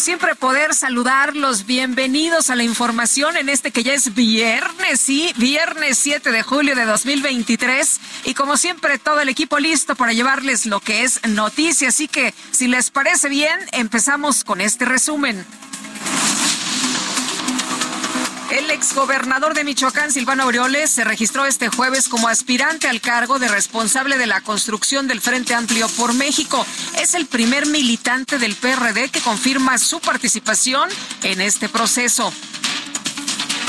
[0.00, 1.66] Siempre poder saludarlos.
[1.66, 6.76] Bienvenidos a la información en este que ya es viernes, sí, viernes 7 de julio
[6.76, 8.00] de 2023.
[8.24, 11.88] Y como siempre, todo el equipo listo para llevarles lo que es noticia.
[11.88, 15.44] Así que, si les parece bien, empezamos con este resumen.
[18.50, 23.46] El exgobernador de Michoacán, Silvano Aureoles, se registró este jueves como aspirante al cargo de
[23.46, 26.64] responsable de la construcción del Frente Amplio por México.
[26.98, 30.88] Es el primer militante del PRD que confirma su participación
[31.24, 32.32] en este proceso.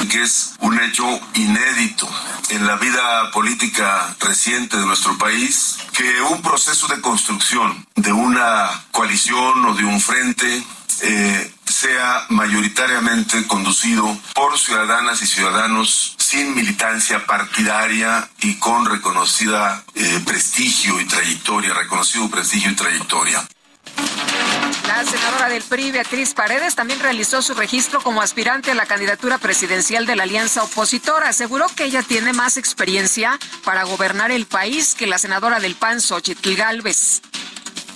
[0.10, 2.10] que es un hecho inédito
[2.50, 8.86] en la vida política reciente de nuestro país, que un proceso de construcción de una
[8.92, 10.64] coalición o de un frente
[11.02, 20.22] eh, sea mayoritariamente conducido por ciudadanas y ciudadanos sin militancia partidaria y con reconocida eh,
[20.26, 23.48] prestigio y trayectoria, reconocido prestigio y trayectoria.
[24.88, 29.38] La senadora del PRI, Beatriz Paredes, también realizó su registro como aspirante a la candidatura
[29.38, 31.30] presidencial de la alianza opositora.
[31.30, 36.02] Aseguró que ella tiene más experiencia para gobernar el país que la senadora del PAN,
[36.02, 37.22] Xochitl Galvez.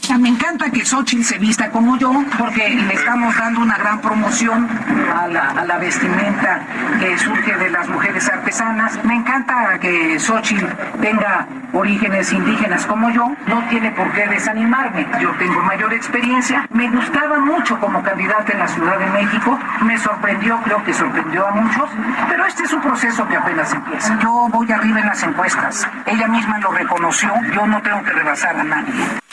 [0.09, 4.68] Me encanta que Xochitl se vista como yo, porque le estamos dando una gran promoción
[5.16, 6.62] a la, vestimenta
[7.00, 9.00] que surge de las mujeres artesanas.
[9.06, 10.66] Me encanta que Xochitl
[11.02, 13.34] tenga orígenes indígenas como yo.
[13.47, 15.08] No tiene por qué desanimarme.
[15.22, 16.68] Yo tengo mayor experiencia.
[16.72, 19.58] Me gustaba mucho como candidata en la Ciudad de México.
[19.84, 21.90] Me sorprendió, creo que sorprendió a muchos.
[22.28, 24.19] Pero este es un proceso que apenas empieza.
[24.19, 25.88] Yo voy arriba en las encuestas.
[26.06, 27.34] Ella misma lo reconoció.
[27.56, 29.24] Yo no tengo que rebasar a nadie.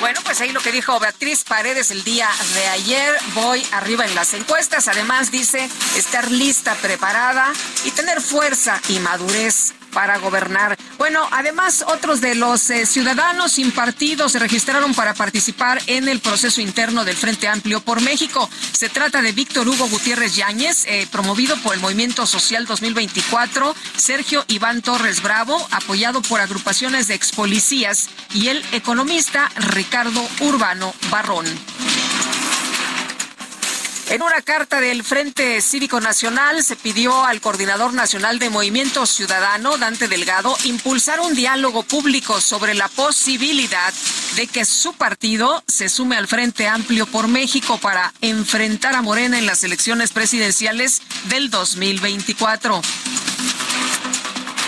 [0.00, 4.14] Bueno, pues ahí lo que dijo Beatriz Paredes el día de ayer, voy arriba en
[4.14, 7.52] las encuestas, además dice estar lista, preparada
[7.84, 10.76] y tener fuerza y madurez para gobernar.
[10.98, 16.20] Bueno, además otros de los eh, ciudadanos sin partido se registraron para participar en el
[16.20, 18.50] proceso interno del Frente Amplio por México.
[18.72, 24.44] Se trata de Víctor Hugo Gutiérrez Yáñez, eh, promovido por el Movimiento Social 2024, Sergio
[24.48, 31.46] Iván Torres Bravo, apoyado por agrupaciones de expolicías, y el economista Ricardo Urbano Barrón.
[34.08, 39.78] En una carta del Frente Cívico Nacional se pidió al coordinador nacional de Movimiento Ciudadano,
[39.78, 43.92] Dante Delgado, impulsar un diálogo público sobre la posibilidad
[44.36, 49.38] de que su partido se sume al Frente Amplio por México para enfrentar a Morena
[49.38, 52.80] en las elecciones presidenciales del 2024.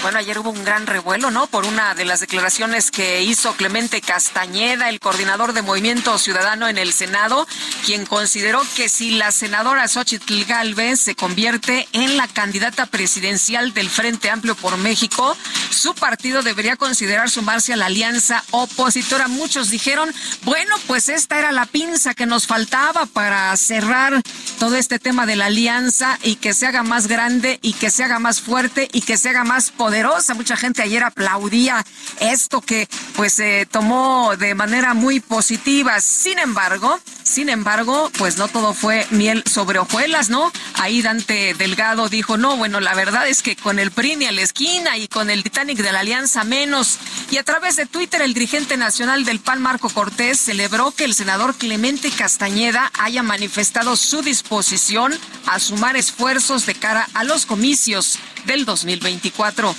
[0.01, 1.49] Bueno, ayer hubo un gran revuelo, ¿no?
[1.49, 6.79] Por una de las declaraciones que hizo Clemente Castañeda, el coordinador de Movimiento Ciudadano en
[6.79, 7.49] el Senado,
[7.85, 13.91] quien consideró que si la senadora Xochitl Galvez se convierte en la candidata presidencial del
[13.91, 15.37] Frente Amplio por México,
[15.71, 19.27] su partido debería considerar sumarse a la alianza opositora.
[19.27, 24.23] Muchos dijeron, bueno, pues esta era la pinza que nos faltaba para cerrar
[24.61, 28.05] todo este tema de la alianza y que se haga más grande y que se
[28.05, 29.88] haga más fuerte y que se haga más poderosa.
[30.35, 31.85] Mucha gente ayer aplaudía
[32.21, 36.01] esto que pues se tomó de manera muy positiva.
[36.01, 40.51] Sin embargo, sin embargo, pues no todo fue miel sobre hojuelas, ¿no?
[40.75, 44.33] Ahí Dante Delgado dijo, no, bueno, la verdad es que con el PRI ni a
[44.33, 46.99] la esquina y con el Titanic de la Alianza menos.
[47.31, 51.15] Y a través de Twitter, el dirigente nacional del PAN, Marco Cortés, celebró que el
[51.15, 55.15] senador Clemente Castañeda haya manifestado su disposición
[55.47, 59.75] a sumar esfuerzos de cara a los comicios del 2024.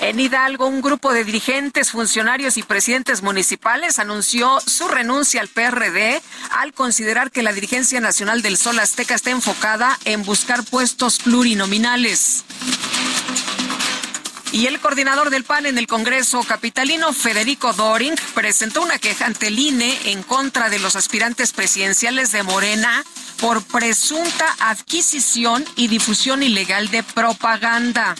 [0.00, 6.22] En Hidalgo, un grupo de dirigentes, funcionarios y presidentes municipales anunció su renuncia al PRD
[6.50, 12.44] al considerar que la dirigencia nacional del Sol Azteca está enfocada en buscar puestos plurinominales.
[14.52, 19.48] Y el coordinador del PAN en el Congreso capitalino, Federico Doring, presentó una queja ante
[19.48, 23.04] el INE en contra de los aspirantes presidenciales de Morena
[23.40, 28.14] por presunta adquisición y difusión ilegal de propaganda.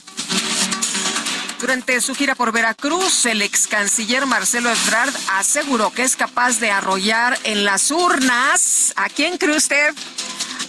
[1.61, 6.71] Durante su gira por Veracruz, el ex canciller Marcelo Ebrard aseguró que es capaz de
[6.71, 8.93] arrollar en las urnas.
[8.95, 9.93] ¿A quién cree usted?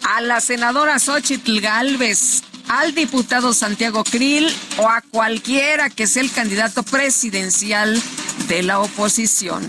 [0.08, 6.32] A la senadora Xochitl Galvez, al diputado Santiago Krill o a cualquiera que sea el
[6.32, 8.02] candidato presidencial
[8.48, 9.68] de la oposición.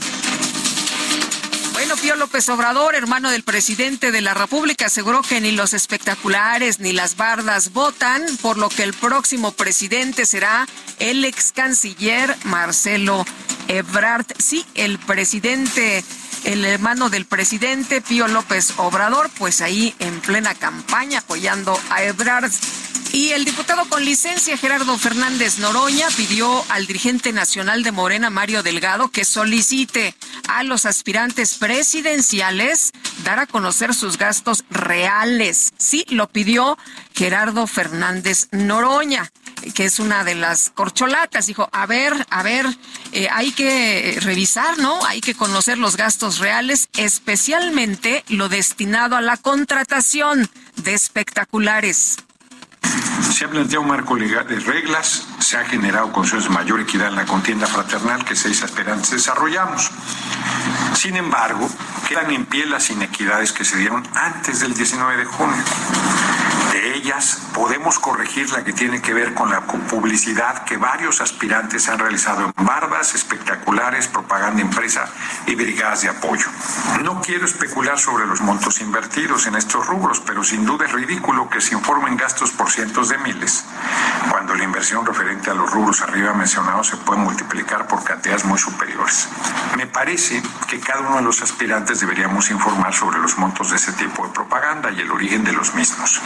[1.73, 6.79] Bueno, Pío López Obrador, hermano del presidente de la República, aseguró que ni los espectaculares
[6.79, 10.69] ni las bardas votan, por lo que el próximo presidente será
[10.99, 13.25] el ex canciller Marcelo
[13.69, 14.27] Ebrard.
[14.39, 16.05] Sí, el presidente,
[16.45, 22.51] el hermano del presidente Pío López Obrador, pues ahí en plena campaña apoyando a Ebrard.
[23.13, 28.63] Y el diputado con licencia Gerardo Fernández Noroña pidió al dirigente nacional de Morena, Mario
[28.63, 30.15] Delgado, que solicite
[30.47, 32.93] a los aspirantes presidenciales
[33.25, 35.73] dar a conocer sus gastos reales.
[35.77, 36.79] Sí, lo pidió
[37.13, 39.33] Gerardo Fernández Noroña
[39.75, 42.67] que es una de las corcholatas, dijo, a ver, a ver,
[43.13, 45.05] eh, hay que revisar, ¿no?
[45.07, 52.17] Hay que conocer los gastos reales, especialmente lo destinado a la contratación de espectaculares.
[53.33, 57.09] Se ha planteado un marco legal de reglas, se ha generado condiciones de mayor equidad
[57.09, 59.91] en la contienda fraternal que seis aspirantes desarrollamos.
[60.95, 61.69] Sin embargo,
[62.09, 65.63] quedan en pie las inequidades que se dieron antes del 19 de junio.
[66.73, 71.89] De ellas podemos corregir la que tiene que ver con la publicidad que varios aspirantes
[71.89, 75.09] han realizado en bardas, espectaculares, propaganda impresa
[75.47, 76.47] y brigadas de apoyo.
[77.03, 81.51] No quiero especular sobre los montos invertidos en estos rubros, pero sin duda es ridículo
[81.51, 83.65] que se informen gastos por cientos de miles,
[84.31, 88.59] cuando la inversión referente a los rubros arriba mencionados se puede multiplicar por cantidades muy
[88.59, 89.29] superiores.
[89.77, 93.93] Me parece que cada uno de los aspirantes deberíamos informar sobre los montos de ese
[93.93, 96.21] tipo de propaganda y el origen de los mismos.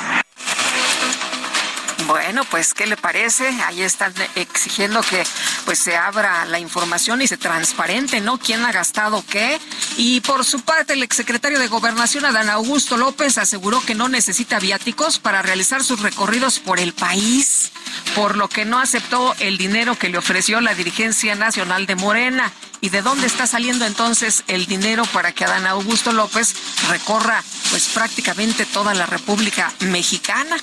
[2.06, 3.48] Bueno, pues, ¿qué le parece?
[3.66, 5.24] Ahí están exigiendo que
[5.64, 8.38] pues se abra la información y se transparente, ¿no?
[8.38, 9.58] ¿Quién ha gastado qué?
[9.96, 14.58] Y por su parte, el exsecretario de Gobernación, Adán Augusto López, aseguró que no necesita
[14.58, 17.72] viáticos para realizar sus recorridos por el país,
[18.14, 22.52] por lo que no aceptó el dinero que le ofreció la dirigencia nacional de Morena.
[22.82, 26.54] ¿Y de dónde está saliendo entonces el dinero para que Adán Augusto López
[26.90, 30.58] recorra pues prácticamente toda la República Mexicana?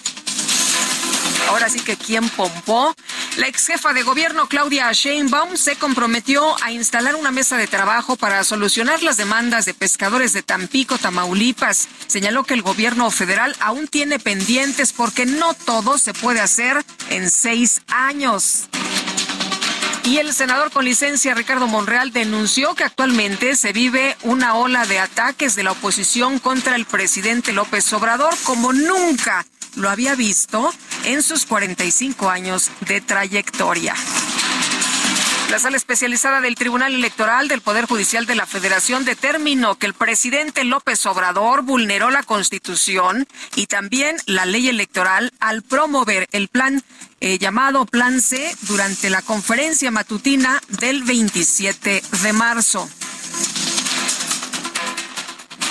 [1.50, 2.94] Ahora sí que quién pompó.
[3.38, 8.16] La ex jefa de gobierno Claudia Sheinbaum se comprometió a instalar una mesa de trabajo
[8.16, 11.88] para solucionar las demandas de pescadores de Tampico, Tamaulipas.
[12.08, 17.30] Señaló que el gobierno federal aún tiene pendientes porque no todo se puede hacer en
[17.30, 18.68] seis años.
[20.04, 25.00] Y el senador con licencia Ricardo Monreal denunció que actualmente se vive una ola de
[25.00, 29.46] ataques de la oposición contra el presidente López Obrador como nunca
[29.76, 30.74] lo había visto
[31.06, 33.96] en sus 45 años de trayectoria.
[35.52, 39.94] La sala especializada del Tribunal Electoral del Poder Judicial de la Federación determinó que el
[39.94, 43.28] presidente López Obrador vulneró la Constitución
[43.58, 46.82] y también la ley electoral al promover el plan
[47.20, 52.90] eh, llamado Plan C durante la conferencia matutina del 27 de marzo.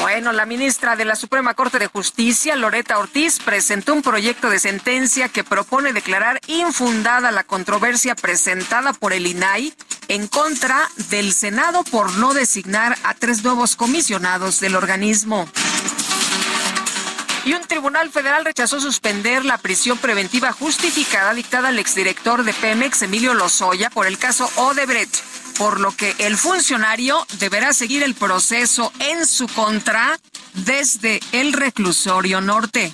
[0.01, 4.59] Bueno, la ministra de la Suprema Corte de Justicia, Loreta Ortiz, presentó un proyecto de
[4.59, 9.75] sentencia que propone declarar infundada la controversia presentada por el INAI
[10.09, 15.47] en contra del Senado por no designar a tres nuevos comisionados del organismo.
[17.45, 23.03] Y un tribunal federal rechazó suspender la prisión preventiva justificada dictada al exdirector de Pemex,
[23.03, 25.17] Emilio Lozoya, por el caso Odebrecht
[25.61, 30.19] por lo que el funcionario deberá seguir el proceso en su contra
[30.55, 32.91] desde el reclusorio norte.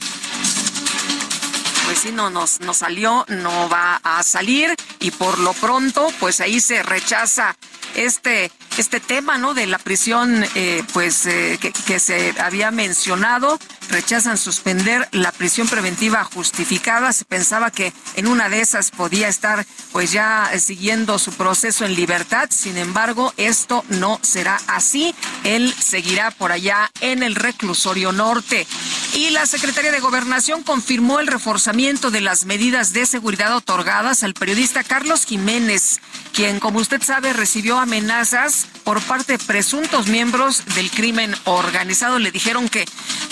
[1.85, 6.41] Pues si no nos, nos salió, no va a salir y por lo pronto, pues
[6.41, 7.57] ahí se rechaza
[7.95, 8.51] este,
[8.81, 9.55] este tema, ¿no?
[9.55, 13.59] De la prisión, eh, pues, eh, que, que, se había mencionado.
[13.89, 17.13] Rechazan suspender la prisión preventiva justificada.
[17.13, 21.95] Se pensaba que en una de esas podía estar, pues, ya siguiendo su proceso en
[21.95, 22.49] libertad.
[22.51, 25.15] Sin embargo, esto no será así.
[25.45, 28.67] Él seguirá por allá en el reclusorio norte.
[29.15, 34.35] Y la Secretaría de Gobernación confirmó el reforzamiento de las medidas de seguridad otorgadas al
[34.35, 36.01] periodista Carlos Jiménez,
[36.35, 42.19] quien, como usted sabe, recibió amenazas por parte de presuntos miembros del crimen organizado.
[42.19, 42.85] Le dijeron que,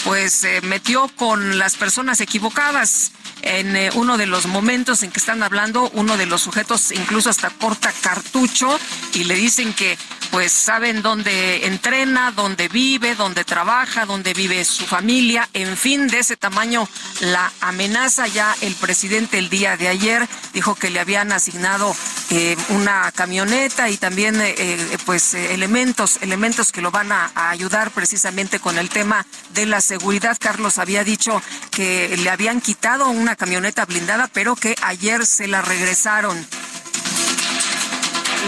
[0.05, 3.13] pues, se metió con las personas equivocadas
[3.43, 7.31] en eh, uno de los momentos en que están hablando, uno de los sujetos incluso
[7.31, 8.79] hasta corta cartucho
[9.13, 9.99] y le dicen que
[10.35, 16.19] pues saben dónde entrena, dónde vive, dónde trabaja, dónde vive su familia, en fin, de
[16.19, 16.89] ese tamaño
[17.21, 18.27] la amenaza.
[18.27, 21.95] Ya el presidente el día de ayer dijo que le habían asignado
[22.31, 27.93] eh, una camioneta y también eh, eh, pues elementos, elementos que lo van a ayudar
[27.93, 30.37] precisamente con el tema de la seguridad.
[30.41, 35.63] Carlos había dicho que le habían quitado una camioneta blindada, pero que ayer se la
[35.63, 36.45] regresaron.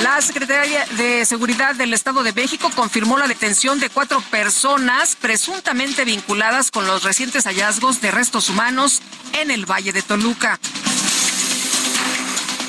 [0.02, 6.04] La Secretaría de Seguridad del Estado de México confirmó la detención de cuatro personas presuntamente
[6.04, 9.00] vinculadas con los recientes hallazgos de restos humanos
[9.32, 10.60] en el Valle de Toluca.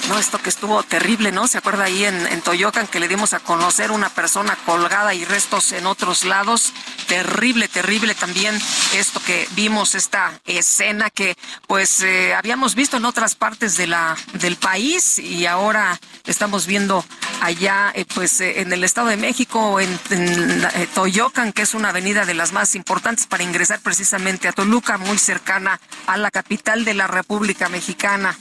[0.08, 1.48] No, esto que estuvo terrible, ¿no?
[1.48, 5.26] ¿Se acuerda ahí en, en Toyocan que le dimos a conocer una persona colgada y
[5.26, 6.72] restos en otros lados?
[7.08, 8.58] Terrible, terrible también
[8.94, 11.36] esto que vimos, esta escena que
[11.68, 17.04] pues eh, habíamos visto en otras partes de la, del país y ahora estamos viendo
[17.42, 21.90] allá eh, pues eh, en el Estado de México, en, en Toyocan, que es una
[21.90, 26.86] avenida de las más importantes para ingresar precisamente a Toluca, muy cercana a la capital
[26.86, 28.38] de la República Mexicana.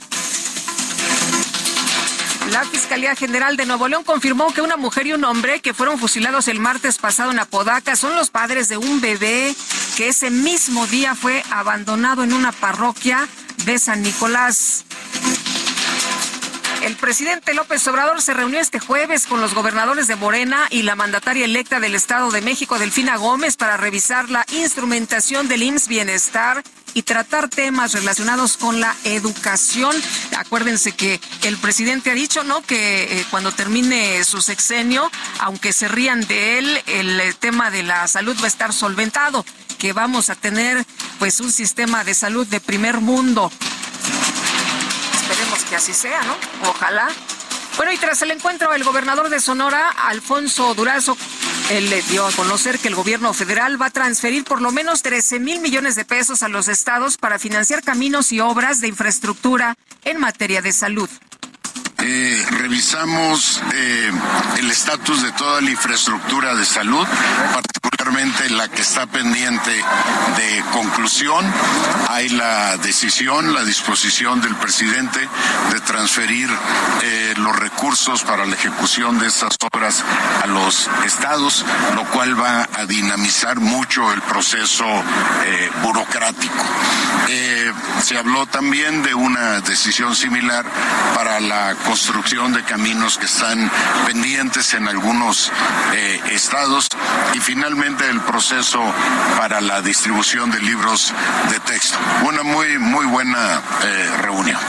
[2.51, 5.99] La Fiscalía General de Nuevo León confirmó que una mujer y un hombre que fueron
[5.99, 9.55] fusilados el martes pasado en Apodaca son los padres de un bebé
[9.97, 13.27] que ese mismo día fue abandonado en una parroquia
[13.65, 14.85] de San Nicolás.
[16.81, 20.95] El presidente López Obrador se reunió este jueves con los gobernadores de Morena y la
[20.95, 26.63] mandataria electa del Estado de México, Delfina Gómez, para revisar la instrumentación del IMSS Bienestar
[26.93, 29.95] y tratar temas relacionados con la educación.
[30.37, 32.61] Acuérdense que el presidente ha dicho, ¿no?
[32.61, 37.83] Que eh, cuando termine su sexenio, aunque se rían de él, el eh, tema de
[37.83, 39.45] la salud va a estar solventado,
[39.77, 40.85] que vamos a tener
[41.19, 43.51] pues un sistema de salud de primer mundo.
[45.69, 46.35] Que así sea, ¿no?
[46.69, 47.07] Ojalá.
[47.75, 51.15] Bueno, y tras el encuentro, el gobernador de Sonora, Alfonso Durazo,
[51.69, 55.03] él le dio a conocer que el gobierno federal va a transferir por lo menos
[55.03, 59.75] 13 mil millones de pesos a los estados para financiar caminos y obras de infraestructura
[60.05, 61.09] en materia de salud.
[62.09, 64.09] Eh, revisamos eh,
[64.59, 67.05] el estatus de toda la infraestructura de salud,
[67.53, 71.45] particularmente la que está pendiente de conclusión.
[72.07, 76.49] Hay la decisión, la disposición del presidente de transferir
[77.03, 80.01] eh, los recursos para la ejecución de estas obras
[80.41, 84.85] a los estados, lo cual va a dinamizar mucho el proceso
[85.83, 86.63] burocrático.
[88.01, 90.65] Se habló también de una decisión similar
[91.13, 93.71] para la construcción de caminos que están
[94.05, 95.51] pendientes en algunos
[95.93, 96.87] eh, estados
[97.33, 98.79] y finalmente el proceso
[99.35, 101.11] para la distribución de libros
[101.49, 101.97] de texto.
[102.23, 104.59] Una muy, muy buena eh, reunión.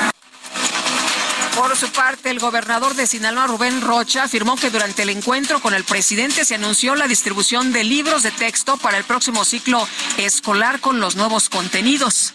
[1.54, 5.75] Por su parte, el gobernador de Sinaloa, Rubén Rocha, afirmó que durante el encuentro con
[5.75, 10.80] el presidente se anunció la distribución de libros de texto para el próximo ciclo escolar
[10.80, 12.32] con los nuevos contenidos.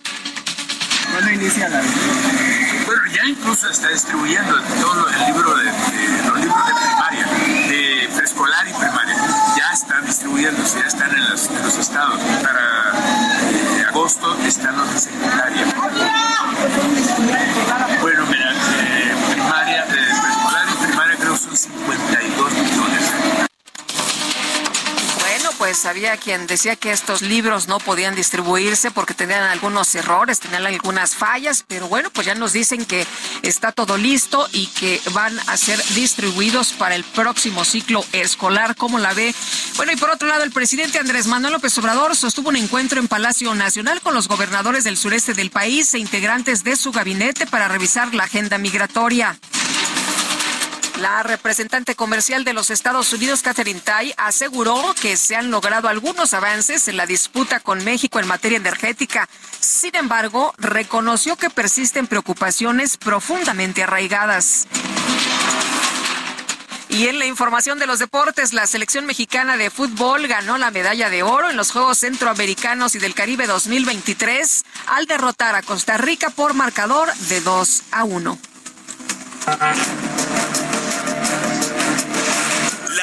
[1.12, 1.82] ¿Cuándo inicia la
[2.86, 7.28] Bueno, ya incluso está distribuyendo todo el libro de, los libros de primaria,
[7.68, 9.16] de preescolar y primaria.
[9.58, 12.20] Ya están distribuyéndose, ya están en los, en los estados.
[12.42, 12.94] Para
[13.52, 15.66] eh, agosto están los de secundaria.
[18.02, 22.23] Bueno, mira, eh, primaria, eh, preescolar y primaria creo son 52
[25.44, 30.40] Bueno, pues había quien decía que estos libros no podían distribuirse porque tenían algunos errores,
[30.40, 33.06] tenían algunas fallas, pero bueno, pues ya nos dicen que
[33.42, 38.78] está todo listo y que van a ser distribuidos para el próximo ciclo escolar.
[38.78, 39.36] ¿Cómo la ve?
[39.76, 43.10] Bueno, y por otro lado, el presidente Andrés Manuel López Obrador sostuvo un encuentro en
[43.10, 47.68] Palacio Nacional con los gobernadores del sureste del país e integrantes de su gabinete para
[47.68, 49.38] revisar la agenda migratoria.
[51.00, 56.34] La representante comercial de los Estados Unidos, Catherine Tai, aseguró que se han logrado algunos
[56.34, 59.28] avances en la disputa con México en materia energética.
[59.60, 64.68] Sin embargo, reconoció que persisten preocupaciones profundamente arraigadas.
[66.90, 71.10] Y en la información de los deportes, la selección mexicana de fútbol ganó la medalla
[71.10, 76.30] de oro en los Juegos Centroamericanos y del Caribe 2023 al derrotar a Costa Rica
[76.30, 78.38] por marcador de 2 a 1.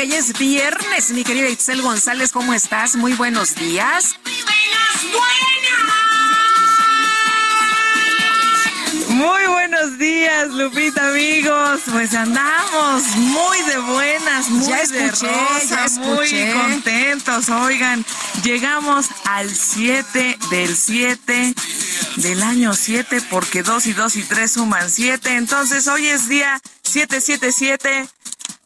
[0.00, 2.96] que ya es viernes, mi querida Itzel González, ¿cómo estás?
[2.96, 4.14] Muy buenos días.
[9.08, 11.82] Muy buenos días, Lupita, amigos.
[11.92, 17.50] Pues andamos muy de buenas, muy Ya de escuché, rosa, ya muy contentos.
[17.50, 18.02] Oigan,
[18.42, 21.54] llegamos al 7 del 7
[22.16, 25.36] del año 7 porque 2 y 2 y 3 suman 7.
[25.36, 28.08] Entonces hoy es día 777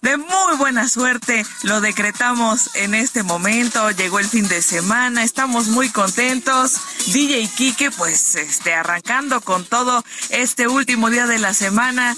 [0.04, 1.44] de muy buena suerte.
[1.62, 3.90] Lo decretamos en este momento.
[3.90, 5.24] Llegó el fin de semana.
[5.24, 6.76] Estamos muy contentos.
[7.06, 12.14] DJ Kike, pues, este, arrancando con todo este último día de la semana.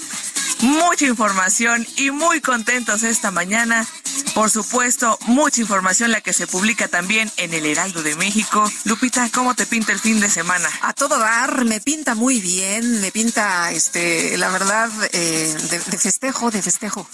[0.59, 3.85] Mucha información y muy contentos esta mañana.
[4.33, 8.69] Por supuesto, mucha información la que se publica también en el Heraldo de México.
[8.83, 10.69] Lupita, ¿cómo te pinta el fin de semana?
[10.81, 15.97] A todo dar, me pinta muy bien, me pinta, este, la verdad, eh, de, de
[15.97, 17.07] festejo, de festejo.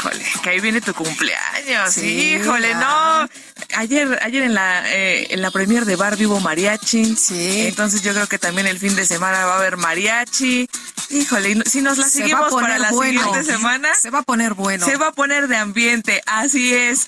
[0.00, 1.92] Híjole, que ahí viene tu cumpleaños.
[1.92, 3.28] Sí, Híjole, no.
[3.76, 7.16] Ayer, ayer en la eh, en la premier de Bar Vivo Mariachi.
[7.16, 7.66] Sí.
[7.66, 10.68] Entonces yo creo que también el fin de semana va a haber mariachi.
[11.10, 13.22] Híjole, si nos la Se seguimos para la bueno.
[13.22, 13.94] siguiente semana.
[13.94, 14.86] Se va a poner bueno.
[14.86, 17.06] Se va a poner de ambiente, así es.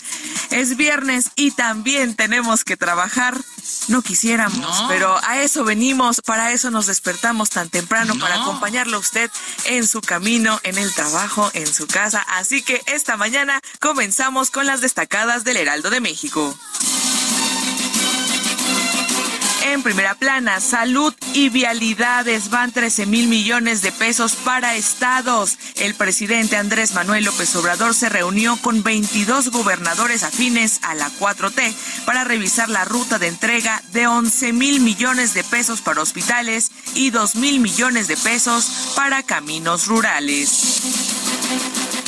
[0.50, 3.36] Es viernes y también tenemos que trabajar.
[3.88, 9.00] No quisiéramos, pero a eso venimos, para eso nos despertamos tan temprano, para acompañarlo a
[9.00, 9.30] usted
[9.66, 12.20] en su camino, en el trabajo, en su casa.
[12.28, 16.51] Así que esta mañana comenzamos con las destacadas del Heraldo de México.
[19.72, 25.56] En primera plana, salud y vialidades van 13 mil millones de pesos para estados.
[25.76, 31.72] El presidente Andrés Manuel López Obrador se reunió con 22 gobernadores afines a la 4T
[32.04, 37.08] para revisar la ruta de entrega de 11 mil millones de pesos para hospitales y
[37.08, 42.01] 2 mil millones de pesos para caminos rurales.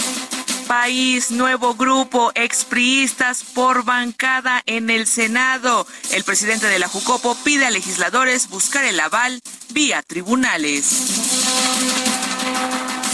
[1.30, 5.86] Nuevo grupo, expriistas por bancada en el Senado.
[6.10, 10.84] El presidente de la Jucopo pide a legisladores buscar el aval vía tribunales.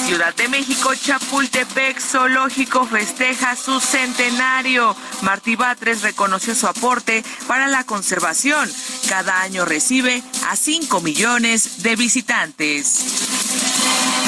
[0.07, 4.97] Ciudad de México, Chapultepec Zoológico festeja su centenario.
[5.21, 8.73] Martí Batres reconoció su aporte para la conservación.
[9.09, 14.20] Cada año recibe a 5 millones de visitantes.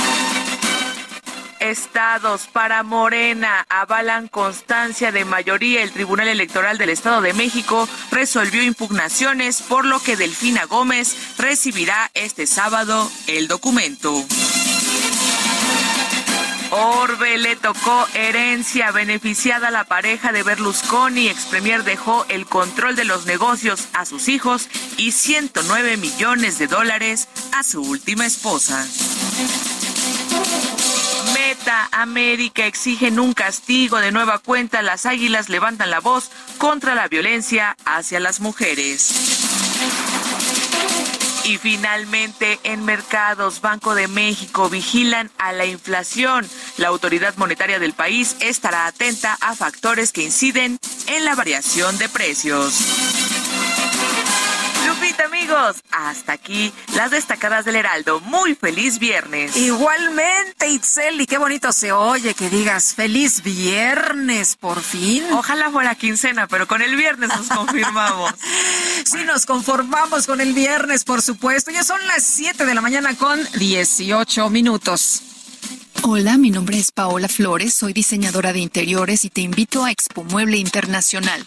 [1.62, 5.84] Estados para Morena avalan constancia de mayoría.
[5.84, 12.10] El Tribunal Electoral del Estado de México resolvió impugnaciones, por lo que Delfina Gómez recibirá
[12.14, 14.12] este sábado el documento.
[16.72, 21.28] Orbe le tocó herencia beneficiada a la pareja de Berlusconi.
[21.28, 27.28] Expremier dejó el control de los negocios a sus hijos y 109 millones de dólares
[27.52, 28.84] a su última esposa.
[31.92, 34.82] América exigen un castigo de nueva cuenta.
[34.82, 39.12] Las águilas levantan la voz contra la violencia hacia las mujeres.
[41.44, 46.48] Y finalmente, en mercados, Banco de México vigilan a la inflación.
[46.76, 52.08] La autoridad monetaria del país estará atenta a factores que inciden en la variación de
[52.08, 53.11] precios.
[55.02, 58.20] Lupita, amigos, hasta aquí las destacadas del Heraldo.
[58.20, 59.56] Muy feliz viernes.
[59.56, 65.24] Igualmente, Itzel, y qué bonito se oye que digas feliz viernes, por fin.
[65.32, 68.32] Ojalá fuera quincena, pero con el viernes nos confirmamos.
[69.04, 71.72] Sí, nos conformamos con el viernes, por supuesto.
[71.72, 75.22] Ya son las 7 de la mañana con 18 minutos.
[76.04, 80.24] Hola, mi nombre es Paola Flores, soy diseñadora de interiores y te invito a Expo
[80.24, 81.46] Mueble Internacional,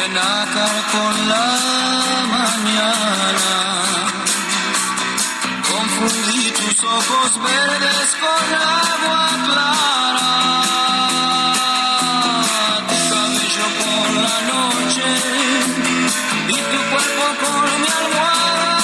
[0.00, 1.46] de nácar con la
[2.36, 3.54] mañana.
[5.70, 10.30] Confundí tus ojos verdes con agua clara.
[12.88, 15.08] Tu cabello con la noche
[16.48, 18.82] y tu cuerpo con mi almohada.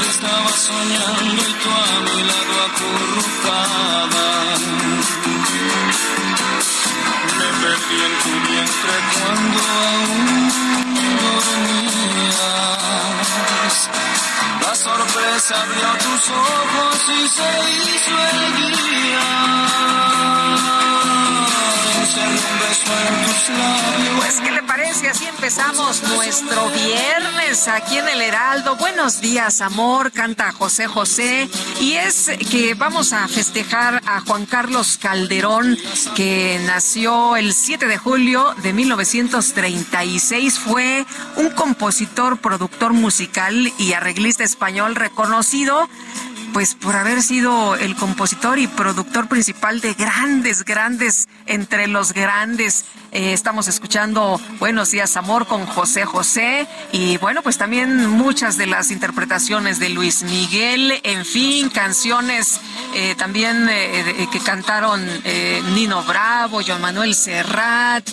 [0.00, 4.28] Yo estaba soñando y tú a mi lado acurrucada.
[7.38, 8.94] Me perdí en tu vientre
[9.66, 10.48] aún.
[14.62, 18.48] Las sorpresa abrió tus ojos y se hizo el.
[24.16, 25.08] Pues, ¿qué le parece?
[25.08, 28.76] Así empezamos nuestro viernes aquí en el Heraldo.
[28.76, 31.48] Buenos días, amor, canta José José.
[31.80, 35.76] Y es que vamos a festejar a Juan Carlos Calderón,
[36.14, 40.58] que nació el 7 de julio de 1936.
[40.58, 41.04] Fue
[41.36, 45.88] un compositor, productor musical y arreglista español reconocido
[46.52, 52.84] pues por haber sido el compositor y productor principal de grandes, grandes, entre los grandes.
[53.10, 58.66] Eh, estamos escuchando Buenos días, amor con José José y bueno, pues también muchas de
[58.66, 62.60] las interpretaciones de Luis Miguel, en fin, canciones
[62.94, 65.06] eh, también eh, que cantaron
[65.74, 68.06] Nino Bravo, Joan Manuel Serrat,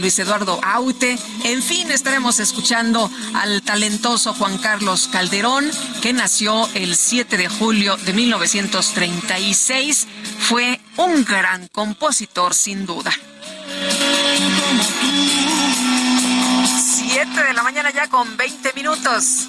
[0.00, 5.70] Luis Eduardo Aute, en fin, estaremos escuchando al talentoso Juan Carlos Calderón,
[6.02, 10.06] que nació el 7 de julio de 1936.
[10.40, 13.12] Fue un gran compositor, sin duda.
[16.78, 19.48] Siete de la mañana ya con 20 minutos.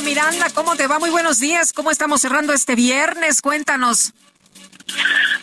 [0.00, 0.98] Miranda, ¿cómo te va?
[0.98, 1.72] Muy buenos días.
[1.72, 3.42] ¿Cómo estamos cerrando este viernes?
[3.42, 4.12] Cuéntanos.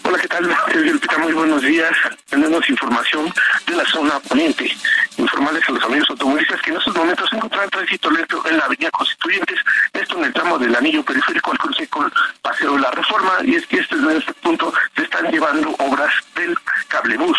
[0.04, 0.48] Hola, ¿qué tal?
[1.20, 1.92] Muy buenos días.
[2.30, 3.34] Tenemos información
[3.68, 4.72] de la zona poniente.
[5.18, 8.66] Informarles a los amigos automovilistas que en estos momentos se encuentran tránsito lento en la
[8.66, 9.60] avenida Constituyentes,
[9.94, 13.56] esto en el tramo del anillo periférico al cruce con Paseo de la Reforma, y
[13.56, 16.56] es que este, en este punto se están llevando obras del
[16.88, 17.38] cablebús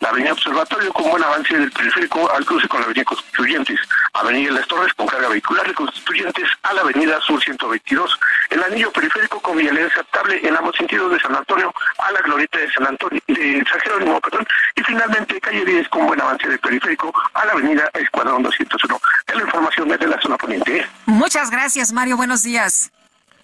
[0.00, 3.80] la avenida Observatorio con buen avance del periférico al cruce con la avenida Constituyentes,
[4.12, 8.18] avenida Las Torres con carga vehicular de Constituyentes a la avenida Sur 122,
[8.50, 12.58] el anillo periférico con vialidad aceptable en ambos sentidos de San Antonio a la glorieta
[12.58, 16.58] de San Antonio, de San Jerónimo, perdón, y finalmente calle 10 con buen avance del
[16.58, 19.00] periférico a la avenida Escuadrón 201.
[19.26, 20.86] Es la información desde la zona poniente.
[21.06, 22.16] Muchas gracias, Mario.
[22.16, 22.92] Buenos días.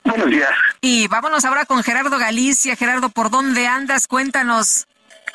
[0.04, 0.50] Buenos días.
[0.82, 2.76] Y vámonos ahora con Gerardo Galicia.
[2.76, 4.06] Gerardo, ¿por dónde andas?
[4.06, 4.86] Cuéntanos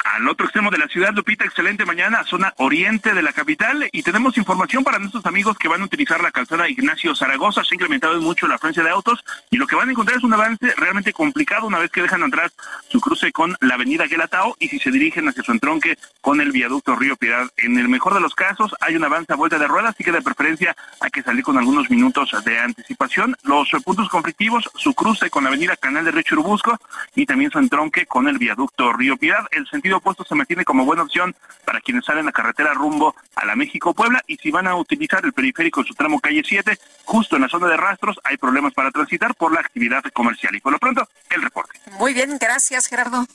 [0.03, 1.13] al otro extremo de la ciudad.
[1.13, 3.87] Lupita, excelente mañana, zona oriente de la capital.
[3.91, 7.63] Y tenemos información para nuestros amigos que van a utilizar la calzada Ignacio Zaragoza.
[7.63, 10.23] Se ha incrementado mucho la afluencia de autos y lo que van a encontrar es
[10.23, 12.51] un avance realmente complicado una vez que dejan atrás
[12.89, 16.51] su cruce con la avenida Guelatao y si se dirigen hacia su entronque con el
[16.51, 17.49] viaducto Río Piedad.
[17.57, 20.11] En el mejor de los casos hay un avance a vuelta de ruedas, así que
[20.11, 23.35] de preferencia hay que salir con algunos minutos de anticipación.
[23.43, 26.77] Los puntos conflictivos, su cruce con la avenida Canal de Río Churubusco
[27.15, 29.45] y también su entronque con el viaducto Río Piedad.
[29.51, 33.45] El sentido opuesto se mantiene como buena opción para quienes salen a carretera rumbo a
[33.45, 37.35] la México-Puebla y si van a utilizar el periférico en su tramo calle 7, justo
[37.35, 40.55] en la zona de rastros hay problemas para transitar por la actividad comercial.
[40.55, 41.79] Y por lo pronto, el reporte.
[41.99, 43.25] Muy bien, gracias Gerardo.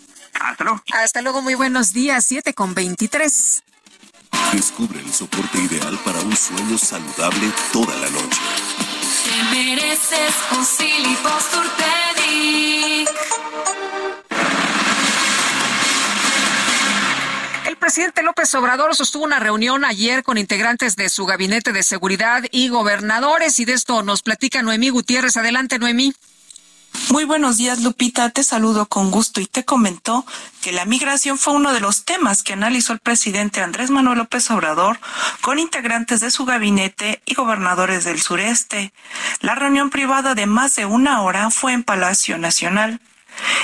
[0.40, 0.82] Hasta luego.
[0.92, 3.62] Hasta luego, muy buenos días, 7 con 23.
[4.52, 8.40] Descubre el soporte ideal para un sueño saludable toda la noche.
[9.24, 11.04] Te mereces un El
[17.84, 22.70] presidente López Obrador sostuvo una reunión ayer con integrantes de su gabinete de seguridad y
[22.70, 25.36] gobernadores y de esto nos platica Noemí Gutiérrez.
[25.36, 26.14] Adelante, Noemí.
[27.10, 28.30] Muy buenos días, Lupita.
[28.30, 30.24] Te saludo con gusto y te comentó
[30.62, 34.50] que la migración fue uno de los temas que analizó el presidente Andrés Manuel López
[34.50, 34.98] Obrador
[35.42, 38.94] con integrantes de su gabinete y gobernadores del sureste.
[39.40, 42.98] La reunión privada de más de una hora fue en Palacio Nacional.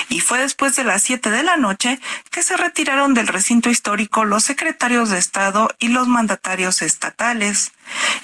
[0.09, 4.25] Y fue después de las 7 de la noche que se retiraron del recinto histórico
[4.25, 7.71] los secretarios de Estado y los mandatarios estatales.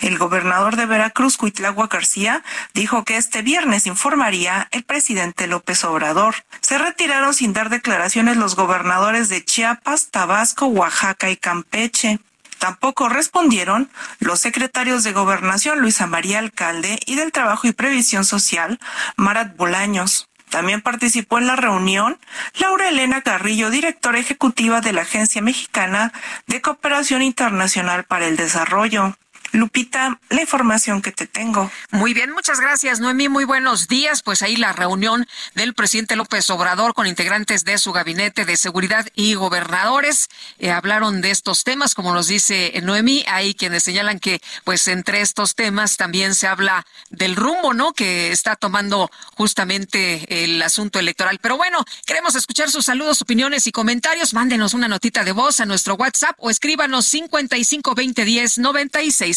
[0.02, 6.36] El gobernador de Veracruz, Cuitlagua García, dijo que este viernes informaría el presidente López Obrador.
[6.62, 12.20] Se retiraron sin dar declaraciones los gobernadores de Chiapas, Tabasco, Oaxaca y Campeche.
[12.60, 18.80] Tampoco respondieron los secretarios de Gobernación Luisa María Alcalde y del Trabajo y Previsión Social
[19.16, 20.28] Marat Bolaños.
[20.50, 22.18] También participó en la reunión
[22.60, 26.14] Laura Elena Carrillo, directora ejecutiva de la Agencia Mexicana
[26.48, 29.18] de Cooperación Internacional para el Desarrollo.
[29.52, 31.72] Lupita, la información que te tengo.
[31.92, 33.30] Muy bien, muchas gracias, Noemí.
[33.30, 34.22] Muy buenos días.
[34.22, 39.08] Pues ahí la reunión del presidente López Obrador con integrantes de su gabinete de seguridad
[39.16, 40.30] y gobernadores
[40.60, 43.24] eh, hablaron de estos temas, como nos dice Noemí.
[43.28, 47.94] Hay quienes señalan que, pues, entre estos temas también se habla del rumbo, ¿no?
[47.94, 51.40] Que está tomando justamente el asunto electoral.
[51.42, 54.34] Pero bueno, queremos escuchar sus saludos, opiniones y comentarios.
[54.34, 59.37] Mándenos una notita de voz a nuestro WhatsApp o escríbanos 55 20 10 96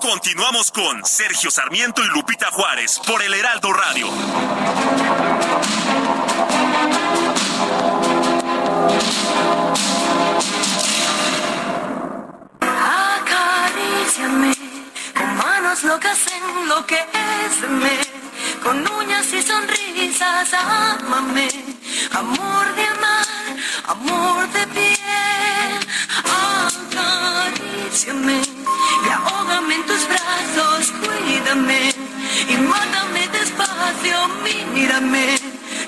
[0.00, 4.08] Continuamos con Sergio Sarmiento y Lupita Juárez por el Heraldo Radio.
[12.60, 14.54] Acaríciame
[15.16, 18.00] con manos locas enloqueceme,
[18.62, 21.48] con uñas y sonrisas, ámame,
[22.12, 23.26] amor de amar,
[23.86, 24.96] amor de piel,
[28.04, 31.94] y ahógame en tus brazos, cuídame
[32.46, 34.28] y mátame despacio,
[34.74, 35.38] mírame.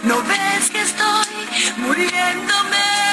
[0.04, 3.07] No ves que estoy muriéndome.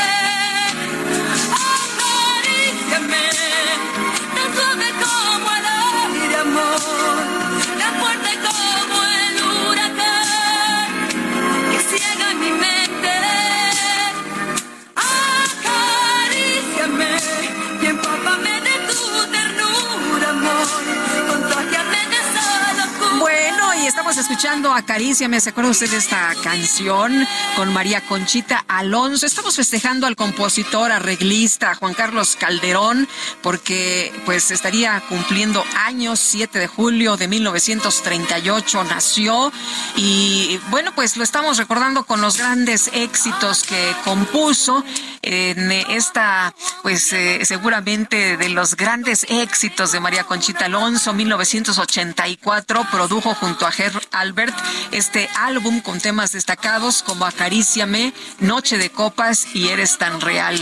[23.82, 25.42] Y estamos escuchando Acaríciame.
[25.42, 29.26] ¿Se acuerda usted de esta canción con María Conchita Alonso?
[29.26, 33.08] Estamos festejando al compositor, arreglista Juan Carlos Calderón,
[33.42, 39.52] porque pues estaría cumpliendo años, 7 de julio de 1938 nació.
[39.96, 44.84] Y bueno, pues lo estamos recordando con los grandes éxitos que compuso
[45.22, 53.34] en esta, pues eh, seguramente de los grandes éxitos de María Conchita Alonso, 1984, produjo
[53.34, 53.72] junto a
[54.12, 54.56] Albert
[54.92, 60.56] este álbum con temas destacados como Acaríciame, Noche de Copas y Eres tan real.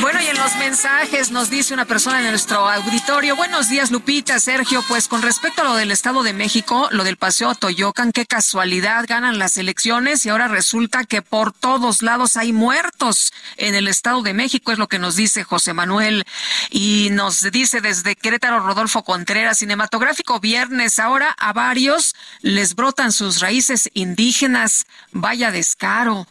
[0.00, 4.38] Bueno, y en los mensajes nos dice una persona en nuestro auditorio, buenos días Lupita,
[4.38, 8.24] Sergio, pues con respecto a lo del Estado de México, lo del Paseo Toyocan, qué
[8.24, 13.88] casualidad, ganan las elecciones y ahora resulta que por todos lados hay muertos en el
[13.88, 16.24] Estado de México, es lo que nos dice José Manuel.
[16.70, 23.40] Y nos dice desde Querétaro Rodolfo Contreras, cinematográfico viernes, ahora a varios les brotan sus
[23.40, 26.26] raíces indígenas, vaya descaro.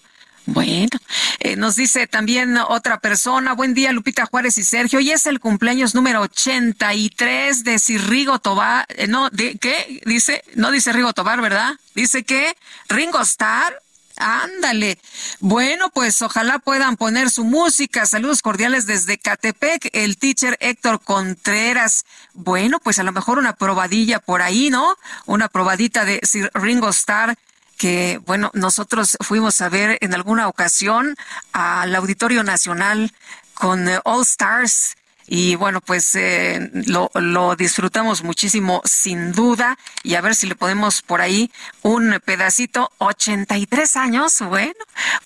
[0.47, 0.97] Bueno,
[1.39, 5.41] eh, nos dice también otra persona, buen día Lupita Juárez y Sergio, hoy es el
[5.41, 10.01] cumpleaños número 83 de Sirrigo Tobar, eh, no, ¿de qué?
[10.05, 11.73] Dice, no dice Rigo Tobar, ¿verdad?
[11.95, 12.55] Dice que
[12.87, 13.77] Ringo Starr,
[14.19, 14.97] Ándale.
[15.41, 18.07] Bueno, pues ojalá puedan poner su música.
[18.07, 22.03] Saludos cordiales desde Catepec, el teacher Héctor Contreras.
[22.33, 24.95] Bueno, pues a lo mejor una probadilla por ahí, ¿no?
[25.27, 27.37] Una probadita de Sir Ringo Starr
[27.77, 31.15] que, bueno, nosotros fuimos a ver en alguna ocasión
[31.53, 33.11] al Auditorio Nacional
[33.53, 34.95] con eh, All Stars.
[35.27, 39.77] Y bueno, pues eh, lo, lo disfrutamos muchísimo, sin duda.
[40.03, 42.91] Y a ver si le podemos por ahí un pedacito.
[42.99, 44.73] 83 años, bueno,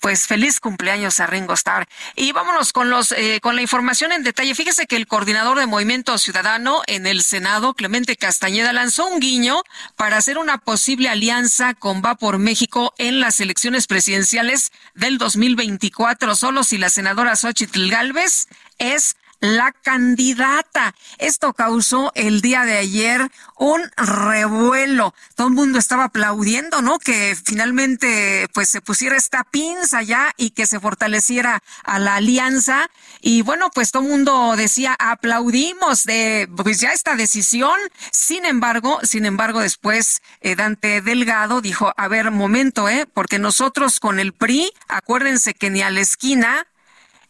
[0.00, 1.88] pues feliz cumpleaños a Ringo Starr.
[2.16, 4.54] Y vámonos con los eh, con la información en detalle.
[4.54, 9.62] Fíjese que el coordinador de Movimiento Ciudadano en el Senado, Clemente Castañeda, lanzó un guiño
[9.96, 16.34] para hacer una posible alianza con Va por México en las elecciones presidenciales del 2024,
[16.34, 20.94] solo si la senadora Xochitl Gálvez es la candidata.
[21.18, 23.28] Esto causó el día de ayer
[23.58, 25.14] un revuelo.
[25.34, 27.00] Todo el mundo estaba aplaudiendo, ¿no?
[27.00, 32.88] Que finalmente pues se pusiera esta pinza ya y que se fortaleciera a la alianza.
[33.20, 37.78] Y bueno, pues todo el mundo decía aplaudimos de pues ya esta decisión.
[38.12, 43.06] Sin embargo, sin embargo, después eh, Dante Delgado dijo, a ver, momento, ¿eh?
[43.12, 46.68] Porque nosotros con el PRI, acuérdense que ni a la esquina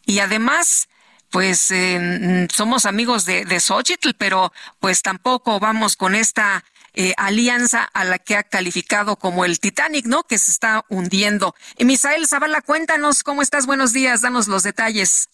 [0.05, 0.89] y además
[1.33, 7.89] pues eh, somos amigos de, de Xochitl, pero pues tampoco vamos con esta eh, alianza
[7.91, 10.21] a la que ha calificado como el Titanic, ¿no?
[10.25, 11.55] Que se está hundiendo.
[11.79, 13.65] Y Misael Zavala, cuéntanos cómo estás.
[13.65, 15.27] Buenos días, danos los detalles.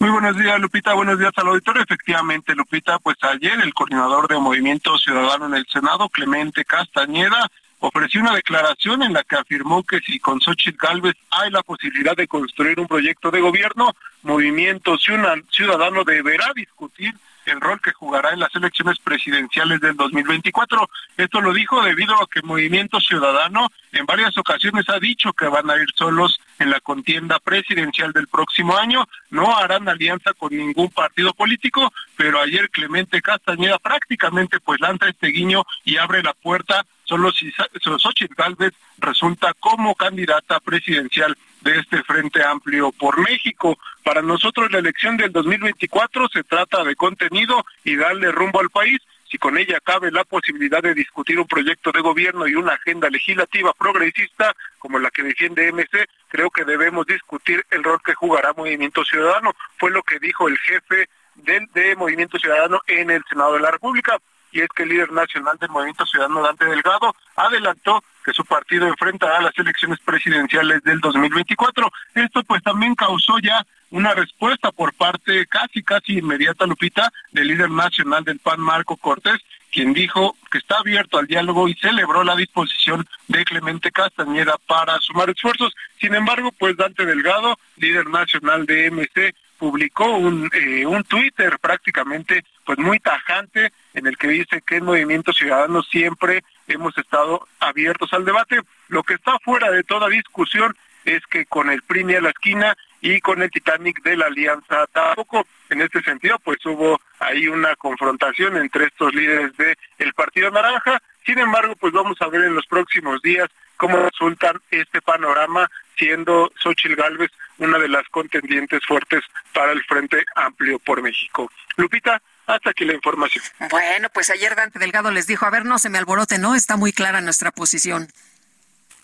[0.00, 0.94] Muy buenos días, Lupita.
[0.94, 1.84] Buenos días al auditorio.
[1.84, 7.48] Efectivamente, Lupita, pues ayer el coordinador de Movimiento Ciudadano en el Senado, Clemente Castañeda,
[7.80, 12.16] ofreció una declaración en la que afirmó que si con Xochitl Galvez hay la posibilidad
[12.16, 17.14] de construir un proyecto de gobierno, Movimiento Ciudadano deberá discutir
[17.50, 20.88] el rol que jugará en las elecciones presidenciales del 2024.
[21.16, 25.68] Esto lo dijo debido a que Movimiento Ciudadano en varias ocasiones ha dicho que van
[25.70, 30.90] a ir solos en la contienda presidencial del próximo año, no harán alianza con ningún
[30.90, 36.84] partido político, pero ayer Clemente Castañeda prácticamente pues lanza este guiño y abre la puerta
[37.04, 43.78] solo si Xochitl Galvez resulta como candidata presidencial de este Frente Amplio por México.
[44.02, 49.00] Para nosotros la elección del 2024 se trata de contenido y darle rumbo al país.
[49.30, 53.08] Si con ella cabe la posibilidad de discutir un proyecto de gobierno y una agenda
[53.08, 58.52] legislativa progresista como la que defiende MC, creo que debemos discutir el rol que jugará
[58.54, 59.52] Movimiento Ciudadano.
[59.78, 63.70] Fue lo que dijo el jefe del de Movimiento Ciudadano en el Senado de la
[63.70, 64.18] República
[64.52, 68.86] y es que el líder nacional del Movimiento Ciudadano Dante Delgado adelantó que su partido
[68.86, 71.90] enfrentará las elecciones presidenciales del 2024.
[72.14, 77.70] Esto pues también causó ya una respuesta por parte casi casi inmediata Lupita del líder
[77.70, 82.36] nacional del PAN Marco Cortés, quien dijo que está abierto al diálogo y celebró la
[82.36, 85.74] disposición de Clemente Castañeda para sumar esfuerzos.
[86.00, 92.44] Sin embargo, pues Dante Delgado, líder nacional de MC, publicó un, eh, un Twitter prácticamente
[92.64, 98.12] pues muy tajante en el que dice que en Movimiento Ciudadano siempre hemos estado abiertos
[98.12, 98.60] al debate.
[98.88, 102.76] Lo que está fuera de toda discusión es que con el PRI a la esquina
[103.00, 105.46] y con el Titanic de la Alianza tampoco.
[105.70, 111.00] En este sentido, pues hubo ahí una confrontación entre estos líderes del el Partido Naranja.
[111.24, 116.52] Sin embargo, pues vamos a ver en los próximos días cómo resulta este panorama, siendo
[116.56, 119.22] Xochitl Gálvez una de las contendientes fuertes
[119.54, 121.50] para el Frente Amplio por México.
[121.76, 122.20] Lupita,
[122.54, 123.44] hasta aquí la información.
[123.70, 126.54] Bueno, pues ayer Dante Delgado les dijo, a ver, no se me alborote, ¿no?
[126.54, 128.08] Está muy clara nuestra posición.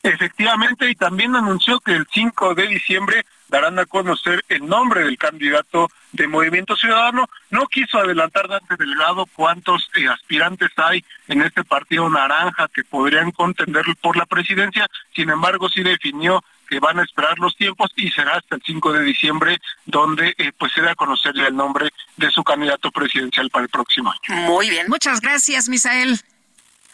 [0.02, 5.18] Efectivamente, y también anunció que el 5 de diciembre darán a conocer el nombre del
[5.18, 7.28] candidato de Movimiento Ciudadano.
[7.50, 13.32] No quiso adelantar Dante Delgado cuántos eh, aspirantes hay en este partido naranja que podrían
[13.32, 18.10] contender por la presidencia, sin embargo sí definió que van a esperar los tiempos y
[18.10, 21.90] será hasta el 5 de diciembre donde eh, pues se da a conocer el nombre
[22.16, 24.42] de su candidato presidencial para el próximo año.
[24.42, 26.20] Muy bien, muchas gracias, Misael.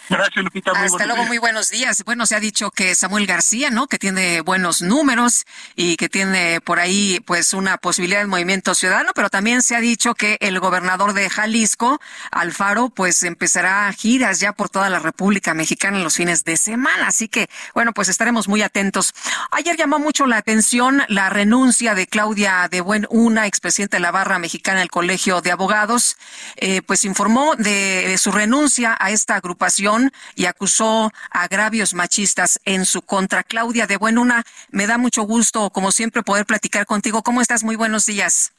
[0.09, 0.73] Gracias, Lupita.
[0.73, 2.03] Hasta luego, muy buenos días.
[2.05, 3.87] Bueno, se ha dicho que Samuel García, ¿no?
[3.87, 5.45] Que tiene buenos números
[5.77, 9.81] y que tiene por ahí, pues, una posibilidad de movimiento ciudadano, pero también se ha
[9.81, 15.55] dicho que el gobernador de Jalisco, Alfaro, pues empezará giras ya por toda la República
[15.55, 17.09] Mexicana en los fines de semana.
[17.09, 19.15] Así que, bueno, pues estaremos muy atentos.
[19.51, 24.11] Ayer llamó mucho la atención la renuncia de Claudia de Buen Una, expresidente de la
[24.11, 26.17] Barra Mexicana del Colegio de Abogados,
[26.57, 29.92] eh, pues informó de su renuncia a esta agrupación
[30.35, 33.43] y acusó agravios machistas en su contra.
[33.43, 37.23] Claudia de Buenuna, me da mucho gusto, como siempre, poder platicar contigo.
[37.23, 37.65] ¿Cómo estás?
[37.65, 38.53] Muy buenos días.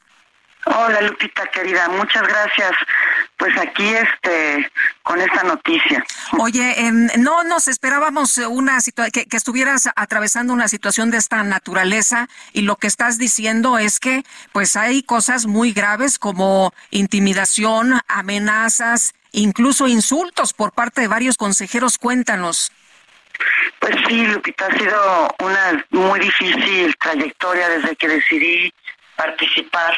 [0.65, 2.71] Hola Lupita querida, muchas gracias.
[3.35, 6.05] Pues aquí este con esta noticia.
[6.39, 8.77] Oye, em, no nos esperábamos una
[9.11, 13.99] que, que estuvieras atravesando una situación de esta naturaleza y lo que estás diciendo es
[13.99, 21.37] que pues hay cosas muy graves como intimidación, amenazas, incluso insultos por parte de varios
[21.37, 21.97] consejeros.
[21.97, 22.71] Cuéntanos.
[23.79, 28.73] Pues sí, Lupita, ha sido una muy difícil trayectoria desde que decidí
[29.15, 29.93] participar.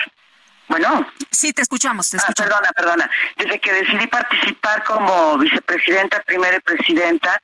[0.67, 1.07] Bueno.
[1.29, 3.11] Sí, te escuchamos, te ah, perdona, perdona.
[3.35, 7.39] Desde que decidí participar como vicepresidenta, primera y presidenta,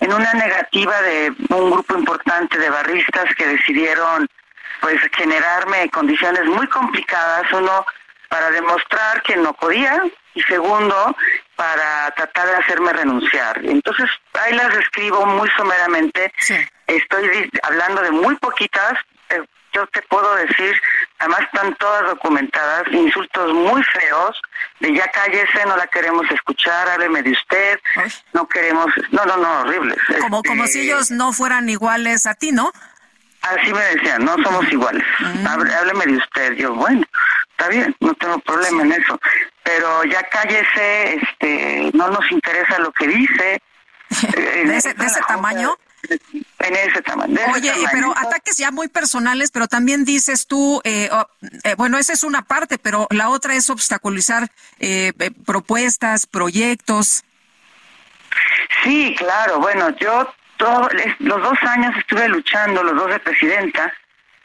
[0.00, 4.26] en una negativa de un grupo importante de barristas que decidieron
[4.80, 7.44] pues generarme condiciones muy complicadas.
[7.52, 7.84] Uno,
[8.32, 10.02] para demostrar que no podía
[10.34, 11.14] y segundo,
[11.54, 13.60] para tratar de hacerme renunciar.
[13.62, 14.08] Entonces,
[14.42, 16.32] ahí las describo muy someramente.
[16.86, 18.94] Estoy hablando de muy poquitas.
[19.28, 19.42] Eh,
[19.74, 20.74] yo te puedo decir,
[21.18, 24.40] además están todas documentadas, insultos muy feos,
[24.80, 27.78] de ya cállese, no la queremos escuchar, hábleme de usted,
[28.32, 29.98] no queremos, no, no, no, horribles.
[30.22, 32.72] Como, como si este, ellos no fueran iguales a ti, ¿no?
[33.42, 35.04] Así me decían, no somos iguales.
[35.18, 35.46] Mm.
[35.46, 36.52] Hábleme de usted.
[36.54, 37.04] Yo, bueno,
[37.62, 39.20] está bien, no tengo problema en eso.
[39.62, 43.62] Pero ya cállese, este, no nos interesa lo que dice.
[44.36, 44.94] ¿De ese,
[45.26, 45.76] tamaño?
[46.58, 47.38] En ese tamaño.
[47.54, 51.08] Oye, pero ataques ya muy personales, pero también dices tú, eh,
[51.62, 54.48] eh, bueno, esa es una parte, pero la otra es obstaculizar
[54.80, 55.12] eh,
[55.46, 57.24] propuestas, proyectos.
[58.82, 59.60] Sí, claro.
[59.60, 60.34] Bueno, yo
[61.18, 63.92] los dos años estuve luchando, los dos de presidenta,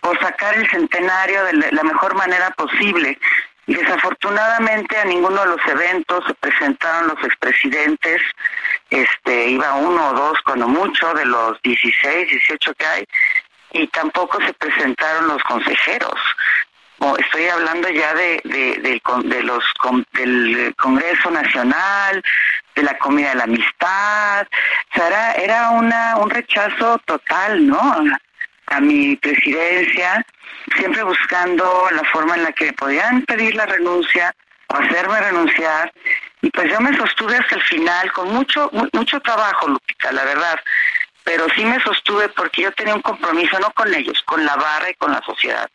[0.07, 3.19] por sacar el centenario de la mejor manera posible.
[3.65, 8.21] Y desafortunadamente a ninguno de los eventos se presentaron los expresidentes,
[8.89, 13.05] este, iba uno o dos cuando mucho de los 16, 18 que hay,
[13.73, 16.17] y tampoco se presentaron los consejeros.
[17.19, 19.63] Estoy hablando ya de, de, de, los
[20.13, 22.23] del Congreso Nacional,
[22.75, 24.47] de la comida de la amistad.
[24.47, 28.17] O sea, era, era una, un rechazo total, ¿no?
[28.67, 30.25] A, mi presidencia,
[30.75, 34.33] siempre buscando la forma en la que podían pedir la renuncia
[34.67, 35.91] o hacerme renunciar.
[36.41, 40.59] Y pues yo me sostuve hasta el final con mucho, mucho trabajo, Lupita, la verdad
[41.27, 44.89] pero sí me sostuve porque yo tenía un compromiso no con ellos, con la barra
[44.89, 45.69] y con la sociedad.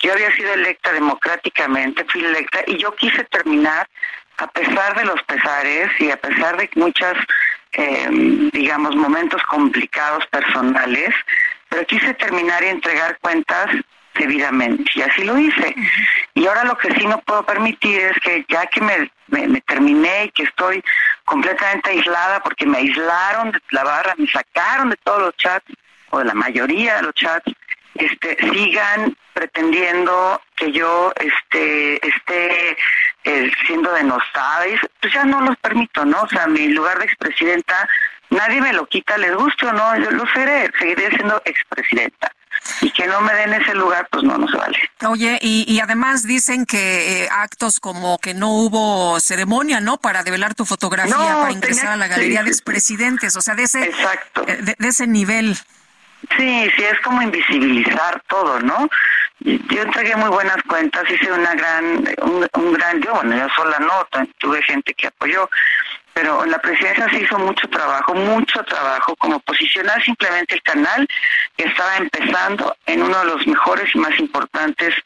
[0.00, 3.88] Yo había sido electa democráticamente, fui electa y yo quise terminar
[4.36, 7.16] a pesar de los pesares y a pesar de muchos,
[7.72, 11.14] em, digamos, momentos complicados personales,
[11.68, 13.70] pero quise terminar y entregar cuentas
[14.14, 15.74] debidamente y así lo hice.
[16.34, 20.24] Y ahora lo que sí no puedo permitir es que ya que me, me, terminé
[20.26, 20.82] y que estoy
[21.24, 25.72] completamente aislada porque me aislaron de la barra, me sacaron de todos los chats
[26.10, 27.52] o de la mayoría de los chats,
[27.94, 32.76] este, sigan pretendiendo que yo este, esté
[33.24, 34.64] eh, siendo denostada,
[35.00, 36.22] pues ya no los permito, ¿no?
[36.22, 37.88] O sea, mi lugar de expresidenta,
[38.30, 42.32] nadie me lo quita, les guste o no, yo lo seré, seguiré siendo expresidenta.
[42.80, 44.78] Y que no me den ese lugar, pues no, no se vale.
[45.06, 49.98] Oye, y, y además dicen que eh, actos como que no hubo ceremonia, ¿no?
[49.98, 53.90] Para develar tu fotografía, para ingresar a la galería de expresidentes, o sea, de ese,
[54.46, 55.56] eh, de ese nivel.
[56.36, 58.88] Sí, sí, es como invisibilizar todo, ¿no?
[59.40, 63.78] Yo entregué muy buenas cuentas, hice una gran, un, un gran, yo, bueno, yo sola
[63.78, 65.48] nota, tuve gente que apoyó,
[66.18, 71.06] pero en la presidencia se hizo mucho trabajo, mucho trabajo, como posicionar simplemente el canal
[71.56, 74.96] que estaba empezando en uno de los mejores y más importantes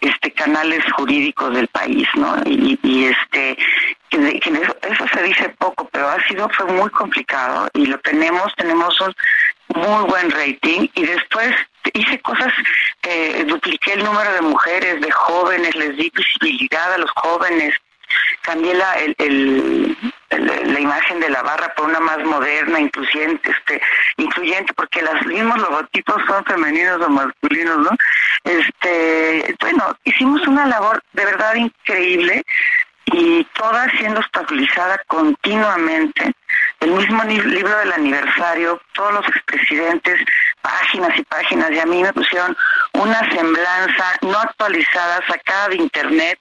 [0.00, 2.36] este canales jurídicos del país, ¿no?
[2.46, 3.58] Y, y este
[4.10, 4.40] que,
[4.82, 9.12] eso, se dice poco, pero ha sido fue muy complicado y lo tenemos, tenemos un
[9.74, 11.52] muy buen rating y después
[11.94, 12.52] hice cosas,
[13.02, 17.74] eh, dupliqué el número de mujeres, de jóvenes, les di visibilidad a los jóvenes,
[18.42, 19.96] cambié la, el,
[20.38, 23.80] la imagen de la barra por una más moderna, incluyente, este,
[24.16, 27.90] incluyente, porque los mismos logotipos son femeninos o masculinos, ¿no?
[28.44, 32.44] Este, bueno, hicimos una labor de verdad increíble
[33.06, 36.32] y toda siendo estabilizada continuamente.
[36.78, 40.20] El mismo libro del aniversario, todos los expresidentes,
[40.62, 42.56] páginas y páginas, y a mí me pusieron
[42.92, 46.38] una semblanza no actualizada, sacada de internet,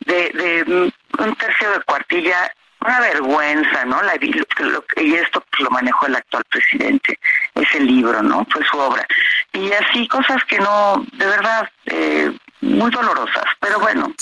[0.00, 2.50] de, de un tercio de cuartilla,
[2.86, 4.00] una vergüenza, ¿no?
[4.02, 7.18] La, y esto pues, lo manejó el actual presidente,
[7.54, 8.46] ese libro, ¿no?
[8.50, 9.06] Fue su obra.
[9.52, 14.12] Y así cosas que no, de verdad, eh, muy dolorosas, pero bueno.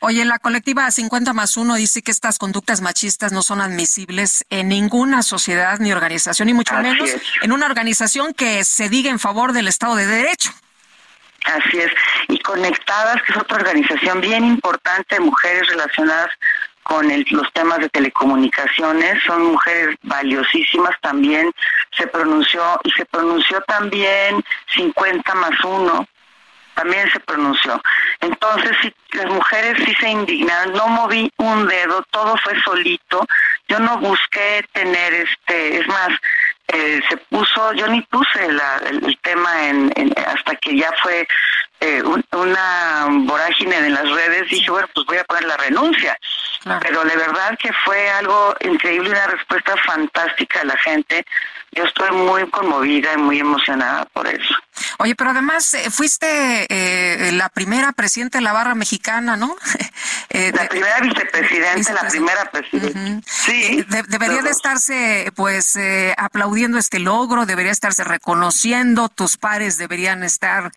[0.00, 4.68] Oye, la colectiva 50 más 1 dice que estas conductas machistas no son admisibles en
[4.68, 7.10] ninguna sociedad ni organización, y mucho menos
[7.42, 10.50] en una organización que se diga en favor del Estado de Derecho.
[11.44, 11.92] Así es.
[12.28, 16.30] Y Conectadas, que es otra organización bien importante de mujeres relacionadas
[16.88, 21.52] con los temas de telecomunicaciones, son mujeres valiosísimas también,
[21.94, 24.42] se pronunció y se pronunció también
[24.74, 26.08] 50 más 1,
[26.72, 27.78] también se pronunció.
[28.20, 33.22] Entonces, sí, las mujeres sí se indignaron, no moví un dedo, todo fue solito,
[33.68, 36.08] yo no busqué tener este, es más,
[36.68, 39.92] eh, se puso, yo ni puse el, tema en,
[40.26, 41.26] hasta que ya fue
[41.80, 42.02] eh,
[42.32, 46.18] una vorágine en las redes, dije, bueno, pues voy a poner la renuncia.
[46.80, 51.24] Pero de verdad que fue algo increíble, una respuesta fantástica de la gente.
[51.72, 54.54] Yo estoy muy conmovida y muy emocionada por eso.
[54.98, 59.56] Oye, pero además eh, fuiste eh, la primera presidenta de la barra mexicana, ¿no?
[60.30, 63.26] Eh, la primera vicepresidenta, la primera presidenta.
[63.26, 63.82] Sí.
[64.08, 65.78] debería de estarse, pues,
[66.18, 70.72] aplaudiendo este logro, debería estarse reconociendo, tus pares deberían estar,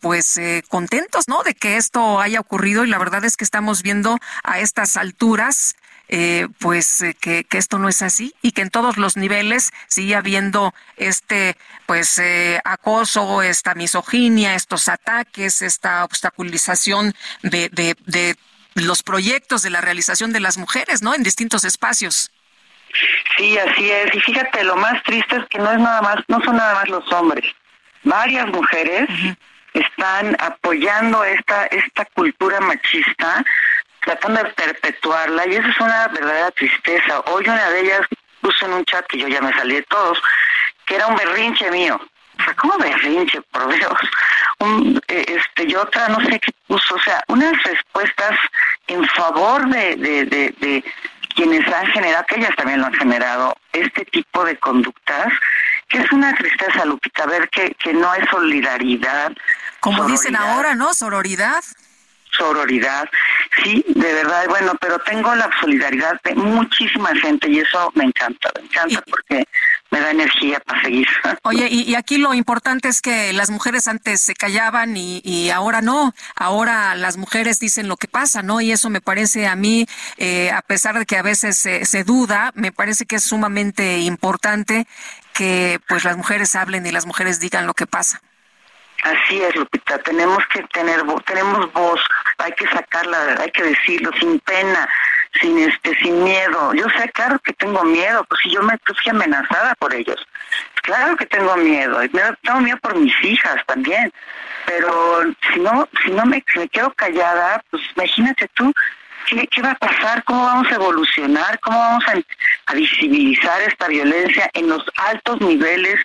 [0.00, 1.42] pues, contentos, ¿no?
[1.42, 5.76] De que esto haya ocurrido y la verdad es que estamos viendo a estas alturas
[6.08, 10.14] eh, pues eh, que, esto no es así y que en todos los niveles sigue
[10.14, 11.56] habiendo este
[11.86, 18.36] pues eh, acoso, esta misoginia, estos ataques, esta obstaculización de, de, de
[18.74, 21.14] los proyectos de la realización de las mujeres, ¿no?
[21.14, 22.30] En distintos espacios.
[23.36, 24.14] Sí, así es.
[24.14, 26.88] Y fíjate, lo más triste es que no es nada más, no son nada más
[26.88, 27.44] los hombres.
[28.02, 29.08] Varias mujeres
[29.72, 33.44] están apoyando esta esta cultura machista
[34.04, 37.20] tratando de perpetuarla y eso es una verdadera tristeza.
[37.26, 38.00] Hoy una de ellas
[38.40, 40.20] puso en un chat que yo ya me salí de todos,
[40.84, 41.98] que era un berrinche mío.
[42.38, 43.98] O sea, ¿cómo berrinche, por Dios?
[44.58, 48.38] Un, eh, este, y otra, no sé qué puso, o sea, unas respuestas
[48.88, 50.84] en favor de, de, de, de
[51.34, 55.32] quienes han generado, que ellas también lo han generado, este tipo de conductas,
[55.88, 59.32] que es una tristeza, Lupita, ver que, que no hay solidaridad.
[59.80, 60.94] Como dicen ahora, ¿no?
[60.94, 61.62] Sororidad
[62.36, 63.08] sororidad,
[63.62, 68.50] sí, de verdad, bueno, pero tengo la solidaridad de muchísima gente y eso me encanta,
[68.56, 69.44] me encanta porque
[69.94, 71.06] me da energía para seguir.
[71.44, 75.82] Oye, y, aquí lo importante es que las mujeres antes se callaban y, y, ahora
[75.82, 78.60] no, ahora las mujeres dicen lo que pasa, ¿no?
[78.60, 79.86] Y eso me parece a mí,
[80.16, 84.00] eh, a pesar de que a veces se, se duda, me parece que es sumamente
[84.00, 84.86] importante
[85.32, 88.20] que pues las mujeres hablen y las mujeres digan lo que pasa.
[89.04, 92.00] Así es, Lupita, tenemos que tener tenemos voz,
[92.38, 94.88] hay que sacarla, hay que decirlo sin pena,
[95.40, 96.72] sin este sin miedo.
[96.74, 100.24] Yo sé, claro que tengo miedo, pues si yo me fui amenazada por ellos.
[100.82, 101.98] Claro que tengo miedo,
[102.42, 104.12] tengo miedo por mis hijas también.
[104.66, 108.72] Pero si no si no me, me quedo callada, pues imagínate tú
[109.26, 110.22] ¿Qué, ¿Qué, va a pasar?
[110.24, 111.58] ¿Cómo vamos a evolucionar?
[111.60, 112.04] ¿Cómo vamos
[112.66, 115.98] a visibilizar esta violencia en los altos niveles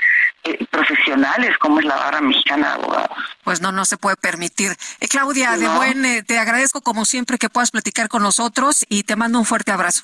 [0.43, 3.17] eh, profesionales como es la barra mexicana de abogados.
[3.43, 4.75] Pues no, no se puede permitir.
[4.99, 9.03] Eh, Claudia, de buen, eh, te agradezco como siempre que puedas platicar con nosotros y
[9.03, 10.03] te mando un fuerte abrazo.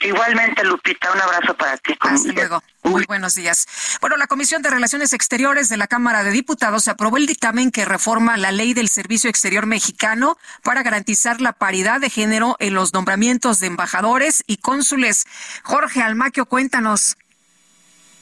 [0.00, 1.94] Igualmente, Lupita, un abrazo para ti.
[2.00, 2.62] Hasta luego.
[2.82, 3.68] Muy buenos días.
[4.00, 7.84] Bueno, la Comisión de Relaciones Exteriores de la Cámara de Diputados aprobó el dictamen que
[7.84, 12.92] reforma la ley del Servicio Exterior Mexicano para garantizar la paridad de género en los
[12.92, 15.24] nombramientos de embajadores y cónsules.
[15.62, 17.16] Jorge Almaquio, cuéntanos.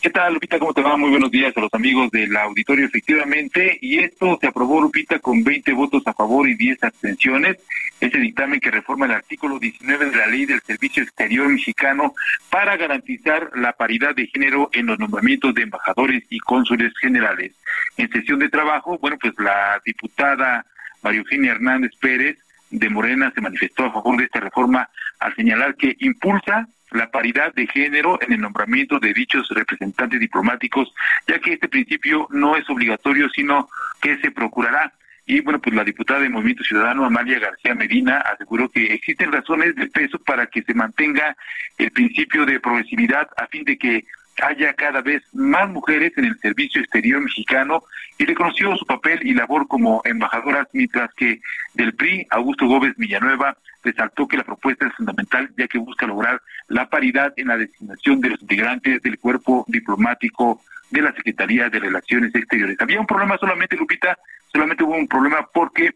[0.01, 0.59] ¿Qué tal, Lupita?
[0.59, 0.97] ¿Cómo te va?
[0.97, 3.77] Muy buenos días a los amigos del auditorio, efectivamente.
[3.83, 7.59] Y esto se aprobó, Lupita, con 20 votos a favor y 10 abstenciones.
[8.01, 12.15] Ese dictamen que reforma el artículo 19 de la Ley del Servicio Exterior Mexicano
[12.49, 17.53] para garantizar la paridad de género en los nombramientos de embajadores y cónsules generales.
[17.99, 20.65] En sesión de trabajo, bueno, pues la diputada
[21.03, 22.39] María Eugenia Hernández Pérez
[22.71, 24.89] de Morena se manifestó a favor de esta reforma
[25.19, 30.93] al señalar que impulsa la paridad de género en el nombramiento de dichos representantes diplomáticos,
[31.27, 33.69] ya que este principio no es obligatorio, sino
[34.01, 34.93] que se procurará.
[35.27, 39.77] Y bueno, pues la diputada de Movimiento Ciudadano, Amalia García Medina, aseguró que existen razones
[39.77, 41.37] de peso para que se mantenga
[41.79, 44.05] el principio de progresividad a fin de que
[44.43, 47.83] haya cada vez más mujeres en el servicio exterior mexicano
[48.19, 51.41] y reconoció su papel y labor como embajadoras, mientras que
[51.75, 56.41] del PRI, Augusto Gómez Villanueva, resaltó que la propuesta es fundamental ya que busca lograr
[56.69, 61.79] la paridad en la designación de los integrantes del cuerpo diplomático de la Secretaría de
[61.79, 62.77] Relaciones Exteriores.
[62.81, 64.19] Había un problema solamente, Lupita,
[64.53, 65.93] solamente hubo un problema porque,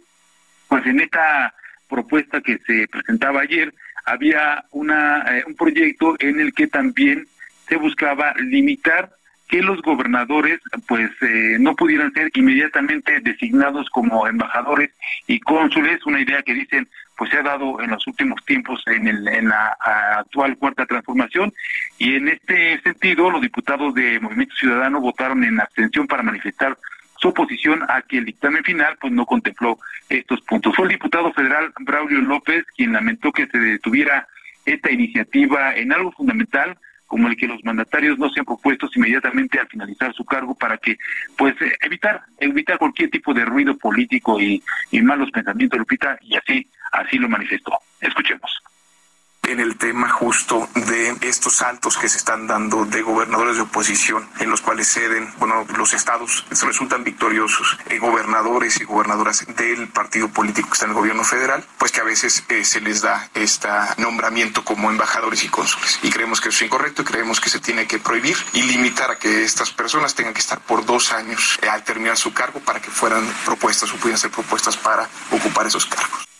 [0.68, 1.54] pues en esta
[1.88, 3.74] propuesta que se presentaba ayer,
[4.04, 7.26] había una, eh, un proyecto en el que también
[7.68, 9.10] se buscaba limitar
[9.48, 14.90] que los gobernadores pues eh, no pudieran ser inmediatamente designados como embajadores
[15.26, 19.06] y cónsules, una idea que dicen pues se ha dado en los últimos tiempos en,
[19.06, 19.76] el, en la
[20.16, 21.52] actual cuarta transformación
[21.98, 26.76] y en este sentido los diputados de Movimiento Ciudadano votaron en abstención para manifestar
[27.18, 30.74] su oposición a que el dictamen final pues no contempló estos puntos.
[30.74, 34.26] Fue el diputado federal Braulio López quien lamentó que se detuviera
[34.64, 36.76] esta iniciativa en algo fundamental
[37.14, 40.98] como el que los mandatarios no sean propuestos inmediatamente al finalizar su cargo para que
[41.36, 44.60] pues eh, evitar evitar cualquier tipo de ruido político y,
[44.90, 47.70] y malos pensamientos Lupita y así así lo manifestó.
[48.00, 48.50] Escuchemos
[49.48, 54.28] en el tema justo de estos saltos que se están dando de gobernadores de oposición
[54.40, 60.28] en los cuales ceden, bueno, los estados resultan victoriosos, eh, gobernadores y gobernadoras del partido
[60.28, 63.28] político que está en el gobierno federal, pues que a veces eh, se les da
[63.34, 63.68] este
[63.98, 65.98] nombramiento como embajadores y cónsules.
[66.02, 69.10] Y creemos que eso es incorrecto y creemos que se tiene que prohibir y limitar
[69.10, 72.60] a que estas personas tengan que estar por dos años eh, al terminar su cargo
[72.60, 76.33] para que fueran propuestas o pudieran ser propuestas para ocupar esos cargos.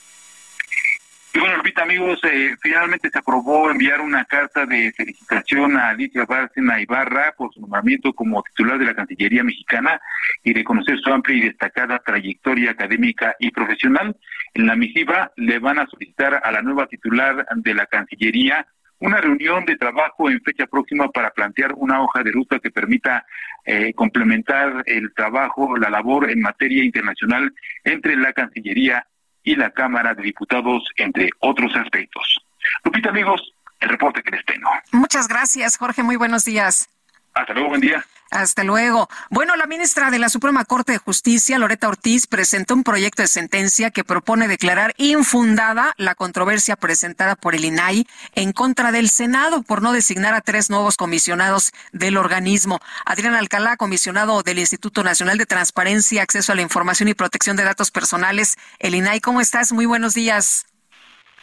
[1.35, 6.80] Y bueno, amigos, eh, finalmente se aprobó enviar una carta de felicitación a Alicia Bárcena
[6.80, 10.01] Ibarra por su nombramiento como titular de la Cancillería Mexicana
[10.45, 14.16] y reconocer su amplia y destacada trayectoria académica y profesional.
[14.55, 18.66] En la misiva le van a solicitar a la nueva titular de la Cancillería
[19.01, 23.26] una reunión de trabajo en fecha próxima para plantear una hoja de ruta que permita
[23.64, 29.07] eh, complementar el trabajo, la labor en materia internacional entre la Cancillería
[29.45, 32.40] y la Cámara de Diputados, entre otros aspectos.
[32.82, 34.68] Lupita, amigos, el reporte que les tengo.
[34.92, 36.03] Muchas gracias, Jorge.
[36.03, 36.88] Muy buenos días.
[37.34, 38.05] Hasta luego, buen día.
[38.35, 39.09] Hasta luego.
[39.30, 43.28] Bueno, la ministra de la Suprema Corte de Justicia, Loreta Ortiz, presentó un proyecto de
[43.28, 49.62] sentencia que propone declarar infundada la controversia presentada por el INAI en contra del Senado
[49.62, 52.80] por no designar a tres nuevos comisionados del organismo.
[53.07, 57.62] Adrián Alcalá, comisionado del Instituto Nacional de Transparencia, Acceso a la Información y Protección de
[57.62, 59.20] Datos Personales, el INAI.
[59.20, 59.70] ¿Cómo estás?
[59.70, 60.66] Muy buenos días.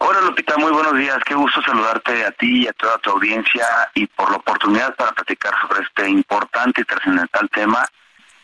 [0.03, 1.19] Hola Lupita, muy buenos días.
[1.27, 5.11] Qué gusto saludarte a ti y a toda tu audiencia y por la oportunidad para
[5.11, 7.87] platicar sobre este importante y trascendental tema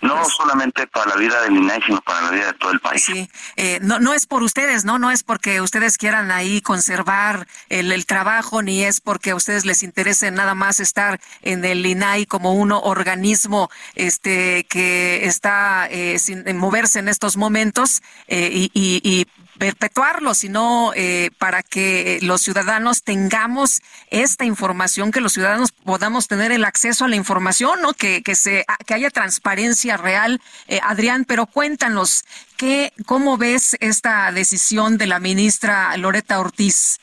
[0.01, 2.79] no pues solamente para la vida del INAI, sino para la vida de todo el
[2.79, 3.03] país.
[3.03, 4.99] Sí, eh, no, no es por ustedes, ¿no?
[4.99, 9.81] No es porque ustedes quieran ahí conservar el, trabajo, ni es porque a ustedes les
[9.81, 16.55] interese nada más estar en el INAI como un organismo este, que está eh, sin
[16.57, 19.25] moverse en estos momentos eh, y, y
[19.57, 26.51] perpetuarlo, sino eh, para que los ciudadanos tengamos esta información, que los ciudadanos podamos tener
[26.51, 27.93] el acceso a la información, ¿no?
[27.93, 30.41] Que, que, se, que haya transparencia real.
[30.67, 32.23] Eh, Adrián, pero cuéntanos,
[32.55, 36.99] ¿qué, ¿cómo ves esta decisión de la ministra Loreta Ortiz?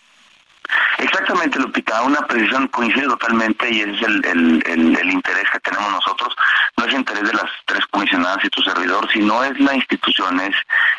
[0.98, 6.34] Exactamente, Lupita, una precisión coincide totalmente y ese es el, el, interés que tenemos nosotros.
[6.76, 10.40] No es interés de las tres comisionadas y tu servidor, sino es la institución.
[10.40, 10.54] Es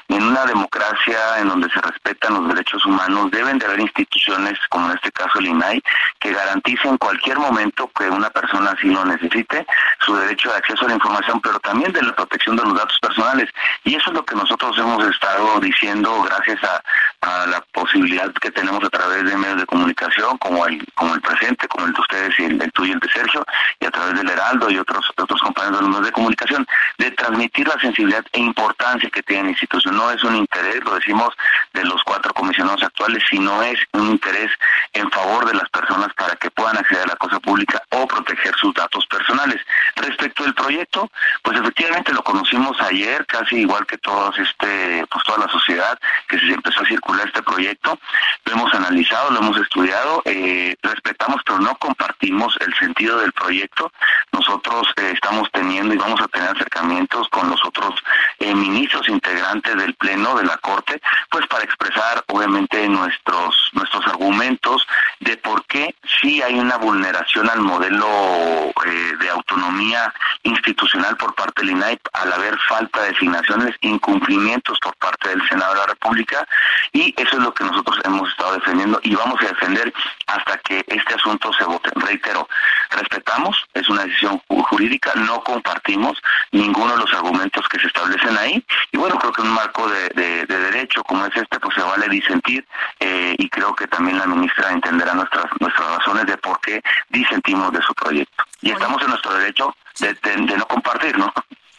[0.10, 4.90] en una democracia en donde se respetan los derechos humanos, deben de haber instituciones, como
[4.90, 5.82] en este caso el INAI,
[6.20, 9.66] que garanticen en cualquier momento que una persona así lo necesite,
[10.00, 13.00] su derecho de acceso a la información, pero también de la protección de los datos
[13.00, 13.50] personales.
[13.84, 16.82] Y eso es lo que nosotros hemos estado diciendo gracias a,
[17.26, 21.22] a la posibilidad que tenemos a través de medios de comunicación como el como el
[21.22, 23.44] presente, como el de ustedes y el, tuyo y el de Sergio,
[23.80, 26.68] y a través del Heraldo y otros otros compañeros de los medios de comunicación,
[27.00, 29.98] de transmitir la sensibilidad e importancia que tiene la institución.
[29.98, 31.34] No es un interés, lo decimos,
[31.74, 34.52] de los cuatro comisionados actuales, sino es un interés
[34.94, 38.56] en favor de las personas para que puedan acceder a la cosa pública o proteger
[38.56, 39.62] sus datos personales.
[39.96, 41.10] Respecto del proyecto,
[41.42, 45.98] pues efectivamente lo conocimos ayer, casi igual que todos este, pues toda la sociedad,
[46.28, 47.98] que se empezó a circular este proyecto,
[48.46, 53.92] lo hemos analizado, lo hemos estudiado, eh, respetamos pero no compartimos el sentido del proyecto.
[54.32, 57.96] Nosotros eh, estamos teniendo y vamos a tener acercamientos con los otros
[58.40, 64.86] eh, ministros integrantes del Pleno de la Corte, pues para expresar obviamente nuestros, nuestros argumentos
[65.20, 68.74] de por qué sí hay una vulneración al modelo
[69.20, 70.14] de autonomía
[70.44, 75.74] institucional por parte del INAIP al haber falta de designaciones, incumplimientos por parte del Senado
[75.74, 76.48] de la República
[76.92, 79.94] y eso es lo que nosotros hemos estado defendiendo y vamos a defender
[80.28, 81.90] hasta que este asunto se vote.
[81.96, 82.48] Reitero,
[82.92, 86.18] respetamos, es una decisión jurídica, no compartimos
[86.52, 90.46] ninguno de los argumentos que se establecen ahí y bueno, creo que un marco de,
[90.46, 92.66] derecho como es este, pues se vale disentir
[93.00, 97.72] eh, y creo que también la ministra entenderá nuestras, nuestras razones de por qué disentimos
[97.72, 98.44] de su proyecto.
[98.62, 101.32] Y estamos en nuestro derecho de, de no compartir, ¿no?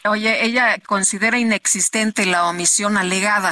[0.05, 3.51] Oye, ella considera inexistente la omisión alegada.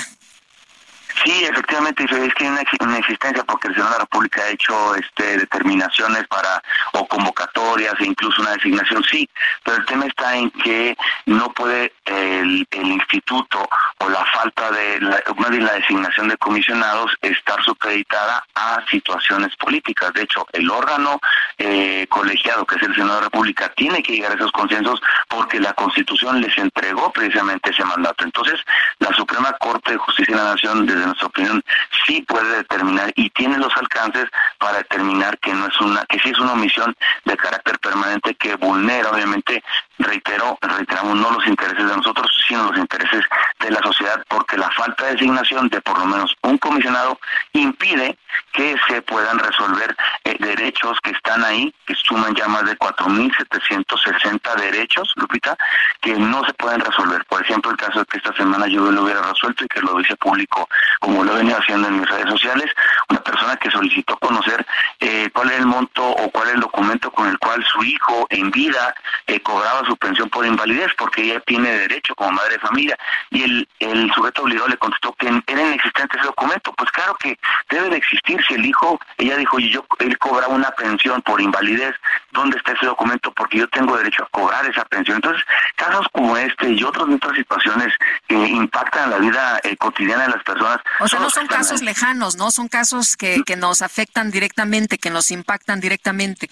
[1.23, 2.49] Sí, efectivamente, es que hay
[2.81, 6.61] una, existencia porque el Senado de la República ha hecho este, determinaciones para
[6.93, 9.29] o convocatorias e incluso una designación, sí,
[9.63, 10.95] pero el tema está en que
[11.25, 13.67] no puede el, instituto
[13.99, 20.13] o la falta de, la, más la designación de comisionados estar supeditada a situaciones políticas.
[20.13, 21.19] De hecho, el órgano
[21.57, 25.01] eh, colegiado, que es el Senado de la República, tiene que llegar a esos consensos
[25.27, 28.23] porque la Constitución les entregó precisamente ese mandato.
[28.23, 28.59] Entonces,
[28.99, 31.63] la Suprema Corte de Justicia de la Nación, desde nuestra opinión,
[32.05, 34.25] sí puede determinar y tiene los alcances
[34.57, 36.95] para determinar que no es una, que sí es una omisión
[37.25, 39.63] de carácter permanente que vulnera, obviamente,
[39.99, 43.25] reitero, reiteramos no los intereses de nosotros, sino los intereses
[43.59, 47.19] de la sociedad, porque la falta de designación de por lo menos un comisionado
[47.53, 48.17] impide
[48.51, 54.55] que se puedan resolver eh, derechos que están ahí, que suman ya más de 4.760
[54.55, 55.57] derechos, Lupita,
[56.01, 57.23] que no se pueden resolver.
[57.25, 59.99] Por ejemplo, el caso de que esta semana yo lo hubiera resuelto y que lo
[59.99, 60.67] hice público,
[60.99, 62.71] como lo he venido haciendo en mis redes sociales,
[63.09, 64.65] una persona que solicitó conocer
[64.99, 68.25] eh, cuál es el monto o cuál es el documento con el cual su hijo
[68.29, 68.93] en vida
[69.27, 72.97] eh, cobraba su pensión por invalidez, porque ella tiene derecho como madre de familia,
[73.29, 76.73] y el, el sujeto obligado le contestó que era inexistente ese documento.
[76.73, 77.37] Pues claro que
[77.69, 81.95] debe de existir si el hijo, ella dijo, yo, él cobraba una pensión por invalidez,
[82.31, 83.31] ¿dónde está ese documento?
[83.31, 85.17] Porque yo tengo derecho a cobrar esa pensión.
[85.17, 85.43] Entonces,
[85.75, 87.93] casos como este y otras otras situaciones
[88.27, 90.79] que impactan la vida eh, cotidiana de las personas.
[90.99, 92.51] O sea, no son casos lejanos, ¿no?
[92.51, 96.49] Son casos que, que nos afectan directamente, que nos impactan directamente.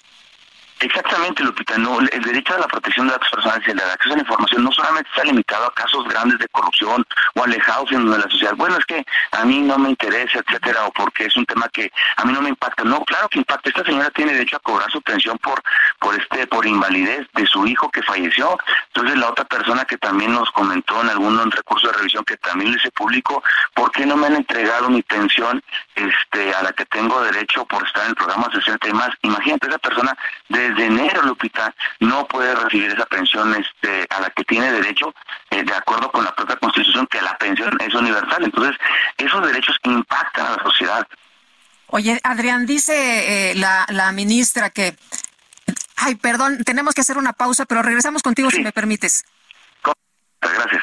[0.80, 1.78] Exactamente, Lupita.
[1.78, 4.64] No, el derecho a la protección de datos personales y el acceso a la información
[4.64, 8.54] no solamente está limitado a casos grandes de corrupción o alejados en la sociedad.
[8.56, 11.90] Bueno, es que a mí no me interesa, etcétera, o porque es un tema que
[12.16, 12.84] a mí no me impacta.
[12.84, 13.70] No, claro que impacta.
[13.70, 15.62] Esta señora tiene derecho a cobrar su pensión por
[16.00, 18.58] por este por invalidez de su hijo que falleció.
[18.88, 22.72] Entonces la otra persona que también nos comentó en algún recurso de revisión que también
[22.72, 23.42] le hice público,
[23.74, 25.62] ¿por qué no me han entregado mi pensión
[25.94, 29.10] este a la que tengo derecho por estar en el programa 60 y más?
[29.22, 30.16] Imagínate esa persona
[30.68, 35.14] desde enero, Lupita, no puede recibir esa pensión este a la que tiene derecho
[35.50, 38.44] eh, de acuerdo con la propia Constitución que la pensión es universal.
[38.44, 38.76] Entonces,
[39.16, 41.06] esos derechos impactan a la sociedad.
[41.88, 44.96] Oye, Adrián, dice eh, la, la ministra que
[45.96, 49.24] Ay, perdón, tenemos que hacer una pausa, pero regresamos contigo si me permites.
[50.40, 50.82] Gracias.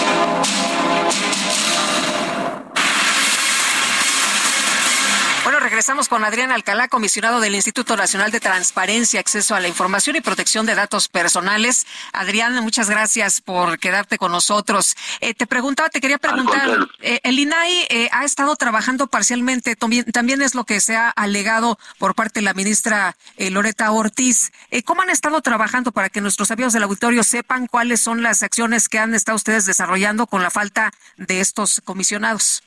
[5.71, 10.21] Regresamos con Adrián Alcalá, comisionado del Instituto Nacional de Transparencia, Acceso a la Información y
[10.21, 11.87] Protección de Datos Personales.
[12.11, 14.97] Adrián, muchas gracias por quedarte con nosotros.
[15.21, 20.03] Eh, te preguntaba, te quería preguntar, eh, el INAI eh, ha estado trabajando parcialmente, también,
[20.11, 24.51] también, es lo que se ha alegado por parte de la ministra Loreta Ortiz.
[24.83, 28.89] ¿Cómo han estado trabajando para que nuestros amigos del auditorio sepan cuáles son las acciones
[28.89, 32.61] que han estado ustedes desarrollando con la falta de estos comisionados?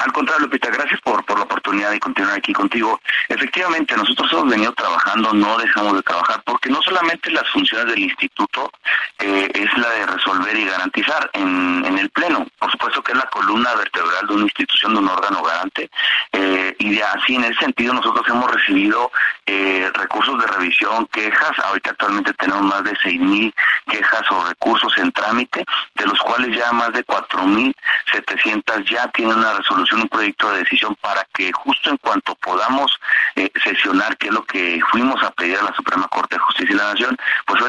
[0.00, 2.98] Al contrario, Lupita, gracias por, por la oportunidad de continuar aquí contigo.
[3.28, 7.98] Efectivamente, nosotros hemos venido trabajando, no dejamos de trabajar, porque no solamente las funciones del
[8.04, 8.72] instituto
[9.18, 13.18] eh, es la de resolver y garantizar en, en, el Pleno, por supuesto que es
[13.18, 15.90] la columna vertebral de una institución, de un órgano garante,
[16.32, 19.12] eh, y de así en ese sentido nosotros hemos recibido
[19.44, 23.52] eh, recursos de revisión, quejas, ahorita actualmente tenemos más de 6.000
[23.86, 29.52] quejas o recursos en trámite, de los cuales ya más de 4.700 ya tienen una
[29.54, 32.98] resolución un proyecto de decisión para que justo en cuanto podamos
[33.36, 36.69] eh, sesionar, que es lo que fuimos a pedir a la Suprema Corte de Justicia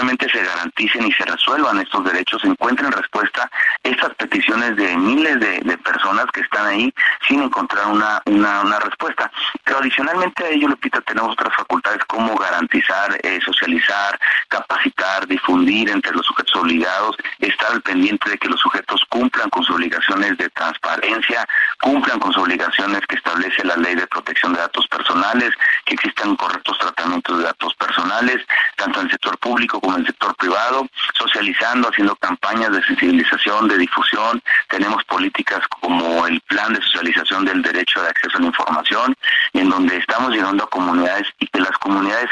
[0.02, 3.49] obviamente se garanticen y se resuelvan estos derechos, encuentren respuesta
[3.84, 6.93] estas peticiones de miles de, personas que están ahí
[7.28, 9.32] sin encontrar una, una, respuesta.
[9.64, 16.14] Pero adicionalmente a ello, Lupita, tenemos otras facultades como garantizar, eh, socializar, capacitar, difundir entre
[16.14, 20.49] los sujetos obligados, estar al pendiente de que los sujetos cumplan con sus obligaciones de
[20.49, 21.47] transparencia,
[21.82, 25.52] cumplan con sus obligaciones que establece la ley de protección de datos personales,
[25.86, 28.38] que existan correctos tratamientos de datos personales,
[28.76, 30.87] tanto en el sector público como en el sector privado,
[31.17, 34.41] socializando, haciendo campañas de sensibilización, de difusión.
[34.69, 39.15] Tenemos políticas como el plan de socialización del derecho de acceso a la información,
[39.53, 42.29] en donde estamos llegando a comunidades y que las comunidades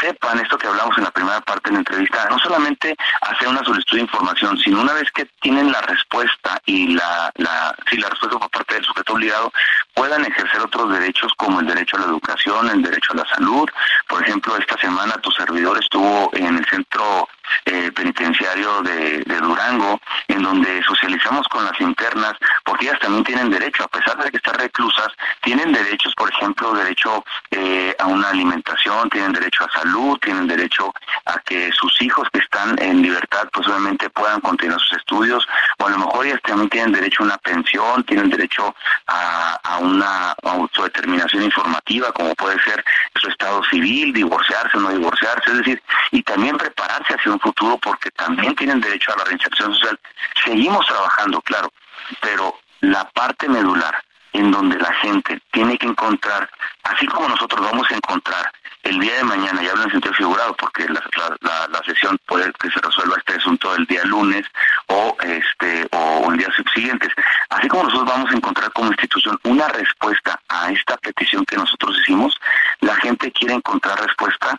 [0.00, 3.62] sepan esto que hablamos en la primera parte de la entrevista, no solamente hacer una
[3.64, 8.08] solicitud de información, sino una vez que tienen la respuesta y la, la, sí, la
[8.08, 9.52] respuesta por parte del sujeto obligado,
[9.94, 13.68] puedan ejercer otros derechos como el derecho a la educación, el derecho a la salud.
[14.08, 20.00] Por ejemplo, esta semana tu servidor estuvo en el centro nuestro eh, penitenciario de, Durango,
[20.28, 22.34] en donde socializamos con las internas,
[22.64, 25.08] porque ellas también tienen derecho, a pesar de que están reclusas,
[25.42, 30.92] tienen derechos, por ejemplo, derecho eh, a una alimentación, tienen derecho a salud, tienen derecho
[31.26, 35.46] a que sus hijos que están en libertad, pues obviamente puedan continuar sus estudios,
[35.78, 38.74] o a lo mejor ellas también tienen derecho a una pensión, tienen derecho
[39.06, 42.84] a, a una autodeterminación informativa, como puede ser
[43.16, 47.78] su estado civil, divorciarse o no divorciarse, es decir, y también prepararse hacia un futuro
[47.78, 49.98] porque también tienen derecho a la reinserción social.
[50.44, 51.72] Seguimos trabajando, claro,
[52.20, 56.48] pero la parte medular en donde la gente tiene que encontrar,
[56.84, 60.54] así como nosotros vamos a encontrar el día de mañana, ya hablo en sentido figurado,
[60.56, 61.02] porque la,
[61.68, 64.46] la, sesión puede que se resuelva este asunto el día lunes
[64.86, 67.10] o este o en días subsiguientes.
[67.50, 71.98] Así como nosotros vamos a encontrar como institución una respuesta a esta petición que nosotros
[72.00, 72.40] hicimos,
[72.80, 74.58] la gente quiere encontrar respuesta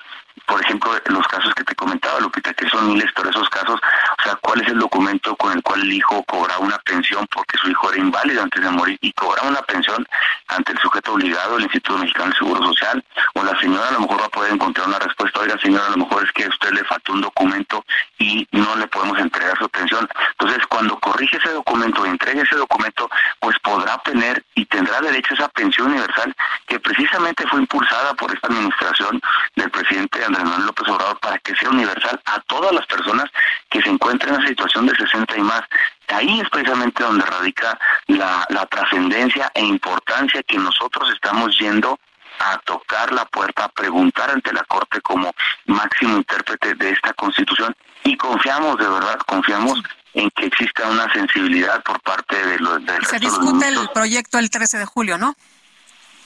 [0.52, 3.80] por ejemplo, los casos que te comentaba, Lupita, que son miles, pero esos casos,
[4.20, 7.58] o sea, cuál es el documento con el cual el hijo cobraba una pensión porque
[7.58, 10.06] su hijo era inválido antes de morir y cobraba una pensión
[10.50, 13.02] ante el sujeto obligado, el Instituto Mexicano del Seguro Social,
[13.36, 15.92] o la señora a lo mejor va a poder encontrar una respuesta, oiga señora, a
[15.92, 17.86] lo mejor es que a usted le faltó un documento
[18.20, 20.06] y no le podemos entregar su pensión.
[20.32, 25.38] Entonces, cuando corrige ese documento, entregue ese documento, pues podrá obtener y tendrá derecho a
[25.38, 26.36] esa pensión universal
[26.68, 29.22] que precisamente fue impulsada por esta administración
[29.56, 33.26] del presidente Andrés Manuel López Obrador para que sea universal a todas las personas
[33.70, 35.62] que se encuentren en una situación de 60 y más.
[36.08, 37.78] Ahí es precisamente donde radica
[38.08, 42.00] la, la trascendencia e importancia que nosotros estamos yendo
[42.40, 45.32] a tocar la puerta, a preguntar ante la Corte como
[45.66, 49.82] máximo intérprete de esta Constitución y confiamos, de verdad, confiamos
[50.14, 52.84] en que exista una sensibilidad por parte de los...
[52.86, 55.36] De Se discute el proyecto el 13 de julio, ¿no?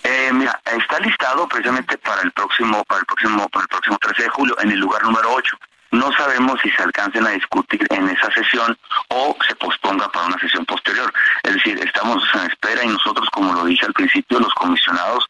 [0.08, 4.22] Eh, mira, está listado precisamente para el próximo, para el próximo, para el próximo 13
[4.22, 5.58] de julio en el lugar número 8.
[5.96, 8.78] No sabemos si se alcancen a discutir en esa sesión
[9.08, 11.12] o se posponga para una sesión posterior.
[11.44, 15.26] Es decir, estamos en espera y nosotros, como lo dije al principio, los comisionados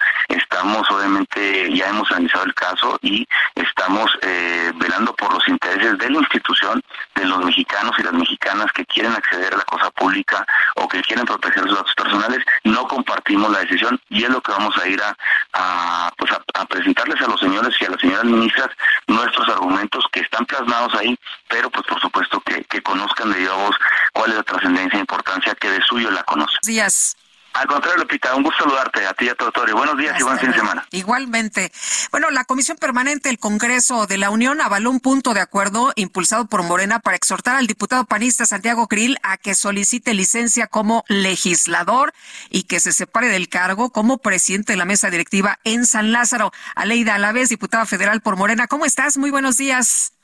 [0.55, 6.09] estamos obviamente, ya hemos analizado el caso y estamos eh, velando por los intereses de
[6.09, 6.82] la institución,
[7.13, 10.45] de los mexicanos y las mexicanas que quieren acceder a la cosa pública
[10.76, 12.39] o que quieren proteger sus datos personales.
[12.63, 17.22] No compartimos la decisión y es lo que vamos a ir a, pues a, presentarles
[17.22, 18.70] a los señores y a las señoras ministras
[19.07, 21.18] nuestros argumentos que están plasmados ahí,
[21.49, 23.76] pero pues por supuesto que, que conozcan de voz
[24.14, 26.60] cuál es la trascendencia e importancia que de suyo la conocen.
[26.64, 27.16] Días.
[27.56, 29.78] Al contrario, Lupita, un gusto saludarte a ti y a todo Torio.
[29.78, 30.86] Buenos días y buen fin de semana.
[30.91, 31.72] Igualmente.
[32.12, 36.47] Bueno, la Comisión Permanente del Congreso de la Unión avaló un punto de acuerdo impulsado
[36.47, 42.14] por Morena para exhortar al diputado panista Santiago Krill a que solicite licencia como legislador
[42.49, 46.51] y que se separe del cargo como presidente de la mesa directiva en San Lázaro.
[46.76, 48.68] Aleida Alavés, diputada federal por Morena.
[48.68, 49.18] ¿Cómo estás?
[49.18, 50.14] Muy buenos días.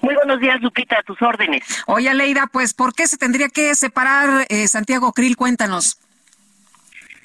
[0.00, 1.62] Muy buenos días, Lupita, a tus órdenes.
[1.86, 5.36] Oye, Aleida, pues, ¿por qué se tendría que separar eh, Santiago Krill?
[5.36, 5.98] Cuéntanos.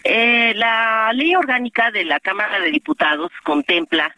[0.04, 4.16] Eh, la ley orgánica de la Cámara de Diputados contempla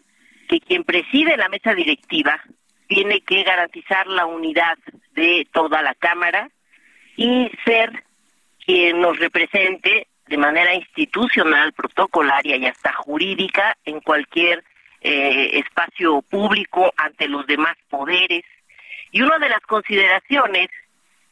[0.47, 2.39] que quien preside la mesa directiva
[2.88, 4.77] tiene que garantizar la unidad
[5.13, 6.49] de toda la Cámara
[7.15, 8.03] y ser
[8.65, 14.63] quien nos represente de manera institucional, protocolaria y hasta jurídica en cualquier
[15.02, 18.43] eh, espacio público ante los demás poderes.
[19.12, 20.70] Y una de las consideraciones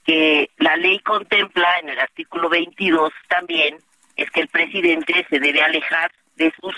[0.06, 3.78] que la ley contempla en el artículo 22 también
[4.16, 6.76] es que el presidente se debe alejar de sus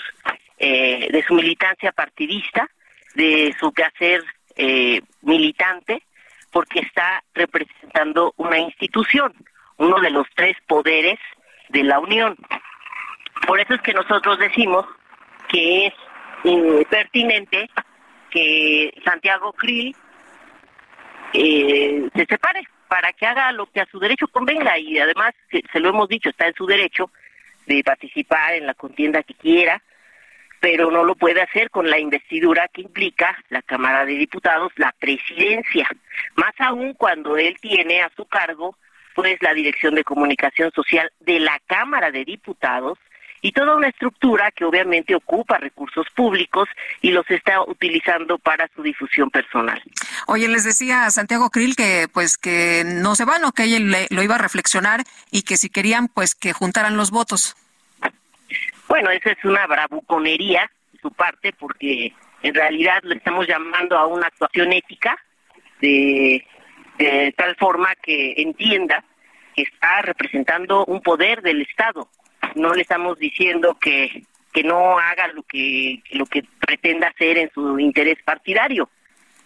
[0.62, 2.68] eh, de su militancia partidista,
[3.14, 4.22] de su quehacer
[4.56, 6.02] eh, militante,
[6.52, 9.32] porque está representando una institución,
[9.78, 11.18] uno de los tres poderes
[11.70, 12.36] de la Unión.
[13.46, 14.84] Por eso es que nosotros decimos
[15.48, 15.94] que es
[16.44, 17.68] eh, pertinente
[18.30, 19.94] que Santiago Krill
[21.32, 25.80] eh, se separe para que haga lo que a su derecho convenga y además, se
[25.80, 27.10] lo hemos dicho, está en su derecho
[27.66, 29.80] de participar en la contienda que quiera,
[30.60, 34.92] pero no lo puede hacer con la investidura que implica la Cámara de Diputados, la
[34.98, 35.88] presidencia,
[36.34, 38.76] más aún cuando él tiene a su cargo
[39.14, 42.98] pues la Dirección de Comunicación Social de la Cámara de Diputados
[43.42, 46.68] y toda una estructura que obviamente ocupa recursos públicos
[47.00, 49.82] y los está utilizando para su difusión personal.
[50.26, 53.94] Oye, les decía a Santiago Krill que pues que no se van o que él
[54.10, 57.56] lo iba a reflexionar y que si querían pues que juntaran los votos.
[58.88, 62.12] Bueno, esa es una bravuconería de su parte porque
[62.42, 65.16] en realidad le estamos llamando a una actuación ética
[65.80, 66.44] de,
[66.98, 69.04] de tal forma que entienda
[69.54, 72.08] que está representando un poder del Estado
[72.54, 77.50] no le estamos diciendo que, que no haga lo que, lo que pretenda hacer en
[77.52, 78.88] su interés partidario,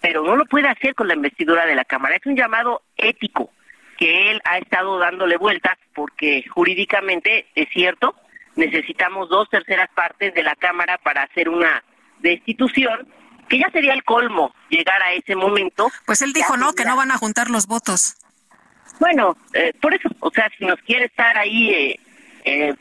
[0.01, 2.17] pero no lo puede hacer con la investidura de la Cámara.
[2.17, 3.51] Es un llamado ético
[3.99, 8.15] que él ha estado dándole vueltas porque jurídicamente es cierto,
[8.57, 11.83] necesitamos dos terceras partes de la Cámara para hacer una
[12.21, 13.09] destitución,
[13.49, 15.91] que ya sería el colmo llegar a ese momento.
[16.07, 16.73] Pues él dijo, ¿no?
[16.73, 18.17] Que no van a juntar los votos.
[19.01, 22.01] Bueno, eh, por eso, o sea, si nos quiere estar ahí eh,
[22.45, 22.75] eh,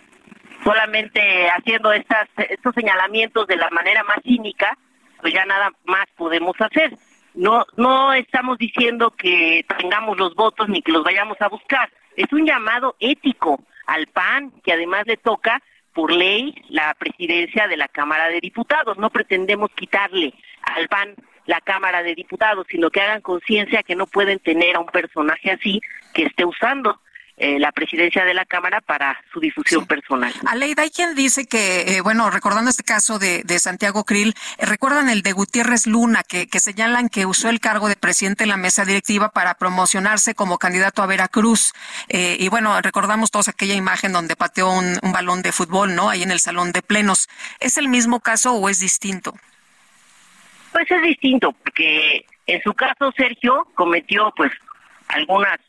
[0.64, 4.78] solamente haciendo estas, estos señalamientos de la manera más cínica,
[5.22, 6.98] pues ya nada más podemos hacer.
[7.34, 11.90] No, no estamos diciendo que tengamos los votos ni que los vayamos a buscar.
[12.16, 15.62] Es un llamado ético al PAN, que además le toca
[15.94, 18.98] por ley la presidencia de la Cámara de Diputados.
[18.98, 24.06] No pretendemos quitarle al PAN la Cámara de Diputados, sino que hagan conciencia que no
[24.08, 25.82] pueden tener a un personaje así
[26.14, 27.00] que esté usando
[27.36, 30.32] eh, la presidencia de la Cámara para su difusión personal.
[30.46, 34.68] Aleida, hay quien dice que, eh, bueno, recordando este caso de, de Santiago Krill, eh,
[34.68, 38.50] recuerdan el de Gutiérrez Luna, que, que, señalan que usó el cargo de presidente de
[38.50, 41.74] la mesa directiva para promocionarse como candidato a Veracruz.
[42.08, 46.12] y bueno, recordamos todos aquella imagen donde pateó un, un balón de fútbol, ¿no?
[46.12, 47.30] Ahí en el salón de plenos.
[47.60, 49.34] ¿Es el mismo caso o es distinto?
[50.72, 54.52] Pues es distinto, porque en su caso Sergio cometió pues
[55.08, 55.60] algunas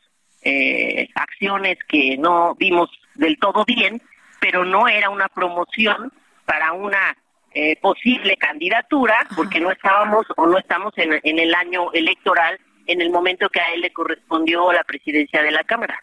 [0.45, 4.01] eh, acciones que no vimos del todo bien,
[4.41, 6.13] pero no era una promoción
[6.45, 7.17] para una
[7.53, 13.01] eh, posible candidatura, porque no estábamos o no estamos en, en el año electoral en
[13.01, 16.03] el momento que a él le correspondió la presidencia de la Cámara.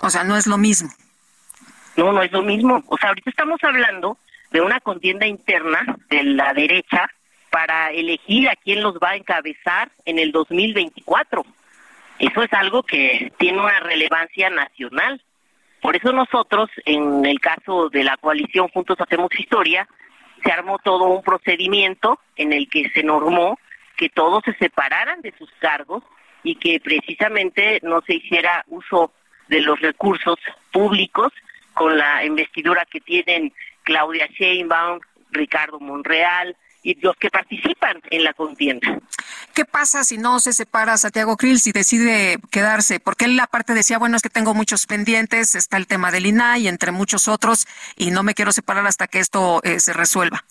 [0.00, 0.90] O sea, no es lo mismo.
[1.96, 2.82] No, no es lo mismo.
[2.86, 4.18] O sea, ahorita estamos hablando
[4.50, 7.10] de una contienda interna de la derecha
[7.50, 11.44] para elegir a quién los va a encabezar en el 2024.
[12.18, 15.22] Eso es algo que tiene una relevancia nacional.
[15.80, 19.88] Por eso nosotros, en el caso de la coalición Juntos Hacemos Historia,
[20.44, 23.58] se armó todo un procedimiento en el que se normó
[23.96, 26.02] que todos se separaran de sus cargos
[26.42, 29.12] y que precisamente no se hiciera uso
[29.48, 30.38] de los recursos
[30.72, 31.32] públicos
[31.74, 33.52] con la investidura que tienen
[33.82, 35.00] Claudia Sheinbaum,
[35.30, 38.98] Ricardo Monreal, y los que participan en la contienda.
[39.54, 43.00] ¿Qué pasa si no se separa Santiago Krill, si decide quedarse?
[43.00, 46.68] Porque él aparte decía, bueno, es que tengo muchos pendientes, está el tema del INAI,
[46.68, 47.66] entre muchos otros,
[47.96, 50.44] y no me quiero separar hasta que esto eh, se resuelva.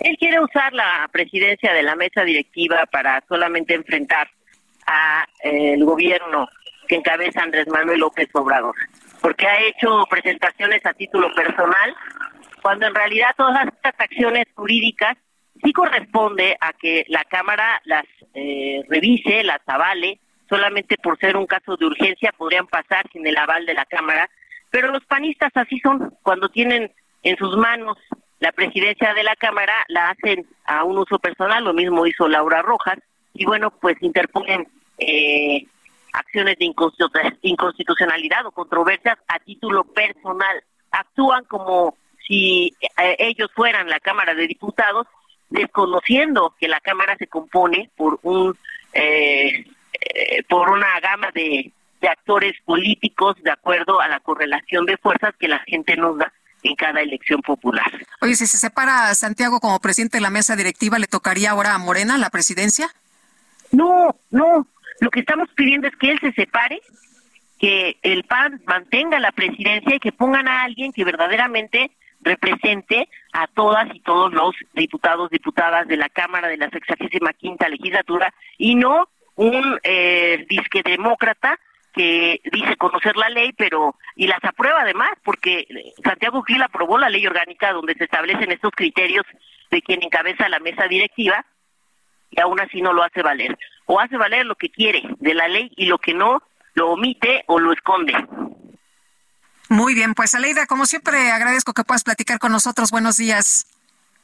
[0.00, 4.28] Él quiere usar la presidencia de la mesa directiva para solamente enfrentar
[4.86, 6.48] a eh, el gobierno
[6.88, 8.74] que encabeza Andrés Manuel López Obrador,
[9.20, 11.94] porque ha hecho presentaciones a título personal
[12.64, 15.18] cuando en realidad todas estas acciones jurídicas
[15.62, 21.46] sí corresponde a que la Cámara las eh, revise, las avale, solamente por ser un
[21.46, 24.30] caso de urgencia podrían pasar sin el aval de la Cámara,
[24.70, 26.90] pero los panistas así son, cuando tienen
[27.22, 27.98] en sus manos
[28.40, 32.62] la presidencia de la Cámara, la hacen a un uso personal, lo mismo hizo Laura
[32.62, 32.96] Rojas,
[33.34, 35.66] y bueno, pues interponen eh,
[36.14, 36.72] acciones de
[37.42, 44.46] inconstitucionalidad o controversias a título personal, actúan como si eh, ellos fueran la Cámara de
[44.46, 45.06] Diputados,
[45.50, 48.56] desconociendo que la Cámara se compone por un
[48.92, 49.64] eh,
[50.00, 55.34] eh, por una gama de, de actores políticos de acuerdo a la correlación de fuerzas
[55.38, 57.90] que la gente nos da en cada elección popular.
[58.20, 61.78] Oye, si se separa Santiago como presidente de la mesa directiva, ¿le tocaría ahora a
[61.78, 62.88] Morena la presidencia?
[63.70, 64.66] No, no.
[65.00, 66.80] Lo que estamos pidiendo es que él se separe,
[67.58, 71.90] que el PAN mantenga la presidencia y que pongan a alguien que verdaderamente
[72.24, 77.68] represente a todas y todos los diputados, diputadas de la Cámara de la 65 quinta
[77.68, 81.58] legislatura y no un eh, disque demócrata
[81.92, 85.66] que dice conocer la ley, pero y las aprueba además, porque
[86.02, 89.24] Santiago Gil aprobó la ley orgánica donde se establecen estos criterios
[89.70, 91.44] de quien encabeza la mesa directiva
[92.30, 93.56] y aún así no lo hace valer.
[93.86, 96.42] O hace valer lo que quiere de la ley y lo que no
[96.74, 98.14] lo omite o lo esconde.
[99.74, 102.92] Muy bien, pues Aleida, como siempre, agradezco que puedas platicar con nosotros.
[102.92, 103.66] Buenos días.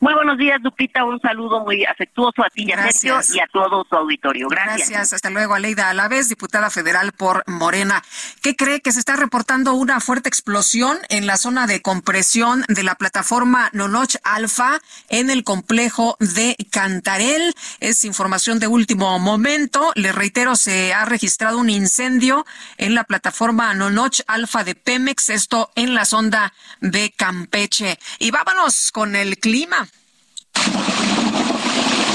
[0.02, 1.04] Muy buenos días, Lupita.
[1.04, 4.48] Un saludo muy afectuoso a ti y a Sergio y a todo su auditorio.
[4.48, 4.88] Gracias.
[4.88, 5.12] Gracias.
[5.12, 8.02] Hasta luego, Aleida Alaves, diputada federal por Morena.
[8.40, 12.82] ¿Qué cree que se está reportando una fuerte explosión en la zona de compresión de
[12.82, 14.80] la plataforma Nonoch Alfa
[15.10, 17.52] en el complejo de Cantarel?
[17.80, 19.92] Es información de último momento.
[19.96, 22.46] Le reitero, se ha registrado un incendio
[22.78, 27.98] en la plataforma Nonoch Alfa de Pemex, esto en la sonda de Campeche.
[28.18, 29.89] Y vámonos con el clima.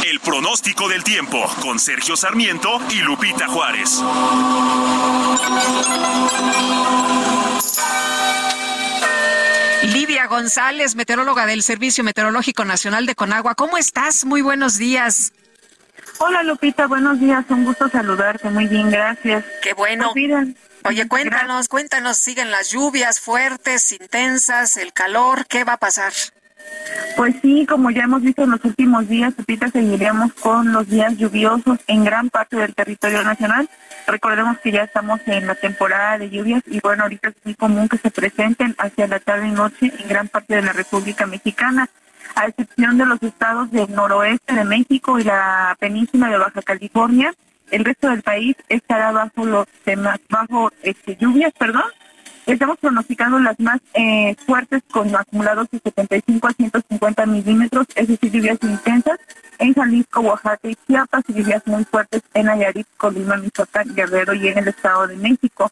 [0.06, 4.02] El pronóstico del tiempo con Sergio Sarmiento y Lupita Juárez.
[9.84, 13.56] Livia González, meteoróloga del Servicio Meteorológico Nacional de Conagua.
[13.56, 14.26] ¿Cómo estás?
[14.26, 15.32] Muy buenos días.
[16.20, 17.46] Hola Lupita, buenos días.
[17.50, 18.50] Un gusto saludarte.
[18.50, 19.44] Muy bien, gracias.
[19.62, 20.12] Qué bueno.
[20.14, 26.14] Pues Oye, cuéntanos, cuéntanos, siguen las lluvias fuertes, intensas, el calor, ¿qué va a pasar?
[27.16, 31.18] Pues sí, como ya hemos visto en los últimos días, Pepita, seguiremos con los días
[31.18, 33.70] lluviosos en gran parte del territorio nacional.
[34.06, 37.88] Recordemos que ya estamos en la temporada de lluvias y bueno, ahorita es muy común
[37.88, 41.90] que se presenten hacia la tarde y noche en gran parte de la República Mexicana,
[42.36, 47.34] a excepción de los estados del noroeste de México y la península de Baja California.
[47.72, 51.86] El resto del país estará bajo los temas, bajo este, lluvias, perdón,
[52.46, 58.32] Estamos pronosticando las más eh, fuertes con acumulados de 75 a 150 milímetros, es decir,
[58.32, 59.20] lluvias intensas
[59.58, 64.48] en Jalisco, Oaxaca y Chiapas y lluvias muy fuertes en Nayarit, Colima, Michoacán, Guerrero y
[64.48, 65.72] en el Estado de México.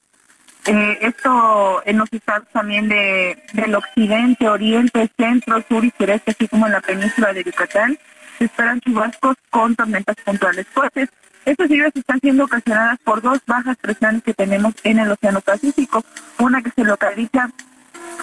[0.65, 6.47] Eh, esto en los estados también de, del occidente, oriente, centro, sur y sureste, así
[6.47, 7.97] como en la península de Yucatán,
[8.37, 11.09] se esperan chubascos con tormentas puntuales fuertes.
[11.45, 16.03] Estas lluvias están siendo ocasionadas por dos bajas presiones que tenemos en el Océano Pacífico.
[16.39, 17.49] Una que se localiza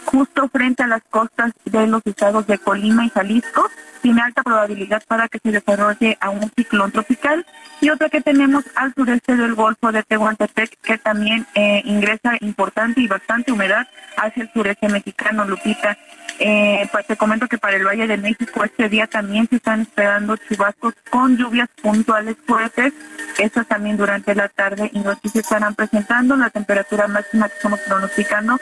[0.04, 3.68] justo frente a las costas de los estados de Colima y Jalisco,
[4.02, 7.46] tiene alta probabilidad para que se desarrolle a un ciclón tropical,
[7.80, 13.00] y otra que tenemos al sureste del Golfo de Tehuantepec, que también eh, ingresa importante
[13.00, 15.96] y bastante humedad hacia el sureste mexicano, Lupita.
[16.38, 19.82] Eh, pues te comento que para el Valle de México este día también se están
[19.82, 22.94] esperando chubascos con lluvias puntuales fuertes,
[23.38, 26.36] estas también durante la tarde y noche se estarán presentando.
[26.36, 28.58] La temperatura máxima que estamos pronosticando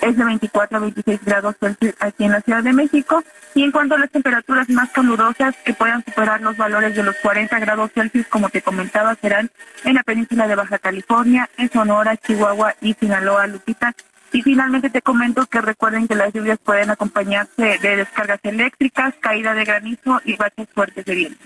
[0.00, 3.22] es de 24 a 26 grados Celsius aquí en la Ciudad de México.
[3.54, 7.16] Y en cuanto a las temperaturas más calurosas que puedan superar los valores de los
[7.16, 9.50] 40 grados Celsius, como te comentaba, serán
[9.84, 13.94] en la península de Baja California, en Sonora, Chihuahua y Sinaloa, Lupita.
[14.30, 19.54] Y finalmente te comento que recuerden que las lluvias pueden acompañarse de descargas eléctricas, caída
[19.54, 21.44] de granizo y baches fuertes de viento.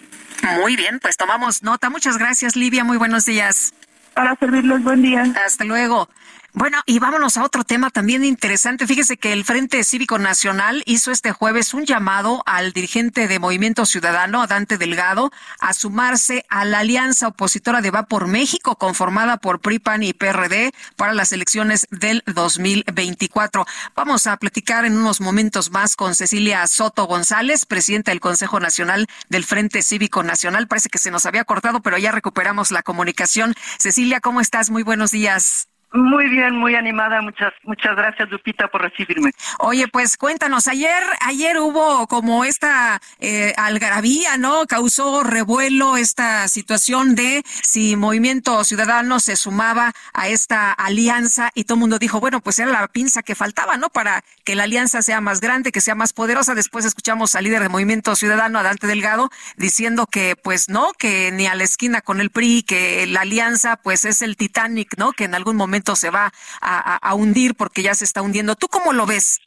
[0.60, 1.90] Muy bien, pues tomamos nota.
[1.90, 2.82] Muchas gracias, Livia.
[2.82, 3.72] Muy buenos días.
[4.14, 5.24] Para servirles, buen día.
[5.44, 6.08] Hasta luego.
[6.54, 8.86] Bueno, y vámonos a otro tema también interesante.
[8.86, 13.86] Fíjese que el Frente Cívico Nacional hizo este jueves un llamado al dirigente de Movimiento
[13.86, 19.60] Ciudadano, Dante Delgado, a sumarse a la alianza opositora de Va por México, conformada por
[19.60, 23.64] PRIPAN y PRD para las elecciones del 2024.
[23.96, 29.06] Vamos a platicar en unos momentos más con Cecilia Soto González, presidenta del Consejo Nacional
[29.30, 30.68] del Frente Cívico Nacional.
[30.68, 33.54] Parece que se nos había cortado, pero ya recuperamos la comunicación.
[33.78, 34.68] Cecilia, ¿cómo estás?
[34.68, 35.71] Muy buenos días.
[35.92, 37.20] Muy bien, muy animada.
[37.20, 39.30] Muchas, muchas gracias, Lupita, por recibirme.
[39.58, 44.66] Oye, pues cuéntanos, ayer, ayer hubo como esta eh, algarabía, ¿no?
[44.66, 51.74] Causó revuelo esta situación de si Movimiento Ciudadano se sumaba a esta alianza y todo
[51.74, 53.90] el mundo dijo, bueno, pues era la pinza que faltaba, ¿no?
[53.90, 56.54] Para que la alianza sea más grande, que sea más poderosa.
[56.54, 61.30] Después escuchamos al líder de Movimiento Ciudadano, a Dante Delgado, diciendo que, pues no, que
[61.32, 65.12] ni a la esquina con el PRI, que la alianza, pues es el Titanic, ¿no?
[65.12, 68.56] Que en algún momento se va a, hundir porque ya se está hundiendo.
[68.56, 69.40] ¿Tú cómo lo ves?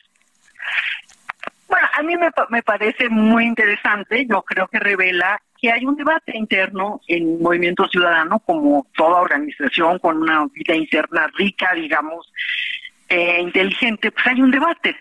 [1.67, 2.15] Bueno, a mí
[2.49, 4.25] me, parece muy interesante.
[4.29, 9.99] Yo creo que revela que hay un debate interno en Movimiento Ciudadano, como toda organización
[9.99, 12.31] con una vida interna rica, digamos,
[13.09, 14.95] eh, inteligente, pues hay un debate.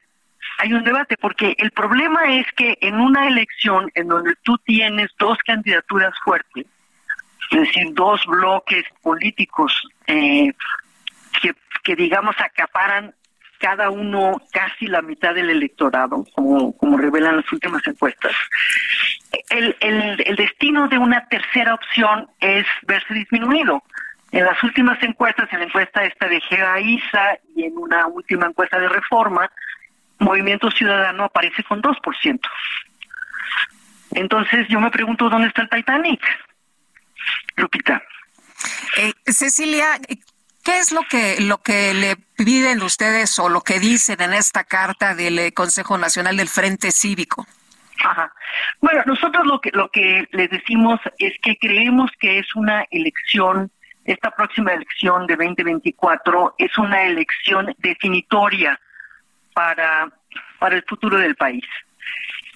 [0.59, 5.11] Hay un debate, porque el problema es que en una elección en donde tú tienes
[5.19, 6.67] dos candidaturas fuertes,
[7.51, 9.73] es decir, dos bloques políticos
[10.07, 10.53] eh,
[11.85, 13.15] que, digamos acaparan
[13.59, 18.33] cada uno casi la mitad del electorado, como, como revelan las últimas encuestas.
[19.49, 23.83] El, el, el destino de una tercera opción es verse disminuido.
[24.33, 28.79] En las últimas encuestas, en la encuesta esta de GEA-ISA y en una última encuesta
[28.81, 29.51] de reforma,
[30.19, 32.41] Movimiento Ciudadano aparece con 2%.
[34.13, 36.21] Entonces yo me pregunto dónde está el Titanic.
[37.57, 38.03] Lupita.
[38.97, 39.99] Eh, Cecilia,
[40.65, 44.65] ¿Qué es lo que, lo que le piden ustedes o lo que dicen en esta
[44.65, 47.47] carta del eh, Consejo Nacional del Frente Cívico?
[48.03, 48.33] Ajá.
[48.81, 53.71] Bueno, nosotros lo que lo que les decimos es que creemos que es una elección,
[54.05, 58.81] esta próxima elección de 2024 es una elección definitoria
[59.53, 60.11] para
[60.59, 61.65] para el futuro del país.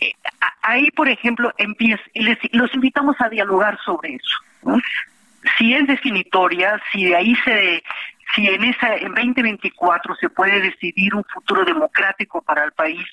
[0.01, 0.13] Eh,
[0.63, 4.39] ahí, por ejemplo, empieza, les, los invitamos a dialogar sobre eso
[5.57, 7.83] si es definitoria, si de ahí se,
[8.35, 13.07] si en esa, en 2024 se puede decidir un futuro democrático para el país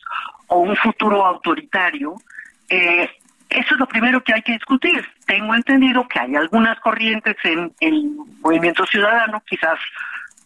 [0.48, 2.16] o un futuro autoritario,
[2.70, 3.10] eh,
[3.50, 5.08] eso es lo primero que hay que discutir.
[5.26, 8.12] Tengo entendido que hay algunas corrientes en el
[8.42, 9.80] movimiento ciudadano, quizás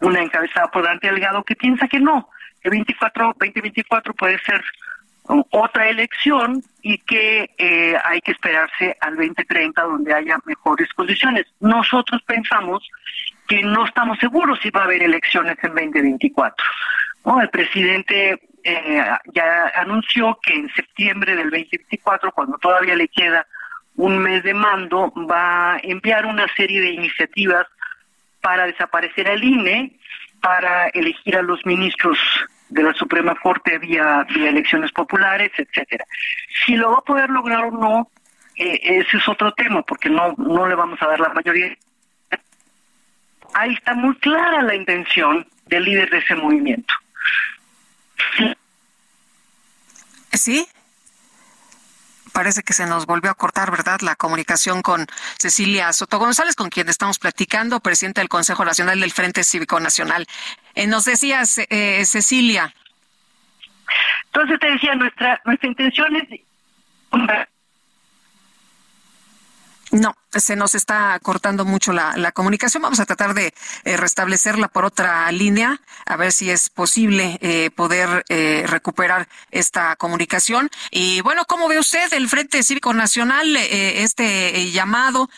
[0.01, 2.29] una encabezada por Dante Delgado, que piensa que no,
[2.61, 4.63] que 24, 2024 puede ser
[5.51, 11.45] otra elección y que eh, hay que esperarse al 2030 donde haya mejores condiciones.
[11.59, 12.87] Nosotros pensamos
[13.47, 16.65] que no estamos seguros si va a haber elecciones en 2024.
[17.25, 17.41] ¿no?
[17.41, 23.45] El presidente eh, ya anunció que en septiembre del 2024, cuando todavía le queda
[23.95, 27.67] un mes de mando, va a enviar una serie de iniciativas
[28.41, 29.99] para desaparecer al INE,
[30.41, 32.17] para elegir a los ministros
[32.69, 36.05] de la Suprema Corte vía, vía elecciones populares, etcétera.
[36.65, 38.11] Si lo va a poder lograr o no,
[38.55, 41.75] eh, ese es otro tema, porque no, no le vamos a dar la mayoría.
[43.53, 46.93] Ahí está muy clara la intención del líder de ese movimiento.
[50.33, 50.67] ¿Sí?
[52.29, 54.01] Parece que se nos volvió a cortar, ¿verdad?
[54.01, 55.07] La comunicación con
[55.37, 60.27] Cecilia Soto González, con quien estamos platicando, presidente del Consejo Nacional del Frente Cívico Nacional.
[60.75, 62.73] Eh, nos decías, eh, Cecilia.
[64.25, 66.29] Entonces te decía, nuestra, nuestra intención es
[69.91, 72.83] no, se nos está cortando mucho la, comunicación.
[72.83, 73.53] Vamos a tratar de
[73.83, 79.95] eh, restablecerla por otra línea, a ver si es posible eh, poder eh, recuperar esta
[79.95, 80.69] comunicación.
[80.91, 85.29] Y bueno, ¿cómo ve usted el Frente Cívico Nacional, este llamado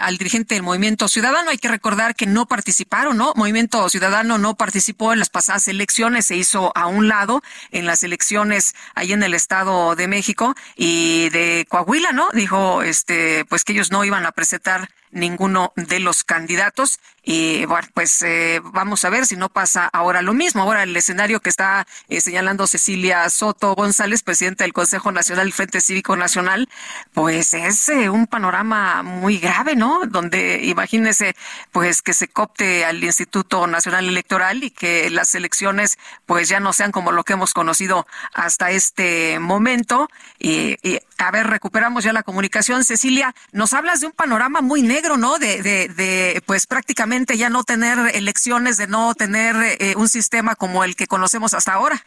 [0.00, 1.50] al dirigente del Movimiento Ciudadano?
[1.50, 3.32] Hay que recordar que no participaron, ¿no?
[3.36, 8.02] Movimiento Ciudadano no participó en las pasadas elecciones, se hizo a un lado en las
[8.02, 12.28] elecciones ahí en el Estado de México y de Coahuila, ¿no?
[12.32, 17.00] Dijo, este, pues que ellos no iban a presentar ninguno de los candidatos.
[17.22, 20.62] Y bueno, pues eh, vamos a ver si no pasa ahora lo mismo.
[20.62, 25.82] Ahora el escenario que está eh, señalando Cecilia Soto González, presidenta del Consejo Nacional Frente
[25.82, 26.70] Cívico Nacional,
[27.12, 30.06] pues es eh, un panorama muy grave, ¿no?
[30.06, 31.36] Donde imagínese,
[31.70, 36.72] pues que se copte al Instituto Nacional Electoral y que las elecciones pues ya no
[36.72, 40.08] sean como lo que hemos conocido hasta este momento.
[40.38, 42.84] Y, y a ver, recuperamos ya la comunicación.
[42.84, 45.38] Cecilia, nos hablas de un panorama muy negro, ¿no?
[45.38, 50.54] De, de, de pues prácticamente ya no tener elecciones, de no tener eh, un sistema
[50.56, 52.04] como el que conocemos hasta ahora.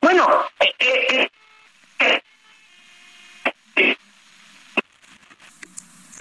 [0.00, 0.28] Bueno,
[0.60, 1.28] eh,
[1.98, 2.26] eh,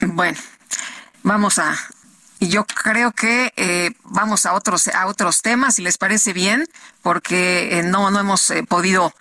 [0.02, 0.38] bueno,
[1.24, 1.76] vamos a,
[2.50, 6.68] yo creo que eh, vamos a otros a otros temas si les parece bien
[7.02, 9.14] porque eh, no no hemos eh, podido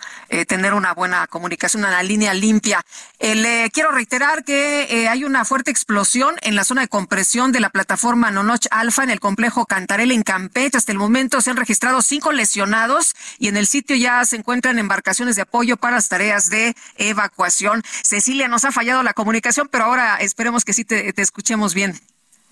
[0.49, 2.85] tener una buena comunicación una línea limpia.
[3.21, 7.71] Le quiero reiterar que hay una fuerte explosión en la zona de compresión de la
[7.71, 10.77] plataforma Nonoch Alfa en el complejo Cantarel en Campeche.
[10.77, 14.81] Hasta el momento se han registrado cinco lesionados y en el sitio ya se encuentran
[14.81, 17.85] embarcaciones de apoyo para las tareas de evacuación.
[18.03, 22.01] Cecilia nos ha fallado la comunicación pero ahora esperemos que sí te escuchemos bien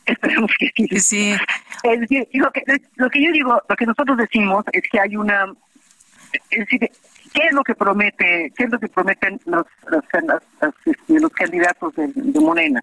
[0.07, 0.71] Esperemos que
[1.01, 1.35] sí.
[1.83, 2.63] Es decir, lo que,
[2.97, 5.53] lo que yo digo, lo que nosotros decimos es que hay una...
[6.51, 6.81] Es decir,
[7.33, 10.03] ¿qué es lo que promete, qué es lo que prometen los, los,
[10.87, 12.83] este, los, candidatos de, Morena?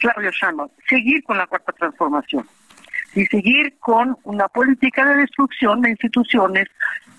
[0.00, 2.46] Claudio Sheinbaum, seguir con la cuarta transformación
[3.14, 6.66] y seguir con una política de destrucción de instituciones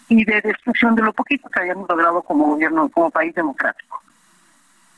[0.09, 4.04] y de destrucción de lo poquito que hayamos logrado como gobierno, como país democrático.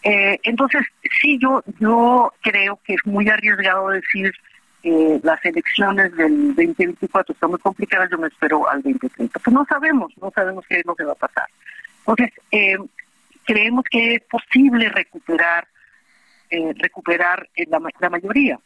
[0.10, 0.84] Eh, entonces,
[1.20, 4.34] sí, yo, yo creo que es muy arriesgado decir
[4.82, 9.38] que las elecciones del 2024 están muy complicadas, yo me espero al 2030.
[9.40, 11.48] Pues no sabemos, no sabemos qué es lo que va a pasar.
[12.00, 12.78] Entonces, eh,
[13.44, 15.68] creemos que es posible recuperar
[16.50, 17.50] eh, recuperar
[18.00, 18.58] la mayoría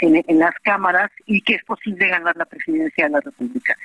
[0.00, 3.76] en, las cámaras y que es posible ganar la presidencia de la República.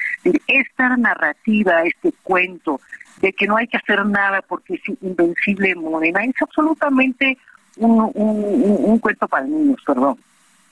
[0.48, 2.80] Esta narrativa, este cuento
[3.22, 7.38] de que no hay que hacer nada porque es invencible Morena, es absolutamente
[7.78, 10.18] un, un, cuento para niños, perdón.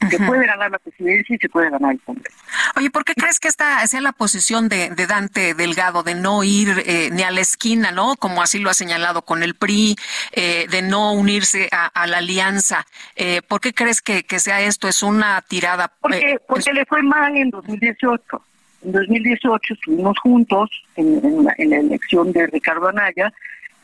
[0.09, 2.37] Se puede ganar la presidencia y se puede ganar el Congreso.
[2.75, 6.43] Oye, ¿por qué crees que esta sea la posición de, de Dante Delgado, de no
[6.43, 8.15] ir eh, ni a la esquina, ¿no?
[8.15, 9.95] Como así lo ha señalado con el PRI,
[10.31, 12.85] eh, de no unirse a, la alianza.
[13.15, 14.87] Eh, ¿Por qué crees que, que, sea esto?
[14.87, 15.91] ¿Es una tirada?
[15.99, 18.41] Porque, porque le fue mal en 2018.
[18.83, 23.31] En 2018 estuvimos juntos en, la, elección de Ricardo Anaya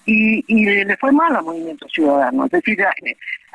[0.06, 2.46] y, le fue mal al Movimiento Ciudadano.
[2.46, 2.80] Es decir,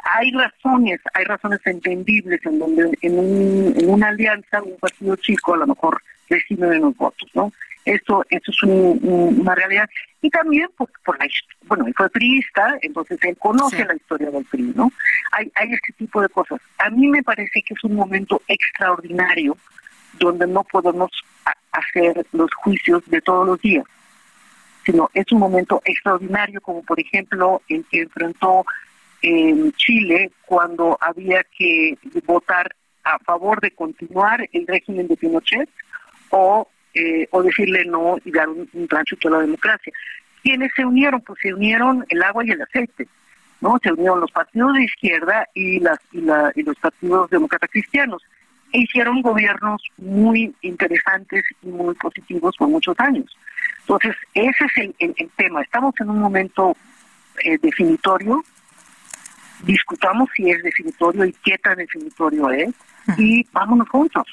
[0.04, 5.66] hay razones, hay razones entendibles en donde en, una alianza, un partido chico a lo
[5.66, 7.52] mejor recibe menos votos, ¿no?
[7.84, 9.88] Eso, eso es una realidad.
[10.22, 11.26] Y también por, por la
[11.66, 14.90] bueno, él fue priista, entonces él conoce la historia del PRI, ¿no?
[15.32, 16.60] Hay, hay este tipo de cosas.
[16.78, 19.56] A mí me parece que es un momento extraordinario
[20.18, 21.10] donde no podemos
[21.72, 23.84] hacer los juicios de todos los días,
[24.86, 28.64] sino es un momento extraordinario como por ejemplo el que enfrentó
[29.24, 31.96] en Chile cuando había que
[32.26, 35.68] votar a favor de continuar el régimen de Pinochet
[36.28, 39.92] o, eh, o decirle no y dar un, un a la democracia.
[40.42, 41.22] ¿Quiénes se unieron?
[41.22, 43.08] Pues se unieron el agua y el aceite.
[43.62, 43.78] ¿no?
[43.82, 48.22] Se unieron los partidos de izquierda y, las, y, la, y los partidos demócratas cristianos
[48.72, 53.34] e hicieron gobiernos muy interesantes y muy positivos por muchos años.
[53.80, 55.62] Entonces, ese es el, tema.
[55.62, 56.76] Estamos en un momento
[57.42, 58.44] eh, definitorio.
[59.64, 62.74] Discutamos si es definitorio y qué tan definitorio es.
[63.18, 64.26] Y vámonos juntos.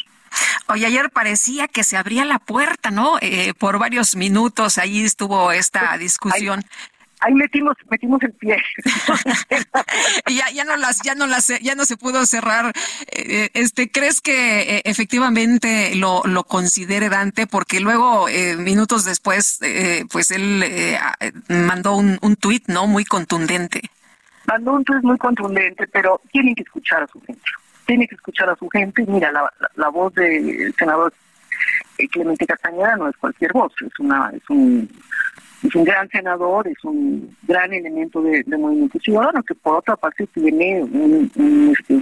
[0.68, 3.18] Oye, ayer parecía que se abría la puerta, ¿no?
[3.20, 6.64] Eh, por varios minutos ahí estuvo esta pues, discusión
[7.22, 8.58] ahí metimos metimos el pie
[10.28, 12.74] ya ya no las ya no las ya no se pudo cerrar
[13.12, 19.60] eh, este crees que eh, efectivamente lo lo considere Dante porque luego eh, minutos después
[20.10, 20.66] pues él
[21.48, 23.90] mandó un un tuit no muy contundente
[24.60, 27.42] un tuit muy contundente pero tienen que escuchar a su gente
[27.86, 31.14] tiene que escuchar a su gente mira la, la, voz del senador
[32.12, 34.90] Clemente Castañeda no es cualquier voz, es una es un
[35.64, 40.26] es un gran senador, es un gran elemento de, movimiento ciudadano que por otra parte
[40.28, 42.00] tiene un, este,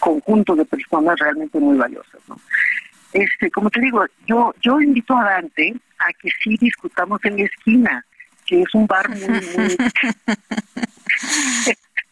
[0.00, 2.20] conjunto de personas realmente muy valiosas.
[3.12, 7.44] Este, como te digo, yo yo invito a Dante a que sí discutamos en la
[7.44, 8.04] esquina,
[8.44, 9.18] que es un bar muy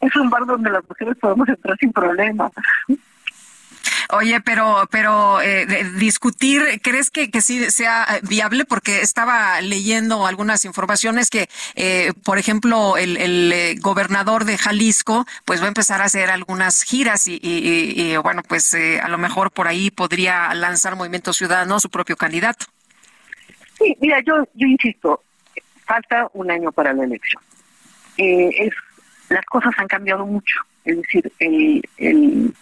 [0.01, 2.51] es un bar donde las mujeres podemos entrar sin problema.
[4.11, 5.67] Oye, pero, pero eh,
[5.99, 8.65] discutir, ¿crees que, que sí sea viable?
[8.65, 15.27] Porque estaba leyendo algunas informaciones que, eh, por ejemplo, el, el eh, gobernador de Jalisco,
[15.45, 19.51] pues va a empezar a hacer algunas giras y, y, bueno, pues a lo mejor
[19.51, 22.67] por ahí podría lanzar Movimiento Ciudadano su propio candidato.
[23.79, 25.23] Sí, mira, yo, yo insisto,
[25.85, 27.43] falta un año para la elección.
[28.17, 28.73] es,
[29.29, 30.61] las cosas han cambiado mucho.
[30.85, 32.55] Es decir, el, el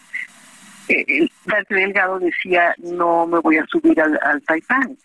[0.89, 4.99] el Dante Delgado decía no me voy a subir al, al Titanic.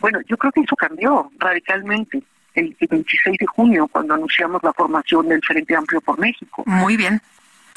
[0.00, 2.22] Bueno, yo creo que eso cambió radicalmente
[2.54, 6.62] el, 26 de junio cuando anunciamos la formación del Frente Amplio por México.
[6.66, 7.20] Muy bien.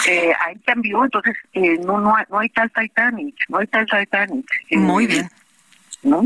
[0.07, 3.85] Eh, ahí cambió, entonces eh, no, no, hay, no hay tal Titanic, no hay tal
[3.85, 4.49] Titanic.
[4.71, 5.29] Muy eh, bien.
[6.03, 6.25] ¿No?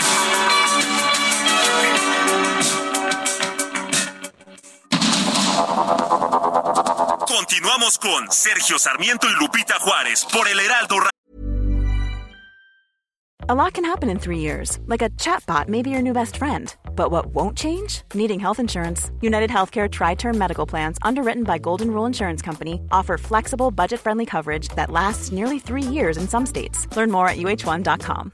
[7.41, 10.97] Continuamos con Sergio Sarmiento y Lupita Juárez por el Heraldo
[13.49, 16.37] A lot can happen in three years, like a chatbot may be your new best
[16.37, 16.75] friend.
[16.95, 18.03] But what won't change?
[18.13, 19.09] Needing health insurance.
[19.21, 23.99] United Healthcare Tri Term Medical Plans, underwritten by Golden Rule Insurance Company, offer flexible, budget
[23.99, 26.85] friendly coverage that lasts nearly three years in some states.
[26.95, 28.33] Learn more at uh1.com.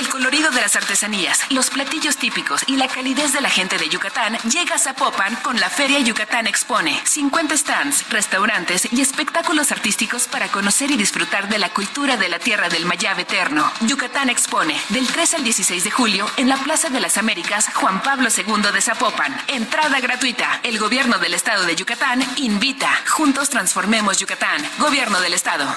[0.00, 3.90] El colorido de las artesanías, los platillos típicos y la calidez de la gente de
[3.90, 6.98] Yucatán llega a Zapopan con la Feria Yucatán Expone.
[7.04, 12.38] 50 stands, restaurantes y espectáculos artísticos para conocer y disfrutar de la cultura de la
[12.38, 13.70] tierra del Mayab Eterno.
[13.82, 18.02] Yucatán Expone, del 3 al 16 de julio en la Plaza de las Américas Juan
[18.02, 19.36] Pablo II de Zapopan.
[19.48, 20.60] Entrada gratuita.
[20.62, 22.88] El gobierno del estado de Yucatán invita.
[23.06, 24.66] Juntos transformemos Yucatán.
[24.78, 25.68] Gobierno del estado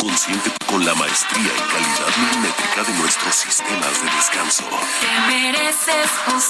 [0.00, 4.64] consciente con la maestría y calidad milimétrica de nuestros sistemas de descanso.
[5.00, 6.40] Te mereces un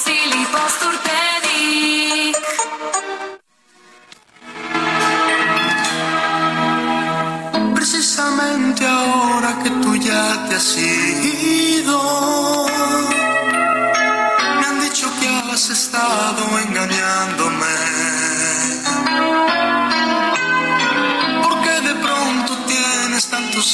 [7.75, 11.99] Precisamente ahora que tú ya te has ido,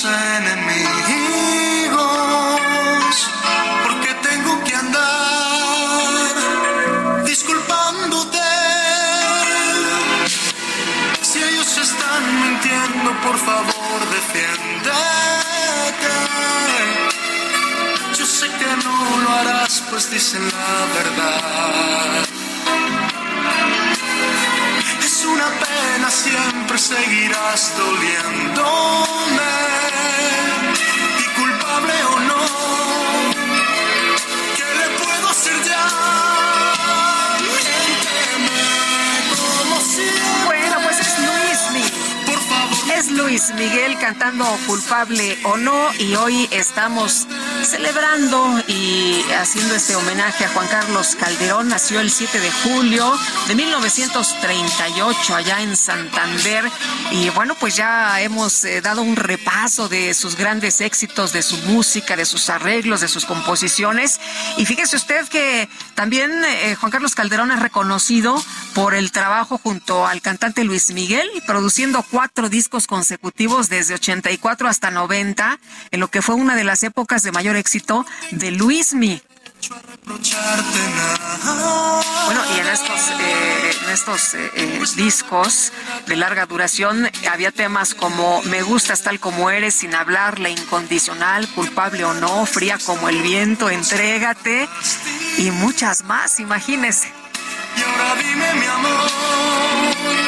[0.04, 1.96] enemigos,
[3.84, 5.24] porque tengo que andar
[7.24, 8.40] disculpándote.
[11.22, 14.96] Si ellos están mintiendo, por favor defiéndete.
[18.18, 22.35] Yo sé que no lo harás, pues dicen la verdad.
[26.06, 29.06] Pena, siempre seguirás doliéndome.
[43.12, 47.28] Luis Miguel cantando culpable o no y hoy estamos
[47.64, 51.68] celebrando y haciendo este homenaje a Juan Carlos Calderón.
[51.68, 53.14] Nació el 7 de julio
[53.48, 56.64] de 1938 allá en Santander.
[57.12, 61.58] Y bueno, pues ya hemos eh, dado un repaso de sus grandes éxitos, de su
[61.58, 64.20] música, de sus arreglos, de sus composiciones.
[64.58, 68.42] Y fíjese usted que también eh, Juan Carlos Calderón es reconocido
[68.74, 74.90] por el trabajo junto al cantante Luis Miguel, produciendo cuatro discos consecutivos desde 84 hasta
[74.90, 75.60] 90,
[75.92, 79.22] en lo que fue una de las épocas de mayor éxito de Luismi.
[82.26, 85.74] Bueno, y en estos, eh, eh, eh, discos
[86.08, 91.50] de larga duración había temas como Me gustas tal como eres, sin hablar, la incondicional,
[91.50, 94.70] culpable o no, fría como el viento, entrégate
[95.38, 97.12] y muchas más, imagínese.
[97.76, 100.25] Y ahora dime mi amor,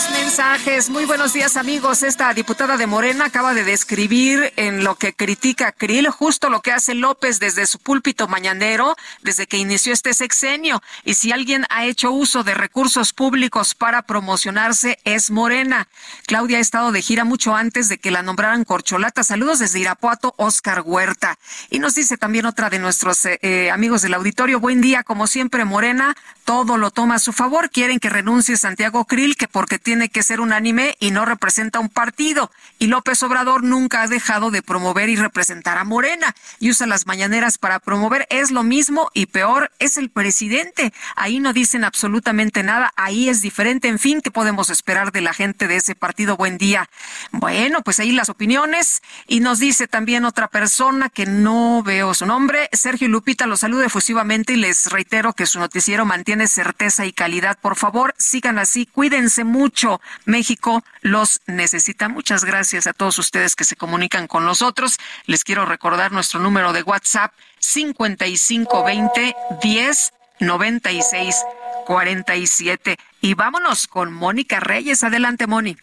[0.00, 0.88] los mensajes.
[0.88, 2.02] Muy buenos días, amigos.
[2.02, 6.72] Esta diputada de Morena acaba de describir en lo que critica Krill justo lo que
[6.72, 10.80] hace López desde su púlpito mañanero desde que inició este sexenio.
[11.04, 15.88] Y si alguien ha hecho uso de recursos públicos para promocionarse es Morena.
[16.26, 19.24] Claudia ha estado de gira mucho antes de que la nombraran corcholata.
[19.24, 21.38] Saludos desde Irapuato, Oscar Huerta.
[21.68, 24.60] Y nos dice también otra de nuestros eh, eh, amigos del auditorio.
[24.60, 26.16] Buen día, como siempre, Morena.
[26.44, 27.70] Todo lo toma a su favor.
[27.70, 31.88] Quieren que renuncie Santiago Krill que porque tiene que ser unánime y no representa un
[31.88, 32.50] partido.
[32.78, 37.06] Y López Obrador nunca ha dejado de promover y representar a Morena y usa las
[37.06, 38.26] mañaneras para promover.
[38.30, 40.92] Es lo mismo y peor es el presidente.
[41.16, 42.92] Ahí no dicen absolutamente nada.
[42.96, 43.88] Ahí es diferente.
[43.88, 46.36] En fin, ¿qué podemos esperar de la gente de ese partido?
[46.36, 46.88] Buen día.
[47.32, 49.02] Bueno, pues ahí las opiniones.
[49.26, 52.68] Y nos dice también otra persona que no veo su nombre.
[52.72, 57.58] Sergio Lupita los saludo efusivamente y les reitero que su noticiero mantiene certeza y calidad.
[57.60, 58.86] Por favor, sigan así.
[58.86, 59.79] Cuídense mucho.
[60.24, 62.08] México los necesita.
[62.08, 64.98] Muchas gracias a todos ustedes que se comunican con nosotros.
[65.26, 71.36] Les quiero recordar nuestro número de WhatsApp 5520 10 96
[71.86, 72.96] 47.
[73.20, 75.02] Y vámonos con Mónica Reyes.
[75.04, 75.82] Adelante, Mónica.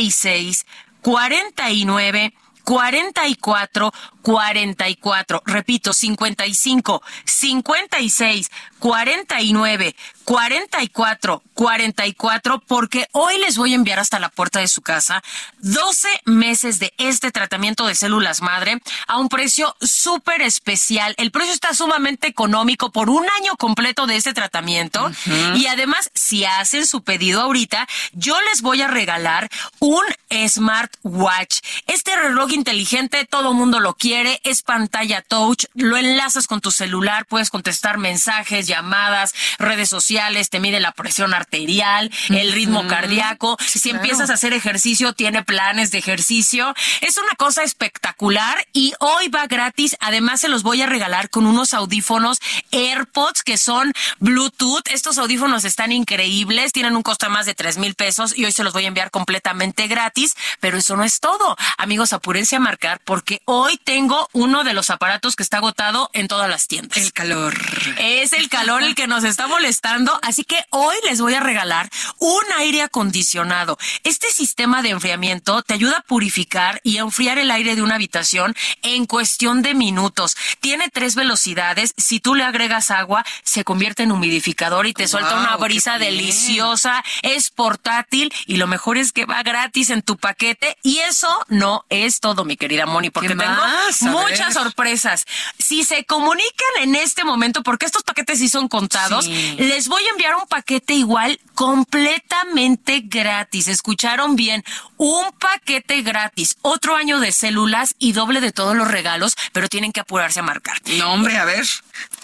[0.00, 0.64] 56
[1.02, 2.32] 49
[2.64, 5.42] 44 44.
[5.44, 8.48] Repito, 55 56
[8.78, 9.94] 49
[10.30, 15.24] 44 44 porque hoy les voy a enviar hasta la puerta de su casa
[15.58, 21.16] 12 meses de este tratamiento de células madre a un precio súper especial.
[21.18, 25.10] El precio está sumamente económico por un año completo de este tratamiento
[25.56, 29.50] y además si hacen su pedido ahorita yo les voy a regalar
[29.80, 30.04] un
[30.46, 31.58] smartwatch.
[31.88, 37.26] Este reloj inteligente todo mundo lo quiere, es pantalla touch, lo enlazas con tu celular,
[37.26, 40.19] puedes contestar mensajes, llamadas, redes sociales,
[40.50, 43.56] te mide la presión arterial, el ritmo cardíaco.
[43.66, 46.74] si empiezas a hacer ejercicio, tiene planes de ejercicio.
[47.00, 49.96] Es una cosa espectacular y hoy va gratis.
[50.00, 52.38] Además, se los voy a regalar con unos audífonos
[52.70, 54.88] AirPods que son Bluetooth.
[54.90, 58.52] Estos audífonos están increíbles, tienen un costo de más de tres mil pesos y hoy
[58.52, 60.34] se los voy a enviar completamente gratis.
[60.60, 61.56] Pero eso no es todo.
[61.78, 66.28] Amigos, apúrense a marcar porque hoy tengo uno de los aparatos que está agotado en
[66.28, 66.98] todas las tiendas.
[66.98, 67.54] El calor.
[67.98, 71.88] Es el calor el que nos está molestando, así que hoy les voy a regalar
[72.18, 73.78] un aire acondicionado.
[74.04, 77.96] Este sistema de enfriamiento te ayuda a purificar y a enfriar el aire de una
[77.96, 80.36] habitación en cuestión de minutos.
[80.60, 81.94] Tiene tres velocidades.
[81.96, 87.04] Si tú le agregas agua, se convierte en humidificador y te suelta una brisa deliciosa.
[87.22, 90.76] Es portátil y lo mejor es que va gratis en tu paquete.
[90.82, 93.62] Y eso no es todo, mi querida Moni, porque tengo
[94.02, 95.24] muchas sorpresas.
[95.58, 100.10] Si se comunican en este momento, porque estos paquetes sí son contados, les voy a
[100.10, 103.68] enviar un paquete igual completamente gratis.
[103.68, 104.64] Escucharon bien,
[104.96, 109.92] un paquete gratis, otro año de células y doble de todos los regalos, pero tienen
[109.92, 110.76] que apurarse a marcar.
[110.98, 111.64] No, hombre, a ver.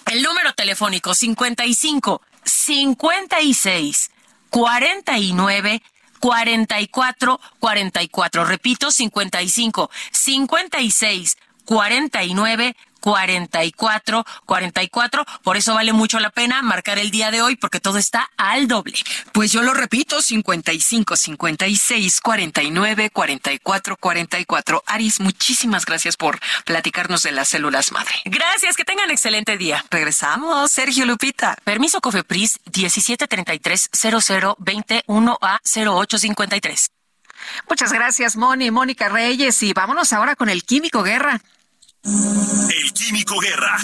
[0.05, 4.11] El número telefónico 55 56
[4.49, 5.81] 49
[6.19, 8.45] 44 44.
[8.45, 12.75] Repito, 55 56 49
[13.07, 15.25] 44 44.
[15.41, 18.67] Por eso vale mucho la pena marcar el día de hoy porque todo está al
[18.67, 18.95] doble.
[19.31, 24.83] Pues yo lo repito, 55 56 49 44 44.
[24.85, 28.13] Aris, muchísimas gracias por platicarnos de las células madre.
[28.25, 29.85] Gracias, que tengan excelente día.
[29.89, 31.55] Regresamos, Sergio Lupita.
[31.63, 36.91] Permiso Cofepris 1733 00 21 a 0853.
[37.69, 41.39] Muchas gracias, Moni, Mónica Reyes, y vámonos ahora con el Químico Guerra.
[42.07, 43.79] El Químico Guerra.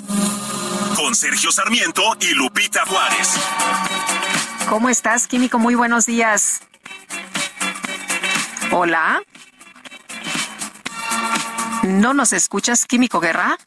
[0.96, 3.34] Con Sergio Sarmiento y Lupita Juárez.
[4.70, 5.60] ¿Cómo estás, Químico?
[5.60, 6.62] Muy buenos días.
[8.72, 9.22] Hola.
[11.84, 13.58] ¿No nos escuchas, Químico Guerra?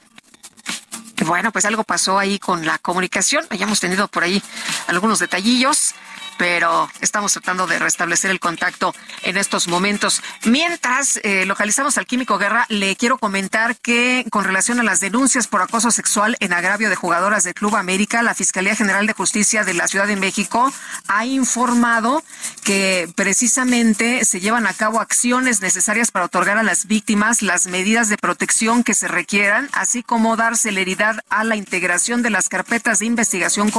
[1.26, 3.44] Bueno, pues algo pasó ahí con la comunicación.
[3.50, 4.42] Hayamos tenido por ahí
[4.86, 5.94] algunos detallillos
[6.38, 10.22] pero estamos tratando de restablecer el contacto en estos momentos.
[10.44, 15.46] Mientras eh, localizamos al Químico Guerra, le quiero comentar que con relación a las denuncias
[15.46, 19.64] por acoso sexual en agravio de jugadoras de Club América, la Fiscalía General de Justicia
[19.64, 20.72] de la Ciudad de México
[21.08, 22.22] ha informado
[22.64, 28.08] que precisamente se llevan a cabo acciones necesarias para otorgar a las víctimas las medidas
[28.08, 32.98] de protección que se requieran, así como dar celeridad a la integración de las carpetas
[32.98, 33.72] de investigación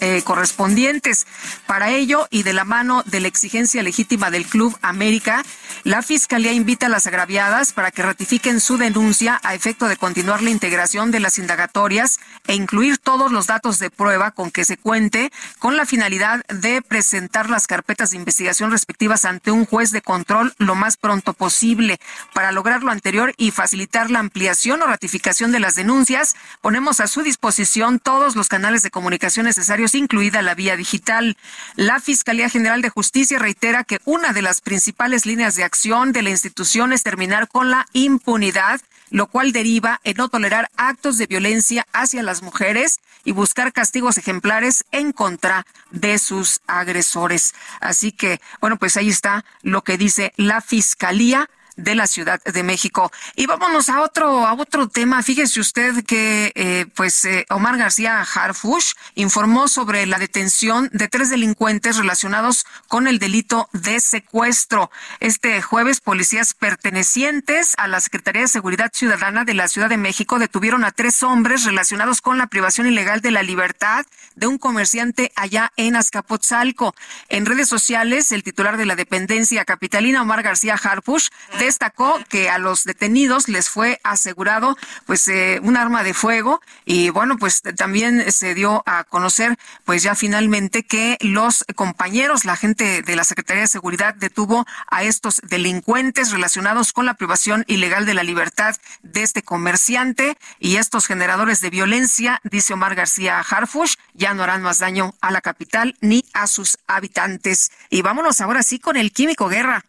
[0.00, 1.26] eh, correspondientes.
[1.66, 5.44] Para ello, y de la mano de la exigencia legítima del Club América,
[5.84, 10.42] la Fiscalía invita a las agraviadas para que ratifiquen su denuncia a efecto de continuar
[10.42, 12.18] la integración de las indagatorias
[12.48, 15.30] e incluir todos los datos de prueba con que se cuente
[15.60, 20.54] con la finalidad de presentar las carpetas de investigación respectivas ante un juez de control
[20.58, 22.00] lo más pronto posible.
[22.34, 27.06] Para lograr lo anterior y facilitar la ampliación o ratificación de las denuncias, ponemos a
[27.06, 31.36] su disposición todos los canales de comunicación necesarios, incluida la vía digital.
[31.76, 36.22] La Fiscalía General de Justicia reitera que una de las principales líneas de acción de
[36.22, 38.80] la institución es terminar con la impunidad
[39.12, 44.16] lo cual deriva en no tolerar actos de violencia hacia las mujeres y buscar castigos
[44.16, 47.54] ejemplares en contra de sus agresores.
[47.80, 52.62] Así que, bueno, pues ahí está lo que dice la Fiscalía de la Ciudad de
[52.62, 53.10] México.
[53.36, 55.22] Y vámonos a otro, a otro tema.
[55.22, 61.30] Fíjese usted que, eh, pues, eh, Omar García Harfush informó sobre la detención de tres
[61.30, 64.90] delincuentes relacionados con el delito de secuestro.
[65.20, 70.38] Este jueves, policías pertenecientes a la Secretaría de Seguridad Ciudadana de la Ciudad de México
[70.38, 75.32] detuvieron a tres hombres relacionados con la privación ilegal de la libertad de un comerciante
[75.36, 76.94] allá en Azcapotzalco.
[77.28, 81.28] En redes sociales, el titular de la dependencia capitalina, Omar García Harfush,
[81.64, 84.76] destacó que a los detenidos les fue asegurado
[85.06, 90.02] pues eh, un arma de fuego y bueno, pues también se dio a conocer pues
[90.02, 95.40] ya finalmente que los compañeros, la gente de la Secretaría de Seguridad detuvo a estos
[95.48, 101.60] delincuentes relacionados con la privación ilegal de la libertad de este comerciante y estos generadores
[101.60, 106.24] de violencia, dice Omar García Harfush, ya no harán más daño a la capital ni
[106.32, 107.70] a sus habitantes.
[107.90, 109.84] Y vámonos ahora sí con el Químico Guerra.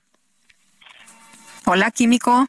[1.65, 2.47] Hola, Químico.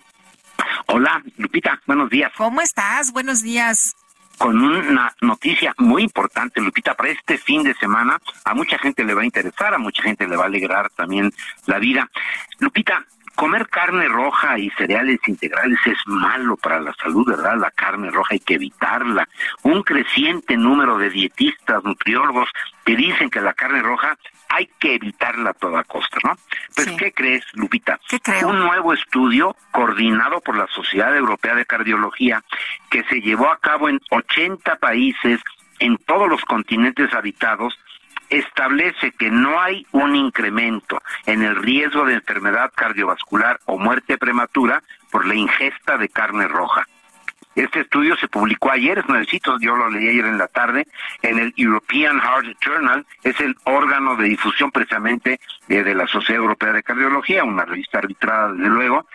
[0.86, 2.32] Hola, Lupita, buenos días.
[2.36, 3.12] ¿Cómo estás?
[3.12, 3.96] Buenos días
[4.38, 8.18] con una noticia muy importante, Lupita, para este fin de semana.
[8.44, 11.32] A mucha gente le va a interesar, a mucha gente le va a alegrar también
[11.66, 12.10] la vida.
[12.58, 13.04] Lupita,
[13.34, 17.58] comer carne roja y cereales integrales es malo para la salud, ¿verdad?
[17.58, 19.28] La carne roja hay que evitarla.
[19.62, 22.48] Un creciente número de dietistas, nutriólogos
[22.84, 24.16] que dicen que la carne roja
[24.54, 26.36] hay que evitarla a toda costa, ¿no?
[26.76, 27.98] Pues, ¿qué crees, Lupita?
[28.44, 32.42] Un nuevo estudio coordinado por la Sociedad Europea de Cardiología
[32.88, 35.40] que se llevó a cabo en 80 países
[35.80, 37.76] en todos los continentes habitados
[38.30, 44.82] establece que no hay un incremento en el riesgo de enfermedad cardiovascular o muerte prematura
[45.10, 46.86] por la ingesta de carne roja.
[47.54, 50.86] Este estudio se publicó ayer, es nuevecito, yo lo leí ayer en la tarde,
[51.22, 56.42] en el European Heart Journal, es el órgano de difusión precisamente de, de la Sociedad
[56.42, 59.06] Europea de Cardiología, una revista arbitrada desde luego,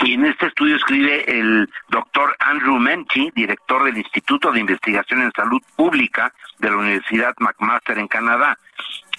[0.00, 5.32] y en este estudio escribe el doctor Andrew Menti, director del Instituto de Investigación en
[5.32, 8.56] Salud Pública de la Universidad McMaster en Canadá.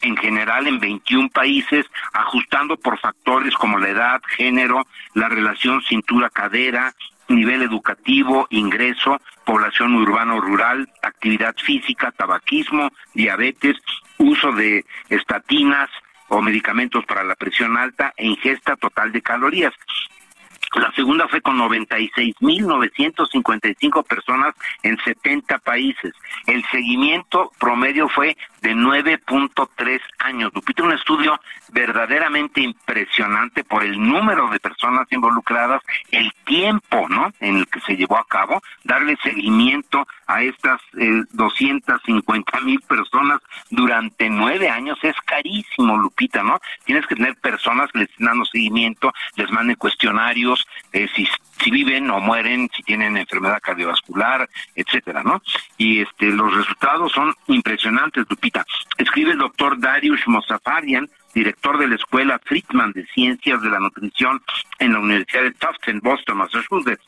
[0.00, 6.94] en general en 21 países, ajustando por factores como la edad, género, la relación cintura-cadera,
[7.28, 13.76] nivel educativo, ingreso, población urbano rural, actividad física, tabaquismo, diabetes,
[14.18, 15.88] uso de estatinas
[16.28, 19.72] o medicamentos para la presión alta e ingesta total de calorías.
[20.76, 26.12] La segunda fue con 96.955 personas en 70 países.
[26.46, 30.52] El seguimiento promedio fue de 9.3 años.
[30.54, 31.40] Lupita, un estudio
[31.72, 35.80] verdaderamente impresionante por el número de personas involucradas,
[36.10, 37.32] el tiempo, ¿no?
[37.40, 43.40] En el que se llevó a cabo, darle seguimiento a estas eh, 250 mil personas
[43.70, 46.60] durante nueve años es carísimo, Lupita, ¿no?
[46.84, 51.28] Tienes que tener personas que les estén dando seguimiento, les manden cuestionarios, eh, si
[51.62, 55.42] si viven o mueren, si tienen enfermedad cardiovascular, etcétera, ¿no?
[55.78, 58.64] Y este los resultados son impresionantes, Lupita.
[58.98, 64.40] Escribe el doctor Darius Mosafarian, director de la Escuela Friedman de Ciencias de la Nutrición
[64.78, 67.02] en la Universidad de Tufts en Boston, Massachusetts.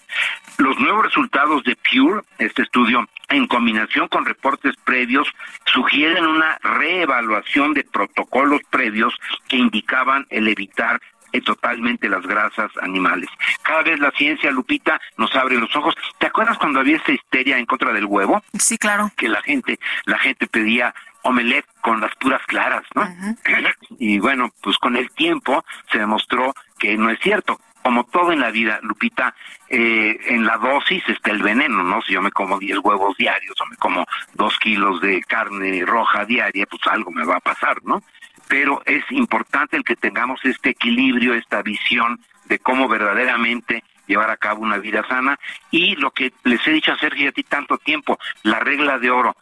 [0.58, 5.28] Los nuevos resultados de PURE, este estudio, en combinación con reportes previos,
[5.66, 9.14] sugieren una reevaluación de protocolos previos
[9.48, 11.00] que indicaban el evitar
[11.32, 13.28] eh, totalmente las grasas animales.
[13.62, 15.94] Cada vez la ciencia, Lupita, nos abre los ojos.
[16.18, 18.42] ¿Te acuerdas cuando había esta histeria en contra del huevo?
[18.58, 19.10] Sí, claro.
[19.16, 23.06] Que la gente, la gente pedía omelette con las puras claras, ¿no?
[23.98, 27.60] Y bueno, pues con el tiempo se demostró que no es cierto.
[27.82, 29.34] Como todo en la vida, Lupita,
[29.68, 32.02] eh, en la dosis está el veneno, ¿no?
[32.02, 36.24] Si yo me como 10 huevos diarios o me como 2 kilos de carne roja
[36.24, 38.02] diaria, pues algo me va a pasar, ¿no?
[38.48, 44.36] Pero es importante el que tengamos este equilibrio, esta visión de cómo verdaderamente llevar a
[44.36, 45.38] cabo una vida sana
[45.70, 49.10] y lo que les he dicho a Sergio a ti tanto tiempo, la regla de
[49.10, 49.36] oro,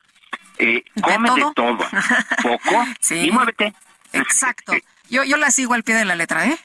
[0.59, 1.79] eh, come de todo,
[2.43, 3.73] poco y muévete.
[4.13, 4.73] Exacto.
[5.09, 6.59] Yo, yo la sigo al pie de la letra, ¿eh?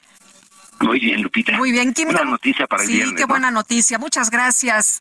[0.80, 1.52] Muy bien, Lupita.
[1.52, 3.16] Muy bien, Buena noticia para el sí, viernes.
[3.16, 4.00] qué buena noticia.
[4.00, 5.00] Muchas gracias.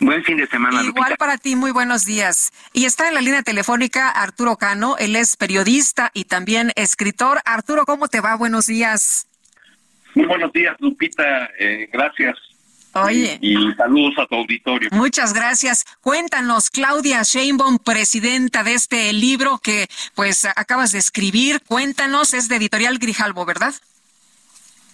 [0.00, 2.52] Buen fin de semana, Igual para ti, muy buenos días.
[2.72, 7.40] Y está en la línea telefónica Arturo Cano, él es periodista y también escritor.
[7.44, 8.34] Arturo, ¿cómo te va?
[8.34, 9.26] Buenos días.
[10.14, 11.50] Muy buenos días, Lupita.
[11.58, 12.36] Eh, gracias.
[12.94, 13.38] Oye.
[13.42, 14.88] Y, y, saludos a tu auditorio.
[14.92, 15.84] Muchas gracias.
[16.00, 21.60] Cuéntanos, Claudia Sheinbaum, presidenta de este libro que pues acabas de escribir.
[21.68, 23.74] Cuéntanos, es de Editorial Grijalbo, ¿verdad?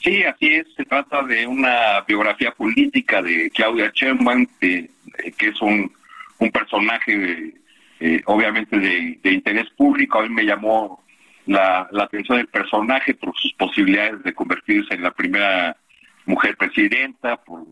[0.03, 0.67] Sí, así es.
[0.77, 4.91] Se trata de una biografía política de Claudia Sheinbaum, que,
[5.37, 5.93] que es un,
[6.39, 7.55] un personaje
[8.01, 10.19] eh, obviamente de, de, interés público.
[10.19, 11.03] A mí me llamó
[11.47, 15.77] la, la atención del personaje por sus posibilidades de convertirse en la primera
[16.27, 17.65] mujer presidenta, por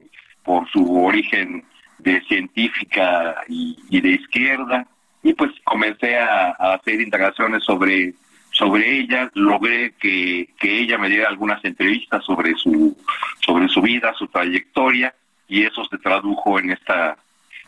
[0.44, 1.64] por su origen
[1.98, 4.86] de científica y, de izquierda,
[5.22, 8.14] y pues comencé a, hacer indagaciones sobre
[8.50, 12.96] sobre ella, logré que, que ella me diera algunas entrevistas sobre su
[13.40, 15.12] sobre su vida, su trayectoria,
[15.48, 17.16] y eso se tradujo en esta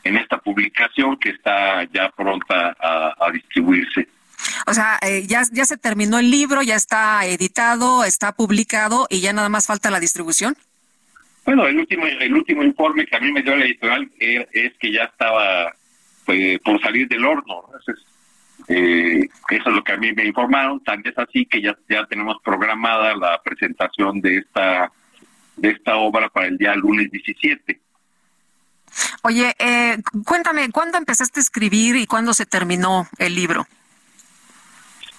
[0.06, 4.08] en esta publicación que está ya pronta a, distribuirse.
[4.66, 9.20] O sea, eh, ya, ya se terminó el libro, ya está editado, está publicado y
[9.20, 10.56] ya nada más falta la distribución.
[11.44, 14.92] Bueno, el último el último informe que a mí me dio la editorial es, que
[14.92, 15.72] ya estaba
[16.24, 17.64] pues, por salir del horno.
[18.68, 20.82] Eh, eso es lo que a mí me informaron.
[20.82, 24.90] También es así que ya ya tenemos programada la presentación de esta
[25.56, 27.80] de esta obra para el día lunes 17.
[29.22, 33.66] Oye, eh, cuéntame, ¿cuándo empezaste a escribir y cuándo se terminó el libro?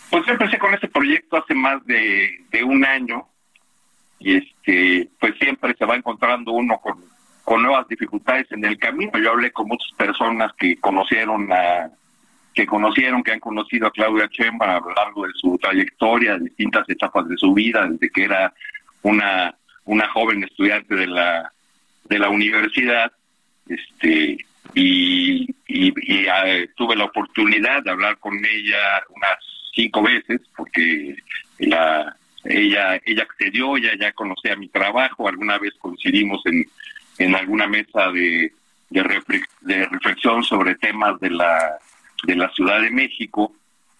[0.10, 3.28] Pues yo empecé con este proyecto hace más de, un año
[4.20, 7.04] y este, pues siempre se va encontrando uno con,
[7.44, 9.12] con nuevas dificultades en el camino.
[9.20, 11.90] Yo hablé con muchas personas que conocieron a
[12.58, 16.90] que conocieron, que han conocido a Claudia Chemba a lo largo de su trayectoria, distintas
[16.90, 18.52] etapas de su vida, desde que era
[19.04, 19.54] una,
[19.86, 21.54] una joven estudiante de la,
[22.06, 23.12] de la universidad
[23.69, 29.38] este y, eh, tuve la oportunidad de hablar con ella unas
[29.73, 31.15] cinco veces porque
[31.60, 36.65] la ella ella accedió ella ya conocía mi trabajo alguna vez coincidimos en
[37.19, 38.52] en alguna mesa de
[38.89, 41.77] de, reflexión sobre temas de la
[42.23, 43.53] de la Ciudad de México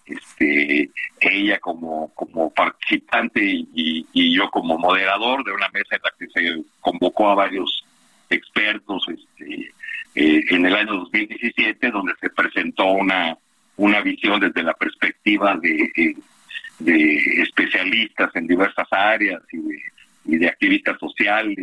[0.06, 0.90] este
[1.20, 6.26] ella como como participante y, y yo como moderador de una mesa en la que
[6.28, 7.84] se convocó a varios
[8.30, 9.72] expertos este,
[10.14, 13.36] eh, en el año 2017, donde se presentó una,
[13.76, 16.16] una visión desde la perspectiva de,
[16.80, 19.42] de, especialistas en diversas áreas
[20.24, 21.56] y de, activistas sociales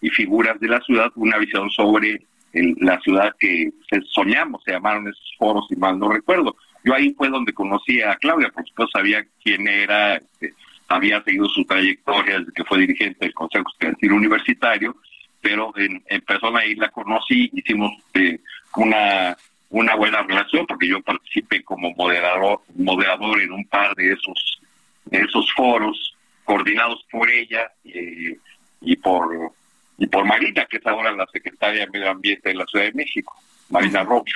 [0.00, 2.20] y, figuras de la ciudad, una visión sobre
[2.52, 3.72] la ciudad que
[4.10, 6.56] soñamos, se llamaron esos foros, si mal no recuerdo.
[6.84, 10.52] Yo ahí fue donde conocí a Claudia, por supuesto sabía quién era, este,
[10.88, 14.96] había seguido su trayectoria desde que fue dirigente del Consejo Estudiantil Universitario
[15.42, 18.38] pero en, persona ahí la conocí, hicimos eh,
[18.76, 19.36] una
[19.68, 24.60] una buena relación porque yo participé como moderador moderador en un par de esos
[25.06, 26.14] de esos foros
[26.44, 28.36] coordinados por ella eh,
[28.82, 29.52] y por
[29.96, 32.92] y por Marina que es ahora la secretaria de Medio Ambiente de la Ciudad de
[32.92, 33.34] México
[33.70, 34.34] Marina Robles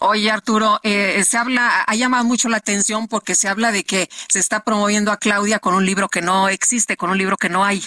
[0.00, 4.08] Oye, Arturo, eh, se habla, ha llamado mucho la atención porque se habla de que
[4.28, 7.48] se está promoviendo a Claudia con un libro que no existe, con un libro que
[7.48, 7.82] no hay.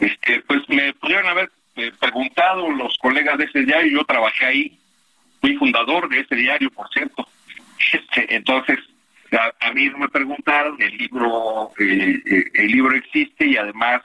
[0.00, 4.78] Este, pues me pudieron haber eh, preguntado los colegas de ese diario, yo trabajé ahí,
[5.40, 7.26] fui fundador de ese diario, por cierto.
[7.92, 8.78] Este, entonces,
[9.32, 14.02] a, mí no me preguntaron, el libro, eh, eh, el libro existe y además,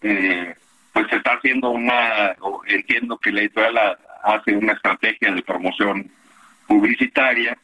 [0.00, 2.34] pues se está haciendo una,
[2.66, 6.10] entiendo que la editorial hace una estrategia de promoción
[6.66, 7.56] publicitaria,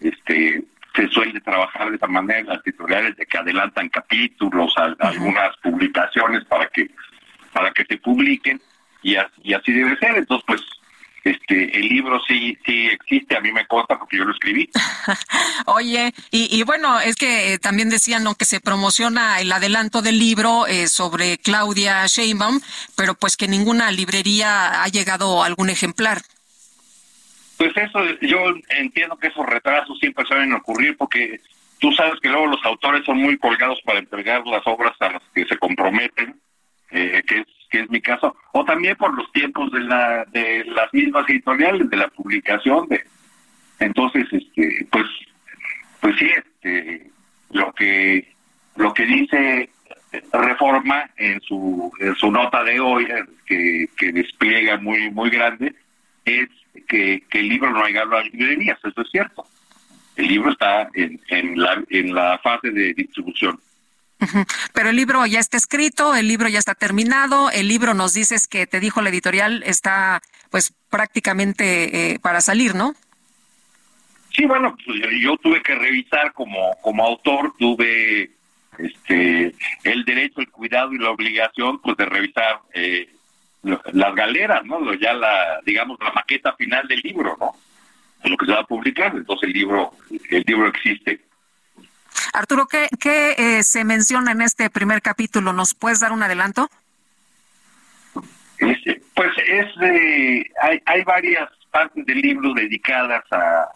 [0.00, 0.64] este
[0.98, 6.66] se suele trabajar de esa manera las editoriales de que adelantan capítulos, algunas publicaciones para
[6.70, 6.90] que
[7.58, 8.60] para que se publiquen
[9.02, 10.16] y así, así debe ser.
[10.16, 10.60] Entonces, pues,
[11.24, 14.70] este, el libro sí, sí existe, a mí me consta porque yo lo escribí.
[15.66, 18.36] Oye, y, bueno, es que eh, también decían ¿no?
[18.36, 22.60] que se promociona el adelanto del libro eh, sobre Claudia Sheinbaum,
[22.96, 26.22] pero pues que ninguna librería ha llegado a algún ejemplar.
[27.56, 31.40] Pues eso, yo entiendo que esos retrasos siempre suelen ocurrir porque
[31.80, 35.22] tú sabes que luego los autores son muy colgados para entregar las obras a las
[35.34, 36.36] que se comprometen
[36.90, 40.64] eh, que, es, que es mi caso, o también por los tiempos de, la, de
[40.66, 42.88] las mismas editoriales, de la publicación.
[42.88, 43.04] de
[43.78, 45.06] Entonces, este pues
[46.00, 47.10] pues sí, este,
[47.50, 48.32] lo que
[48.76, 49.70] lo que dice
[50.32, 53.06] Reforma en su, en su nota de hoy,
[53.44, 55.74] que, que despliega muy muy grande,
[56.24, 56.48] es
[56.86, 59.44] que, que el libro no ha llegado a librerías, eso es cierto.
[60.16, 63.60] El libro está en, en, la, en la fase de distribución.
[64.72, 68.48] Pero el libro ya está escrito, el libro ya está terminado, el libro nos dices
[68.48, 70.20] que te dijo la editorial está
[70.50, 72.94] pues prácticamente eh, para salir, ¿no?
[74.34, 78.30] Sí, bueno, pues, yo tuve que revisar como como autor, tuve
[78.78, 79.54] este
[79.84, 83.08] el derecho, el cuidado y la obligación pues de revisar eh,
[83.62, 84.94] las galeras, ¿no?
[84.94, 87.52] Ya la digamos la maqueta final del libro, ¿no?
[88.24, 89.92] Lo que se va a publicar, entonces el libro
[90.30, 91.27] el libro existe.
[92.32, 95.52] Arturo, ¿qué, qué eh, se menciona en este primer capítulo?
[95.52, 96.68] ¿Nos puedes dar un adelanto?
[98.58, 99.66] Este, pues es
[100.60, 103.68] hay, hay varias partes del libro dedicadas a,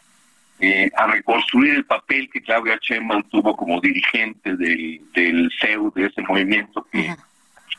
[0.65, 6.07] eh, a reconstruir el papel que Claudia Sheinbaum tuvo como dirigente del, del CEU, de
[6.07, 7.15] ese movimiento que,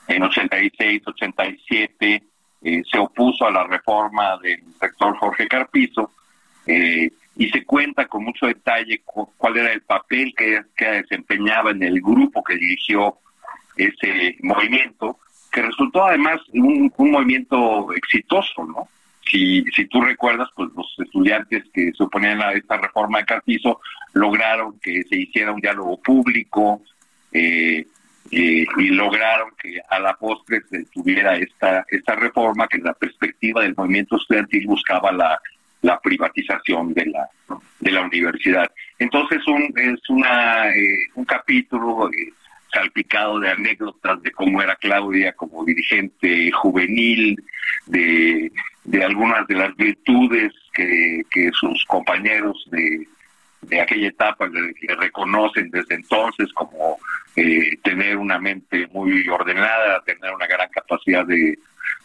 [0.07, 2.23] en 86, 87,
[2.61, 6.11] eh, se opuso a la reforma del rector Jorge Carpizo
[6.65, 11.83] eh, y se cuenta con mucho detalle cuál era el papel que, que desempeñaba en
[11.83, 13.17] el grupo que dirigió
[13.75, 15.19] ese movimiento,
[15.51, 18.87] que resultó además un, un movimiento exitoso, ¿no?
[19.25, 23.79] Si, si tú recuerdas, pues los estudiantes que se oponían a esta reforma de Carpizo
[24.13, 26.81] lograron que se hiciera un diálogo público
[27.31, 27.85] eh,
[28.29, 33.75] y lograron que a la postre se tuviera esta, esta reforma que la perspectiva del
[33.75, 35.39] movimiento estudiantil buscaba la,
[35.83, 37.29] la privatización de la,
[37.79, 38.69] de la universidad.
[38.97, 42.33] Entonces un, es una, eh, un capítulo eh,
[42.71, 47.37] salpicado de anécdotas de cómo era Claudia como dirigente juvenil,
[47.85, 48.51] de,
[48.85, 53.05] de algunas de las virtudes que, que sus compañeros de,
[53.61, 54.49] de aquella etapa
[54.97, 56.97] reconocen desde entonces como
[57.35, 61.59] eh, tener una mente muy ordenada, tener una gran capacidad de,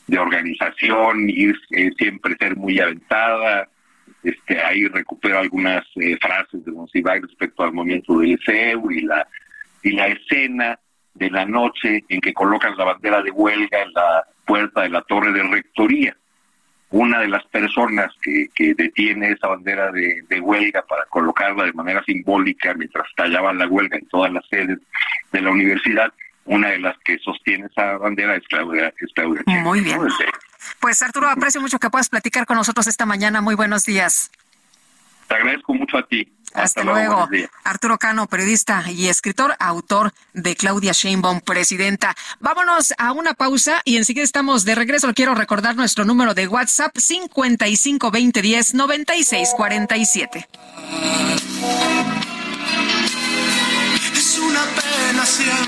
[0.08, 3.68] de organización, ir eh, siempre ser muy aventada.
[4.24, 9.26] Este, ahí recupero algunas eh, frases de Monsiváis respecto al movimiento del CEU y la
[9.82, 10.78] y la escena
[11.14, 15.02] de la noche en que colocan la bandera de huelga en la puerta de la
[15.02, 16.16] torre de rectoría.
[16.90, 22.02] Una de las personas que, que detiene esa bandera de, huelga para colocarla de manera
[22.04, 24.78] simbólica mientras tallaban la huelga en todas las sedes
[25.32, 26.12] de la universidad,
[26.48, 28.92] una de las que sostiene esa bandera es Claudia.
[29.62, 30.00] Muy bien.
[30.80, 33.40] Pues Arturo, aprecio mucho que puedas platicar con nosotros esta mañana.
[33.40, 34.30] Muy buenos días.
[35.28, 36.32] Te agradezco mucho a ti.
[36.54, 37.28] Hasta, luego.
[37.64, 42.14] Arturo Cano, periodista y escritor, autor de Claudia Sheinbaum, presidenta.
[42.40, 45.12] Vámonos a una pausa y enseguida estamos de regreso.
[45.12, 50.48] Quiero recordar nuestro número de WhatsApp 552010 9647.
[54.14, 55.67] Es una pena, siempre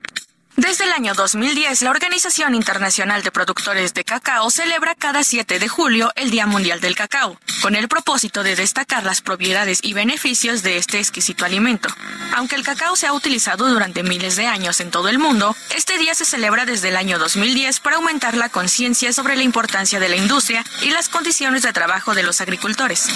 [0.57, 5.67] Desde el año 2010, la Organización Internacional de Productores de Cacao celebra cada 7 de
[5.69, 10.61] julio el Día Mundial del Cacao, con el propósito de destacar las propiedades y beneficios
[10.61, 11.89] de este exquisito alimento.
[12.35, 15.97] Aunque el cacao se ha utilizado durante miles de años en todo el mundo, este
[15.97, 20.09] día se celebra desde el año 2010 para aumentar la conciencia sobre la importancia de
[20.09, 23.07] la industria y las condiciones de trabajo de los agricultores.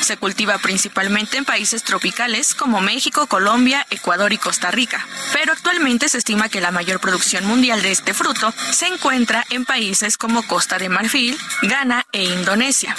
[0.00, 6.08] Se cultiva principalmente en países tropicales como México, Colombia, Ecuador y Costa Rica, pero actualmente
[6.08, 10.44] se estima que la mayor producción mundial de este fruto se encuentra en países como
[10.44, 12.96] Costa de Marfil, Ghana e Indonesia.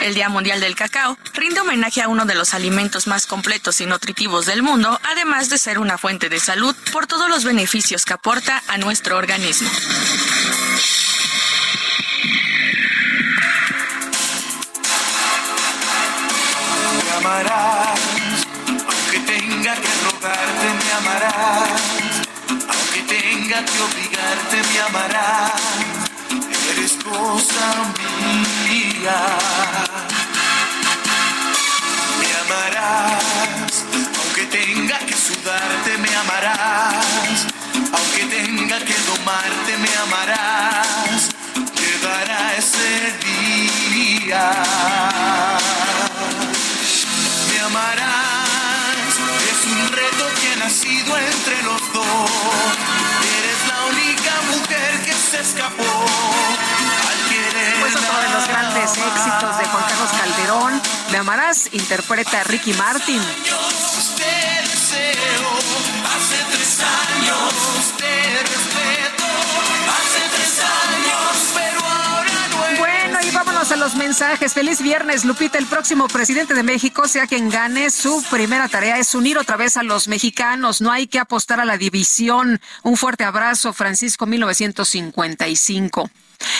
[0.00, 3.86] El Día Mundial del Cacao rinde homenaje a uno de los alimentos más completos y
[3.86, 8.14] nutritivos del mundo, además de ser una fuente de salud por todos los beneficios que
[8.14, 9.70] aporta a nuestro organismo.
[17.04, 18.00] Me amarás,
[18.66, 19.88] aunque tenga que
[20.84, 21.81] me amarás
[23.52, 25.60] obliga que obligarte me amarás.
[26.70, 27.92] Eres cosa
[28.64, 29.20] mía.
[32.18, 33.84] Me amarás,
[34.18, 37.46] aunque tenga que sudarte, me amarás.
[37.74, 41.28] Aunque tenga que domarte, me amarás.
[41.76, 44.50] Llegará ese día.
[47.48, 48.31] Me amarás
[55.42, 55.82] escapó.
[57.80, 62.72] Pues otro de los grandes éxitos de Juan Carlos Calderón, Me Amarás, interpreta a Ricky
[62.74, 63.20] Martin.
[73.70, 74.54] A los mensajes.
[74.54, 75.56] Feliz viernes, Lupita.
[75.56, 79.76] El próximo presidente de México, sea quien gane, su primera tarea es unir otra vez
[79.76, 80.80] a los mexicanos.
[80.80, 82.60] No hay que apostar a la división.
[82.82, 86.10] Un fuerte abrazo, Francisco 1955.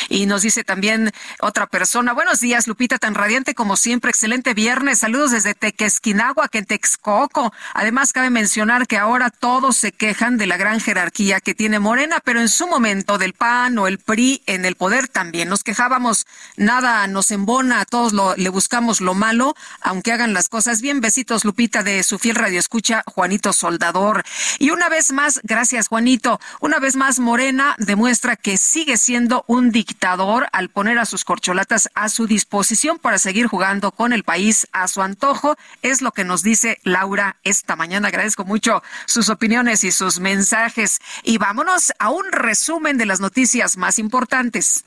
[0.08, 4.98] Y nos dice también otra persona, buenos días, Lupita, tan radiante como siempre, excelente viernes,
[5.00, 7.52] saludos desde Tequesquinagua, que en.
[7.74, 12.20] Además, cabe mencionar que ahora todos se quejan de la gran jerarquía que tiene Morena,
[12.24, 16.26] pero en su momento del PAN o el PRI en el poder también nos quejábamos,
[16.56, 21.00] nada nos embona, a todos lo, le buscamos lo malo, aunque hagan las cosas bien.
[21.00, 24.22] Besitos, Lupita, de su fiel radio escucha, Juanito Soldador.
[24.58, 29.71] Y una vez más, gracias, Juanito, una vez más, Morena demuestra que sigue siendo un
[29.72, 34.68] dictador al poner a sus corcholatas a su disposición para seguir jugando con el país
[34.72, 35.56] a su antojo.
[35.82, 38.08] Es lo que nos dice Laura esta mañana.
[38.08, 41.00] Agradezco mucho sus opiniones y sus mensajes.
[41.24, 44.84] Y vámonos a un resumen de las noticias más importantes.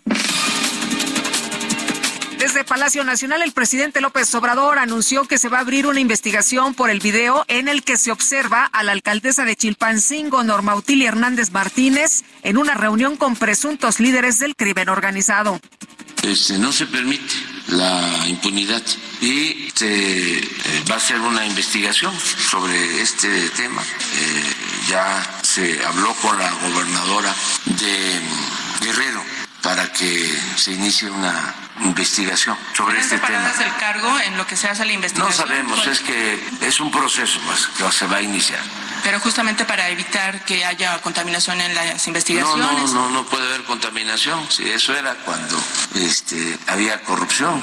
[2.56, 6.74] Desde Palacio Nacional, el presidente López Obrador anunció que se va a abrir una investigación
[6.74, 11.10] por el video en el que se observa a la alcaldesa de Chilpancingo, Norma Utilia
[11.10, 15.60] Hernández Martínez, en una reunión con presuntos líderes del crimen organizado.
[16.24, 17.36] Este, no se permite
[17.68, 18.84] la impunidad
[19.20, 20.50] y eh,
[20.90, 23.82] va a hacer una investigación sobre este tema.
[23.82, 24.44] Eh,
[24.88, 28.22] ya se habló con la gobernadora de
[28.80, 29.22] Guerrero
[29.62, 31.54] para que se inicie una
[31.84, 33.52] investigación sobre este tema.
[33.64, 35.48] el cargo en lo que se hace la investigación?
[35.48, 38.62] No sabemos, es que es un proceso más que se va a iniciar.
[39.04, 42.66] Pero justamente para evitar que haya contaminación en las investigaciones.
[42.66, 44.50] No, no, no, no puede haber contaminación.
[44.50, 45.62] Si eso era cuando
[45.96, 47.62] este, había corrupción.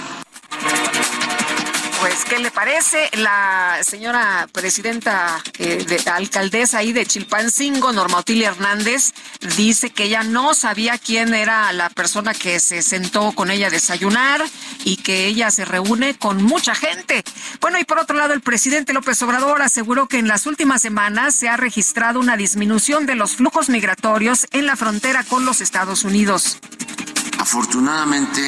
[2.02, 3.08] Pues, ¿qué le parece?
[3.12, 9.12] La señora presidenta, eh, de, alcaldesa ahí de Chilpancingo, Norma Otilia Hernández,
[9.56, 13.70] dice que ella no sabía quién era la persona que se sentó con ella a
[13.70, 14.42] desayunar
[14.84, 17.22] y que ella se reúne con mucha gente.
[17.60, 21.36] Bueno, y por otro lado, el presidente López Obrador aseguró que en las últimas semanas
[21.36, 26.02] se ha registrado una disminución de los flujos migratorios en la frontera con los Estados
[26.02, 26.58] Unidos.
[27.42, 28.40] Afortunadamente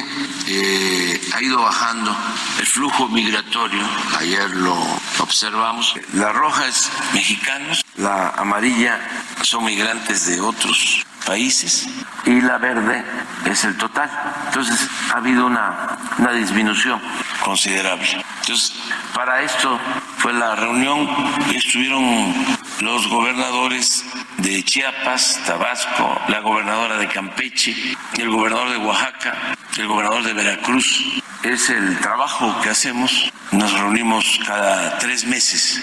[0.47, 2.15] eh, ha ido bajando
[2.57, 3.83] el flujo migratorio,
[4.17, 4.73] ayer lo
[5.19, 5.95] observamos.
[6.13, 8.99] La roja es mexicanos, la amarilla
[9.41, 11.87] son migrantes de otros países
[12.25, 13.03] y la verde
[13.45, 14.09] es el total.
[14.47, 17.01] Entonces ha habido una, una disminución
[17.43, 18.23] considerable.
[18.41, 18.73] Entonces,
[19.13, 19.79] para esto
[20.17, 21.07] fue la reunión,
[21.53, 22.33] estuvieron
[22.81, 24.03] los gobernadores
[24.37, 27.75] de Chiapas, Tabasco, la gobernadora de Campeche,
[28.17, 31.21] el gobernador de Oaxaca, el gobernador de Veracruz.
[31.43, 33.31] Es el trabajo que hacemos.
[33.51, 35.81] Nos reunimos cada tres meses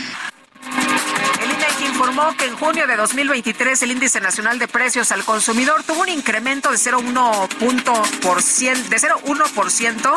[1.84, 6.08] informó que en junio de 2023 el índice nacional de precios al consumidor tuvo un
[6.08, 10.14] incremento de 0,1% de 0,1%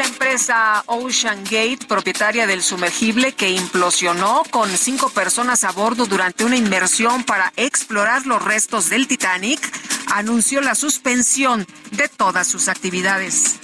[0.00, 6.42] la empresa Ocean Gate, propietaria del sumergible que implosionó con cinco personas a bordo durante
[6.42, 9.60] una inmersión para explorar los restos del Titanic,
[10.06, 13.56] anunció la suspensión de todas sus actividades.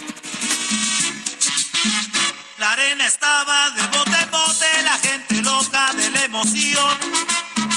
[2.59, 6.99] La arena estaba de bote bote, la gente loca de la emoción.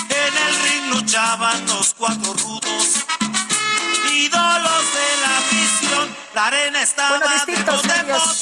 [0.10, 3.06] En el ring luchaban los cuatro rudos,
[4.12, 5.09] ídolos de
[6.34, 8.42] la bueno, distintos medios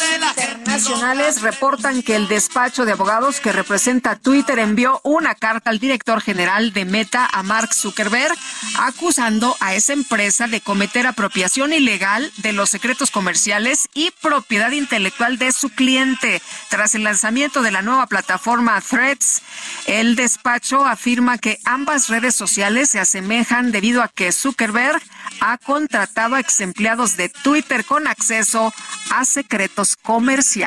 [0.77, 6.21] internacionales reportan que el despacho de abogados que representa Twitter envió una carta al director
[6.21, 8.37] general de Meta, a Mark Zuckerberg,
[8.77, 15.39] acusando a esa empresa de cometer apropiación ilegal de los secretos comerciales y propiedad intelectual
[15.39, 16.43] de su cliente.
[16.69, 19.41] Tras el lanzamiento de la nueva plataforma Threads,
[19.87, 25.01] el despacho afirma que ambas redes sociales se asemejan debido a que Zuckerberg
[25.39, 28.71] ha contratado a ex empleados de Twitter con acceso
[29.09, 30.66] a secretos comerciales.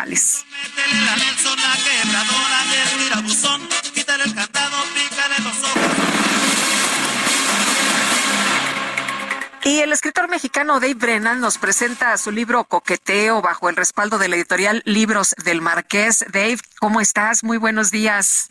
[9.63, 14.29] Y el escritor mexicano Dave Brennan nos presenta su libro Coqueteo bajo el respaldo de
[14.29, 16.25] la editorial Libros del Marqués.
[16.33, 17.45] Dave, ¿cómo estás?
[17.45, 18.51] Muy buenos días.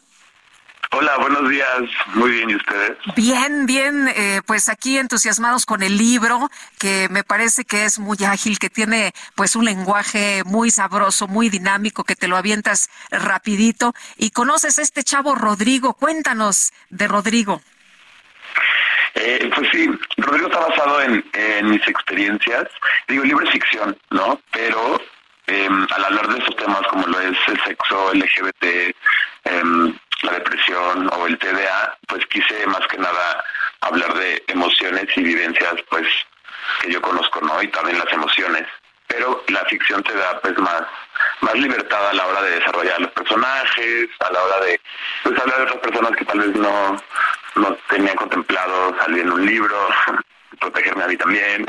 [0.91, 1.83] Hola, buenos días.
[2.15, 2.97] Muy bien, ¿y ustedes?
[3.15, 4.07] Bien, bien.
[4.07, 6.49] Eh, pues aquí entusiasmados con el libro,
[6.79, 11.49] que me parece que es muy ágil, que tiene pues un lenguaje muy sabroso, muy
[11.49, 13.93] dinámico, que te lo avientas rapidito.
[14.17, 15.93] Y conoces a este chavo Rodrigo.
[15.93, 17.61] Cuéntanos de Rodrigo.
[19.13, 19.87] Eh, pues sí,
[20.17, 21.23] Rodrigo está basado en,
[21.69, 22.65] mis experiencias.
[23.07, 24.41] Digo, es ficción, ¿no?
[24.51, 24.99] Pero
[25.45, 29.93] em, al hablar de esos temas como lo es el sexo, LGBT, eh,
[30.23, 33.43] la depresión o el TDA, pues quise más que nada
[33.81, 36.07] hablar de emociones y vivencias, pues
[36.81, 37.61] que yo conozco, ¿no?
[37.61, 38.65] Y también las emociones.
[39.07, 40.83] Pero la ficción te da, pues, más
[41.41, 44.79] más libertad a la hora de desarrollar los personajes, a la hora de
[45.23, 47.01] pues hablar de otras personas que tal vez no,
[47.55, 49.89] no tenían contemplado salir en un libro.
[50.59, 51.65] protegerme a mí también,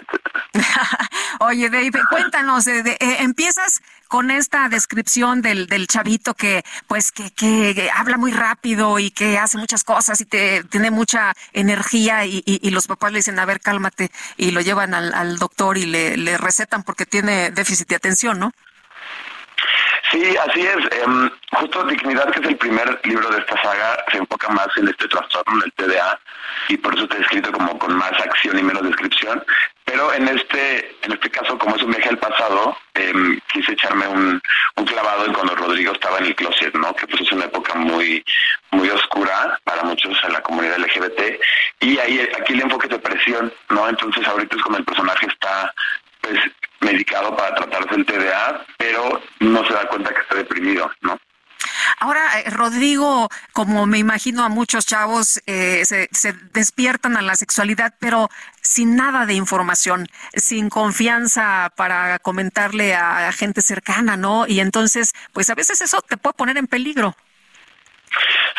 [1.41, 7.91] Oye, Dave, cuéntanos, eh, empiezas con esta descripción del, del chavito que, pues, que, que,
[7.95, 12.71] habla muy rápido y que hace muchas cosas y te, tiene mucha energía y, y,
[12.71, 16.17] los papás le dicen, a ver, cálmate, y lo llevan al, al doctor y le,
[16.17, 18.53] le recetan porque tiene déficit de atención, ¿no?
[20.11, 21.03] Sí, así es.
[21.03, 24.89] Em, justo Dignidad, que es el primer libro de esta saga, se enfoca más en
[24.89, 26.19] este trastorno del TDA
[26.69, 29.45] y por eso está escrito como con más acción y menos descripción.
[29.85, 34.07] Pero en este en este caso, como es un viaje al pasado, em, quise echarme
[34.09, 34.41] un,
[34.77, 36.95] un clavado en cuando Rodrigo estaba en el closet, ¿no?
[36.95, 38.24] Que pues es una época muy
[38.73, 41.41] muy oscura para muchos en la comunidad LGBT
[41.81, 43.89] y ahí aquí el enfoque de depresión, ¿no?
[43.89, 45.73] Entonces ahorita es como el personaje está
[46.20, 46.39] pues
[46.81, 51.19] medicado para tratarse el TDA, pero no se da cuenta que está deprimido, ¿no?
[51.98, 57.35] Ahora, eh, Rodrigo, como me imagino a muchos chavos, eh, se, se, despiertan a la
[57.35, 58.31] sexualidad, pero
[58.62, 64.47] sin nada de información, sin confianza para comentarle a gente cercana, ¿no?
[64.47, 67.15] Y entonces, pues a veces eso te puede poner en peligro.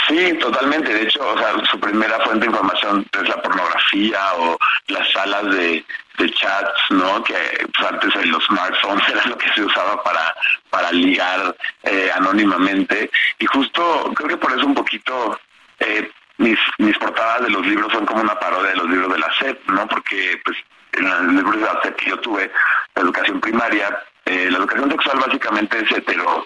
[0.07, 0.93] Sí, totalmente.
[0.93, 4.57] De hecho, o sea, su primera fuente de información es la pornografía o
[4.88, 5.85] las salas de,
[6.22, 7.23] de chats, ¿no?
[7.23, 7.35] Que
[7.76, 10.35] pues, antes en los smartphones era lo que se usaba para,
[10.69, 13.10] para ligar eh, anónimamente.
[13.39, 15.39] Y justo creo que por eso un poquito
[15.80, 19.19] eh, mis, mis portadas de los libros son como una parodia de los libros de
[19.19, 19.88] la SEP, ¿no?
[19.88, 20.57] Porque pues
[20.93, 22.52] en los libros de la SEP que yo tuve,
[22.95, 26.45] la educación primaria, eh, la educación sexual básicamente es hetero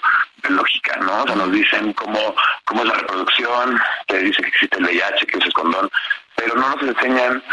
[0.49, 1.23] lógica, ¿no?
[1.23, 2.35] O sea, nos dicen cómo,
[2.65, 5.89] cómo es la reproducción, te dice que existe el VIH, que es condón,
[6.35, 7.43] pero no nos enseñan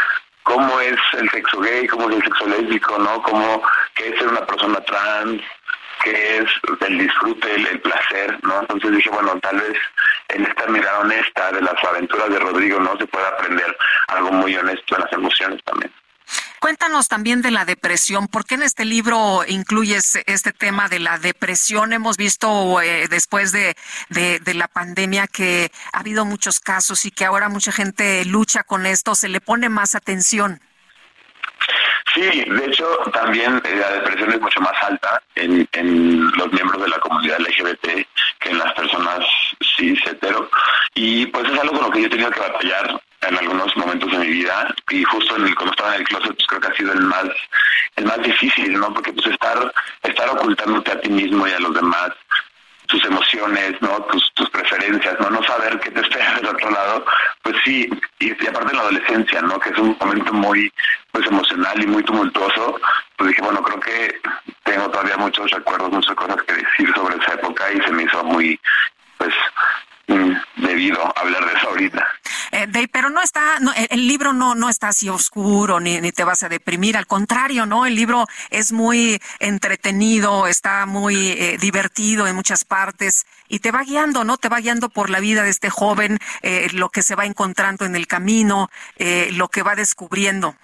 [0.43, 3.21] cómo es el sexo gay, cómo es el sexo lésbico, ¿no?
[3.23, 3.61] Cómo,
[3.95, 5.41] qué es ser una persona trans,
[6.03, 6.45] qué es
[6.81, 8.61] el disfrute, el, placer, ¿no?
[8.61, 9.77] Entonces dije, bueno, tal vez
[10.29, 12.97] en esta mirada honesta de las aventuras de Rodrigo, ¿no?
[12.97, 15.91] Se puede aprender algo muy honesto en las emociones también.
[16.63, 18.29] Cuéntanos también de la depresión.
[18.29, 21.91] ¿Por qué en este libro incluyes este tema de la depresión?
[21.91, 23.75] Hemos visto eh, después de,
[24.07, 28.85] de, la pandemia que ha habido muchos casos y que ahora mucha gente lucha con
[28.85, 30.61] esto, se le pone más atención.
[32.13, 36.87] Sí, de hecho también la depresión es mucho más alta en, en los miembros de
[36.87, 38.07] la comunidad LGBT
[38.39, 39.19] que en las personas
[39.75, 40.49] cis hetero
[40.95, 44.11] y pues es algo con lo que yo he tenido que batallar en algunos momentos
[44.11, 44.73] de mi vida.
[44.89, 47.01] Y justo en el, cuando estaba en el closet pues creo que ha sido el
[47.01, 47.25] más
[47.95, 49.71] el más difícil no porque pues estar
[50.01, 52.09] estar ocultándote a ti mismo y a los demás
[52.87, 57.05] tus emociones no tus, tus preferencias no no saber qué te espera del otro lado
[57.41, 57.89] pues sí.
[58.19, 60.71] Y, aparte en la adolescencia no que es un momento muy
[61.11, 62.79] pues emocional y muy tumultuoso
[63.17, 64.19] pues dije bueno creo que
[64.63, 68.23] tengo todavía muchos recuerdos muchas cosas que decir sobre esa época y se me hizo
[68.23, 68.59] muy
[69.17, 69.33] pues
[70.13, 72.07] mm, debido hablar de eso ahorita
[72.53, 73.57] eh, pero no está,
[73.89, 77.65] el libro no, no está así oscuro ni, ni te vas a deprimir, al contrario,
[77.65, 77.87] ¿no?
[77.87, 83.81] El libro es muy entretenido, está muy eh, divertido en muchas partes y te va
[83.81, 84.37] guiando, ¿no?
[84.37, 87.85] Te va guiando por la vida de este joven, eh, lo que se va encontrando
[87.85, 88.69] en el camino,
[89.31, 90.55] lo que va descubriendo.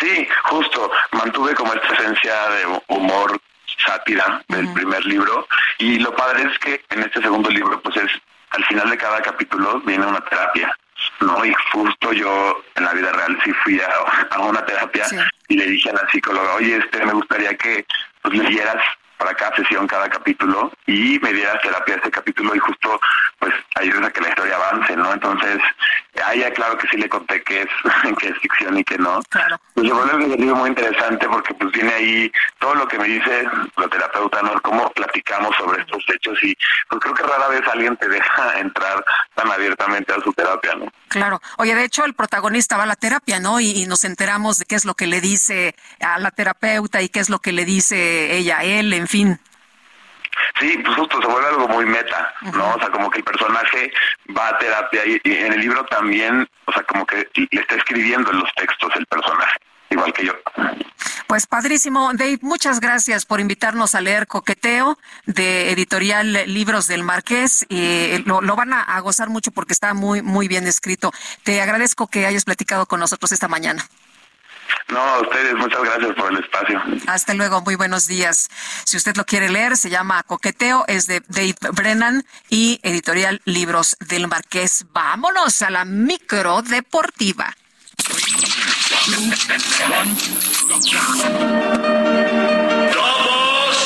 [0.00, 3.40] Sí, justo, mantuve como esta esencia de humor
[3.84, 5.46] sátira del primer libro.
[5.78, 8.10] Y lo padre es que en este segundo libro pues es
[8.50, 10.76] al final de cada capítulo viene una terapia,
[11.20, 11.44] ¿no?
[11.44, 15.06] Y justo yo en la vida real sí fui a, una terapia
[15.48, 17.86] y le dije a la psicóloga, oye, este, me gustaría que
[18.20, 18.82] pues, leyeras
[19.22, 23.00] para cada sesión, cada capítulo y me dieras terapia este capítulo y justo
[23.38, 25.12] pues ayudas a que la historia avance, ¿no?
[25.12, 25.58] Entonces,
[26.24, 27.68] a ella claro que sí le conté que es,
[28.18, 29.20] que es ficción y que no.
[29.30, 29.60] Claro.
[29.74, 33.04] Pues se vuelve un ejercicio muy interesante porque pues viene ahí todo lo que me
[33.04, 34.60] dice la terapeuta, ¿no?
[34.60, 36.56] Cómo platicamos sobre estos hechos y
[36.88, 39.04] pues creo que rara vez alguien te deja entrar
[39.42, 40.86] tan abiertamente a su terapia, ¿no?
[41.08, 41.40] Claro.
[41.58, 43.60] Oye, de hecho el protagonista va a la terapia, ¿no?
[43.60, 47.08] Y, y nos enteramos de qué es lo que le dice a la terapeuta y
[47.08, 49.40] qué es lo que le dice ella a él, en fin.
[50.58, 52.74] Sí, pues justo se vuelve algo muy meta, ¿no?
[52.74, 53.92] O sea, como que el personaje
[54.36, 58.30] va a terapia y, en el libro también, o sea, como que le está escribiendo
[58.30, 59.58] en los textos el personaje,
[59.92, 60.32] igual que yo.
[61.26, 67.64] Pues padrísimo, Dave, muchas gracias por invitarnos a leer Coqueteo de editorial Libros del Marqués.
[67.68, 71.12] y lo, lo, van a, a gozar mucho porque está muy, muy bien escrito.
[71.42, 73.86] Te agradezco que hayas platicado con nosotros esta mañana.
[74.88, 76.82] No, a ustedes, muchas gracias por el espacio.
[77.06, 78.50] Hasta luego, muy buenos días.
[78.84, 83.96] Si usted lo quiere leer, se llama Coqueteo, es de Dave Brennan y editorial Libros
[84.00, 84.84] del Marqués.
[84.92, 87.54] Vámonos a la micro deportiva.
[89.04, 89.42] Damas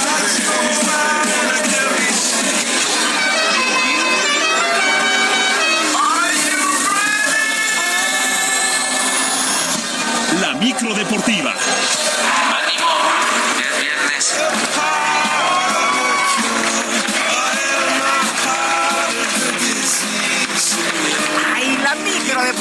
[10.42, 11.41] La micro deportiva.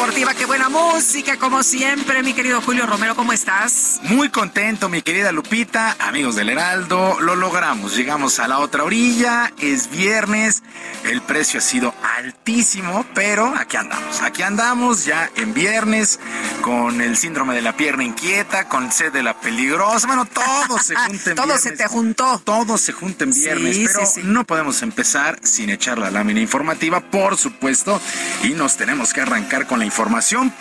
[0.01, 3.99] Deportiva, qué buena música, como siempre, mi querido Julio Romero, ¿cómo estás?
[4.01, 9.53] Muy contento, mi querida Lupita, amigos del Heraldo, lo logramos, llegamos a la otra orilla,
[9.59, 10.63] es viernes,
[11.03, 16.19] el precio ha sido altísimo, pero aquí andamos, aquí andamos ya en viernes,
[16.61, 20.95] con el síndrome de la pierna inquieta, con sed de la peligrosa, bueno, todo se
[21.07, 21.61] junta en todo viernes.
[21.63, 22.41] se te juntó.
[22.43, 24.21] Todo se junta en viernes, Sí, pero sí, sí.
[24.23, 28.01] no podemos empezar sin echar la lámina informativa, por supuesto,
[28.43, 29.90] y nos tenemos que arrancar con la información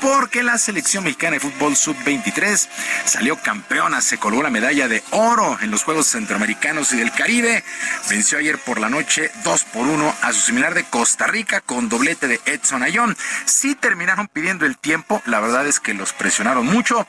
[0.00, 2.68] porque la selección mexicana de fútbol sub-23
[3.04, 7.64] salió campeona, se colgó la medalla de oro en los Juegos Centroamericanos y del Caribe,
[8.08, 11.88] venció ayer por la noche 2 por 1 a su similar de Costa Rica con
[11.88, 13.16] doblete de Edson Ayón.
[13.44, 17.06] Sí terminaron pidiendo el tiempo, la verdad es que los presionaron mucho,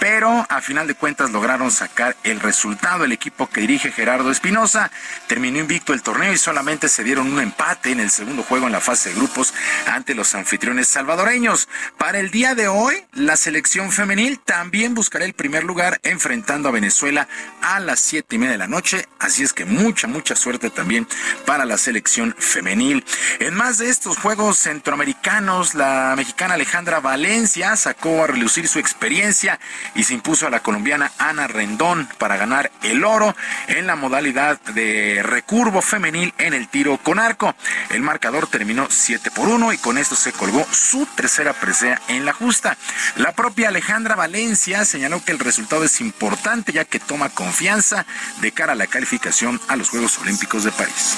[0.00, 3.04] pero a final de cuentas lograron sacar el resultado.
[3.04, 4.90] El equipo que dirige Gerardo Espinosa
[5.28, 8.72] terminó invicto el torneo y solamente se dieron un empate en el segundo juego en
[8.72, 9.54] la fase de grupos
[9.86, 11.59] ante los anfitriones salvadoreños.
[11.98, 16.72] Para el día de hoy, la selección femenil también buscará el primer lugar enfrentando a
[16.72, 17.28] Venezuela
[17.62, 19.08] a las siete y media de la noche.
[19.18, 21.06] Así es que mucha, mucha suerte también
[21.46, 23.04] para la selección femenil.
[23.38, 29.58] En más de estos juegos centroamericanos, la mexicana Alejandra Valencia sacó a relucir su experiencia
[29.94, 33.34] y se impuso a la colombiana Ana Rendón para ganar el oro
[33.68, 37.54] en la modalidad de recurvo femenil en el tiro con arco.
[37.90, 42.24] El marcador terminó 7 por 1 y con esto se colgó su tercera presea en
[42.24, 42.76] la justa.
[43.16, 48.06] La propia Alejandra Valencia señaló que el resultado es importante ya que toma confianza
[48.40, 51.16] de cara a la calificación a los Juegos Olímpicos de París.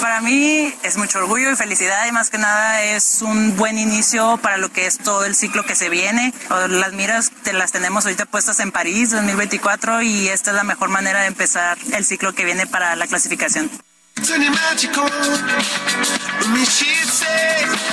[0.00, 4.38] Para mí es mucho orgullo y felicidad y más que nada es un buen inicio
[4.38, 6.32] para lo que es todo el ciclo que se viene.
[6.68, 11.20] Las miras las tenemos ahorita puestas en París 2024 y esta es la mejor manera
[11.20, 13.70] de empezar el ciclo que viene para la clasificación.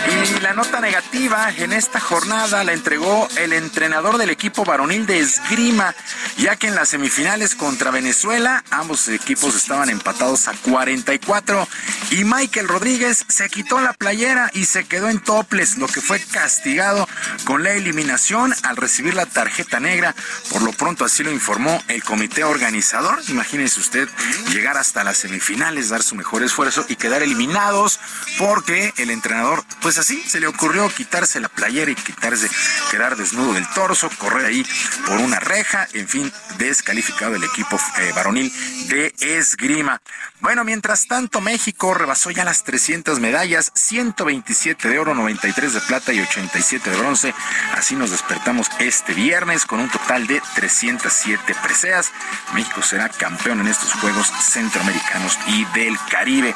[0.10, 5.20] Y la nota negativa en esta jornada la entregó el entrenador del equipo varonil de
[5.20, 5.96] esgrima,
[6.38, 11.68] ya que en las semifinales contra Venezuela ambos equipos estaban empatados a 44
[12.12, 16.20] y Michael Rodríguez se quitó la playera y se quedó en toples, lo que fue
[16.20, 17.08] castigado
[17.46, 20.16] con la eliminación al recibir la tarjeta negra.
[20.52, 23.20] Por lo pronto así lo informó el comité organizador.
[23.30, 24.10] Imagínese usted
[24.52, 28.00] llegar hasta las semifinales, dar su mejor esfuerzo y quedar eliminados
[28.38, 32.50] porque el entrenador, pues así, se le ocurrió quitarse la playera y quitarse,
[32.92, 34.66] quedar desnudo del torso, correr ahí
[35.06, 38.52] por una reja, en fin, descalificado el equipo eh, varonil
[38.90, 40.02] de esgrima.
[40.40, 46.14] Bueno, mientras tanto, México rebasó ya las 300 medallas, 127 de oro, 93 de plata
[46.14, 47.34] y 87 de bronce.
[47.76, 52.12] Así nos despertamos este viernes con un total de 307 preseas.
[52.54, 56.56] México será campeón en estos Juegos Centroamericanos y del Caribe.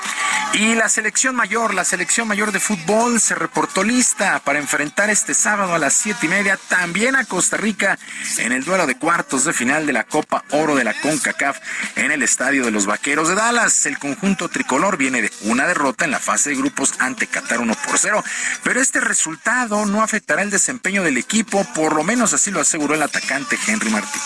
[0.53, 5.33] Y la selección mayor, la selección mayor de fútbol se reportó lista para enfrentar este
[5.33, 7.97] sábado a las siete y media también a Costa Rica
[8.37, 11.57] en el duelo de cuartos de final de la Copa Oro de la CONCACAF
[11.95, 13.85] en el Estadio de los Vaqueros de Dallas.
[13.85, 17.73] El conjunto tricolor viene de una derrota en la fase de grupos ante Qatar 1
[17.87, 18.23] por 0,
[18.63, 22.95] pero este resultado no afectará el desempeño del equipo, por lo menos así lo aseguró
[22.95, 24.21] el atacante Henry Martín.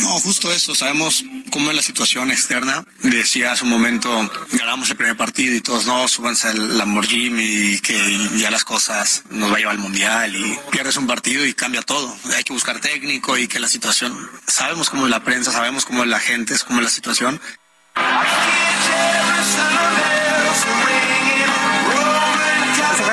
[0.00, 2.84] No, justo eso, sabemos cómo es la situación externa.
[3.02, 4.10] Decía hace un momento,
[4.52, 9.22] ganamos el primer partido y todos, no, súbanse al Lamborghini y que ya las cosas
[9.30, 12.16] nos va a llevar al Mundial y pierdes un partido y cambia todo.
[12.36, 16.02] Hay que buscar técnico y que la situación, sabemos cómo es la prensa, sabemos cómo
[16.02, 17.40] es la gente, es cómo es la situación.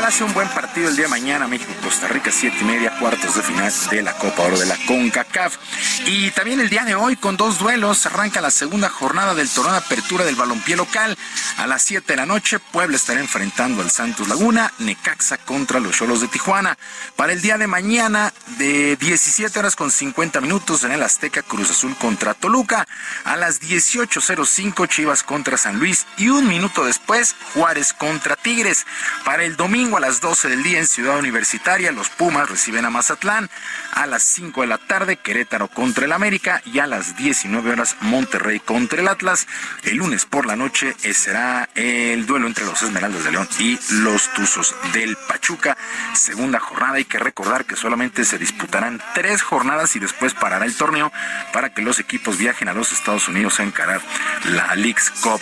[0.08, 3.42] Hace un buen partido el día de mañana, México-Costa Rica, siete y media, cuartos de
[3.42, 5.58] final de la Copa Oro de la CONCACAF.
[6.06, 9.74] Y también el día de hoy, con dos duelos, arranca la segunda jornada del torneo
[9.74, 11.18] de apertura del balompié local.
[11.58, 15.98] A las 7 de la noche, Puebla estará enfrentando al Santos Laguna, Necaxa contra los
[15.98, 16.78] Cholos de Tijuana.
[17.18, 21.72] Para el día de mañana, de 17 horas con 50 minutos en el Azteca, Cruz
[21.72, 22.88] Azul contra Toluca.
[23.26, 26.08] A las 18.05, Chivas contra San Luis.
[26.18, 28.86] Y un minuto después, Juárez contra Tigres.
[29.26, 32.92] Para el domingo, a las 12 del día en Ciudad Universitaria, los Pumas reciben a
[32.92, 33.50] Mazatlán.
[33.94, 36.62] A las 5 de la tarde, Querétaro contra el América.
[36.66, 39.48] Y a las 19 horas, Monterrey contra el Atlas.
[39.82, 43.80] El lunes por la noche eh, será el duelo entre los Esmeraldas de León y
[43.90, 45.76] los Tuzos del Pachuca.
[46.14, 46.98] Segunda jornada.
[46.98, 51.12] Hay que recordar que solamente se disputarán tres jornadas y después parará el torneo
[51.54, 54.02] para que los equipos viajen a los Estados Unidos a encarar
[54.46, 55.42] la League's Cup.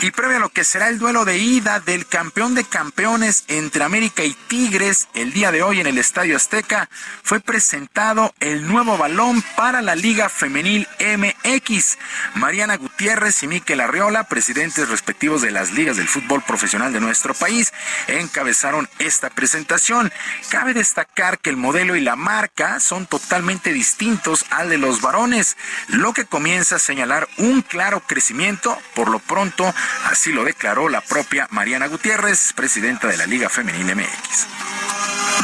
[0.00, 3.82] Y previo a lo que será el duelo de ida del campeón de campeones entre
[3.82, 6.90] América América y Tigres el día de hoy en el Estadio Azteca
[7.22, 11.96] fue presentado el nuevo balón para la Liga Femenil MX.
[12.34, 17.32] Mariana Gutiérrez y Miquel Arriola, presidentes respectivos de las ligas del fútbol profesional de nuestro
[17.32, 17.72] país,
[18.06, 20.12] encabezaron esta presentación.
[20.50, 25.56] Cabe destacar que el modelo y la marca son totalmente distintos al de los varones,
[25.88, 28.76] lo que comienza a señalar un claro crecimiento.
[28.94, 29.74] Por lo pronto,
[30.04, 34.46] así lo declaró la propia Mariana Gutiérrez, presidenta de la Liga Femenil MX.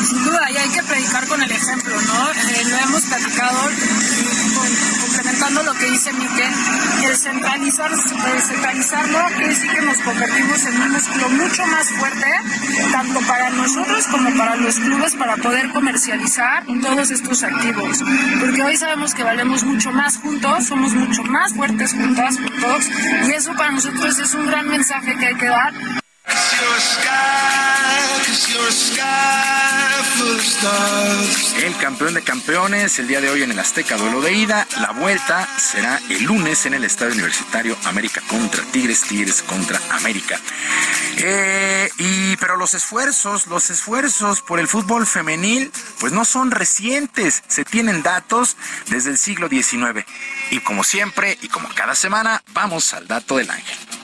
[0.08, 2.30] Sin duda, y hay que predicar con el ejemplo, ¿no?
[2.32, 3.60] Eh, lo hemos platicado,
[5.00, 6.52] complementando lo que dice Miquel,
[7.04, 12.26] el centralizar, el centralizarlo quiere decir que nos convertimos en un músculo mucho más fuerte,
[12.90, 18.02] tanto para nosotros como para los clubes, para poder comercializar todos estos activos.
[18.40, 22.90] Porque hoy sabemos que valemos mucho más juntos, somos mucho más fuertes juntas, juntos,
[23.26, 26.01] y eso para nosotros es un gran mensaje que hay que dar.
[31.62, 34.66] El campeón de campeones el día de hoy en el Azteca duelo de ida.
[34.80, 40.38] La vuelta será el lunes en el Estadio Universitario América contra Tigres, Tigres contra América.
[41.18, 45.70] Eh, y pero los esfuerzos, los esfuerzos por el fútbol femenil,
[46.00, 47.42] pues no son recientes.
[47.48, 48.56] Se tienen datos
[48.88, 50.04] desde el siglo XIX.
[50.50, 54.01] Y como siempre y como cada semana, vamos al dato del ángel.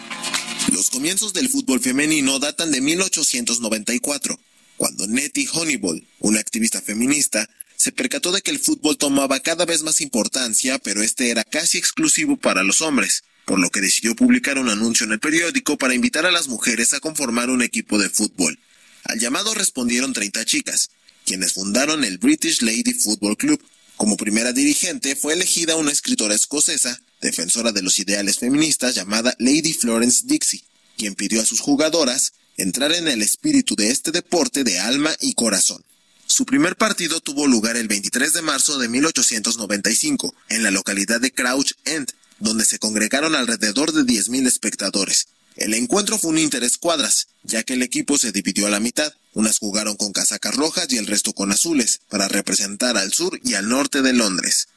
[0.73, 4.39] Los comienzos del fútbol femenino datan de 1894,
[4.77, 9.83] cuando Nettie Honeyball, una activista feminista, se percató de que el fútbol tomaba cada vez
[9.83, 14.59] más importancia, pero este era casi exclusivo para los hombres, por lo que decidió publicar
[14.59, 18.11] un anuncio en el periódico para invitar a las mujeres a conformar un equipo de
[18.11, 18.59] fútbol.
[19.05, 20.91] Al llamado respondieron 30 chicas,
[21.25, 23.63] quienes fundaron el British Lady Football Club.
[23.97, 29.73] Como primera dirigente fue elegida una escritora escocesa defensora de los ideales feministas llamada Lady
[29.73, 30.65] Florence Dixie,
[30.97, 35.35] quien pidió a sus jugadoras entrar en el espíritu de este deporte de alma y
[35.35, 35.85] corazón.
[36.27, 41.33] Su primer partido tuvo lugar el 23 de marzo de 1895 en la localidad de
[41.33, 45.29] Crouch End, donde se congregaron alrededor de 10.000 espectadores.
[45.57, 49.13] El encuentro fue un interescuadras, ya que el equipo se dividió a la mitad.
[49.33, 53.55] Unas jugaron con casacas rojas y el resto con azules, para representar al sur y
[53.55, 54.69] al norte de Londres.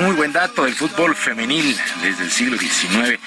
[0.00, 3.18] Muy buen dato del fútbol femenil desde el siglo XIX.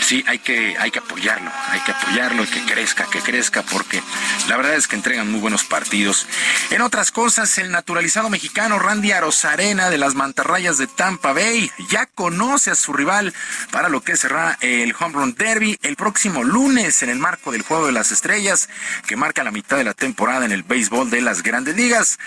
[0.00, 4.02] Sí, hay que, hay que apoyarlo, hay que apoyarlo y que crezca, que crezca, porque
[4.48, 6.26] la verdad es que entregan muy buenos partidos.
[6.70, 12.06] En otras cosas, el naturalizado mexicano Randy Arozarena de las Mantarrayas de Tampa Bay ya
[12.06, 13.32] conoce a su rival
[13.70, 17.62] para lo que será el Home Run Derby el próximo lunes en el marco del
[17.62, 18.68] Juego de las Estrellas,
[19.06, 22.18] que marca la mitad de la temporada en el béisbol de las grandes ligas.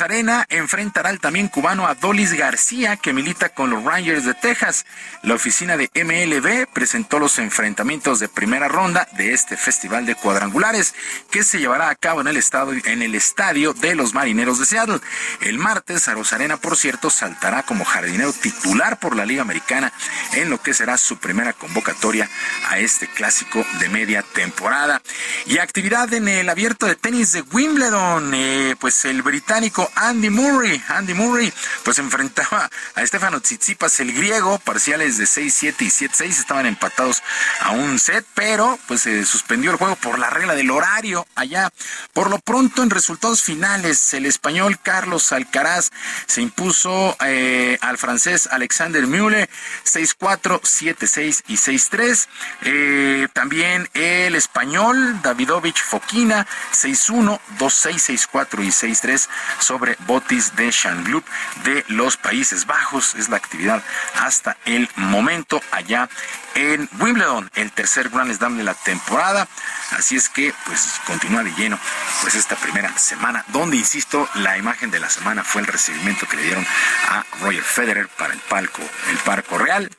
[0.00, 4.84] Arena enfrentará al también cubano Adolis García, que milita con los Rangers de Texas.
[5.22, 10.94] La oficina de MLB presentó los enfrentamientos de primera ronda de este festival de cuadrangulares,
[11.30, 14.66] que se llevará a cabo en el, estadio, en el estadio de los Marineros de
[14.66, 15.00] Seattle.
[15.40, 19.92] El martes, Arena, por cierto, saltará como jardinero titular por la Liga Americana
[20.32, 22.28] en lo que será su primera convocatoria
[22.68, 25.00] a este clásico de media temporada.
[25.46, 30.82] Y actividad en el abierto de tenis de Wimbledon, eh, pues el británico Andy Murray,
[30.88, 31.52] Andy Murray,
[31.84, 37.22] pues enfrentaba a Stefano Tsitsipas, el griego, parciales de 6-7 y 7-6, estaban empatados
[37.60, 41.70] a un set, pero pues se suspendió el juego por la regla del horario allá.
[42.12, 45.90] Por lo pronto, en resultados finales, el español Carlos Alcaraz
[46.26, 49.48] se impuso eh, al francés Alexander Müller
[49.84, 52.28] 6-4, 7-6 y 6-3.
[52.62, 59.28] Eh, también el español Davidovich Fokina 6-1, 2-6, 6-4 y 6-3
[59.68, 61.22] sobre Botis de Changlup
[61.62, 63.14] de los Países Bajos.
[63.16, 63.82] Es la actividad
[64.14, 66.08] hasta el momento allá
[66.54, 69.46] en Wimbledon, el tercer Grand Slam de la temporada.
[69.90, 71.78] Así es que, pues, continúa de lleno,
[72.22, 76.36] pues, esta primera semana, donde, insisto, la imagen de la semana fue el recibimiento que
[76.36, 76.66] le dieron
[77.10, 78.80] a Roger Federer para el palco,
[79.10, 79.90] el Parco Real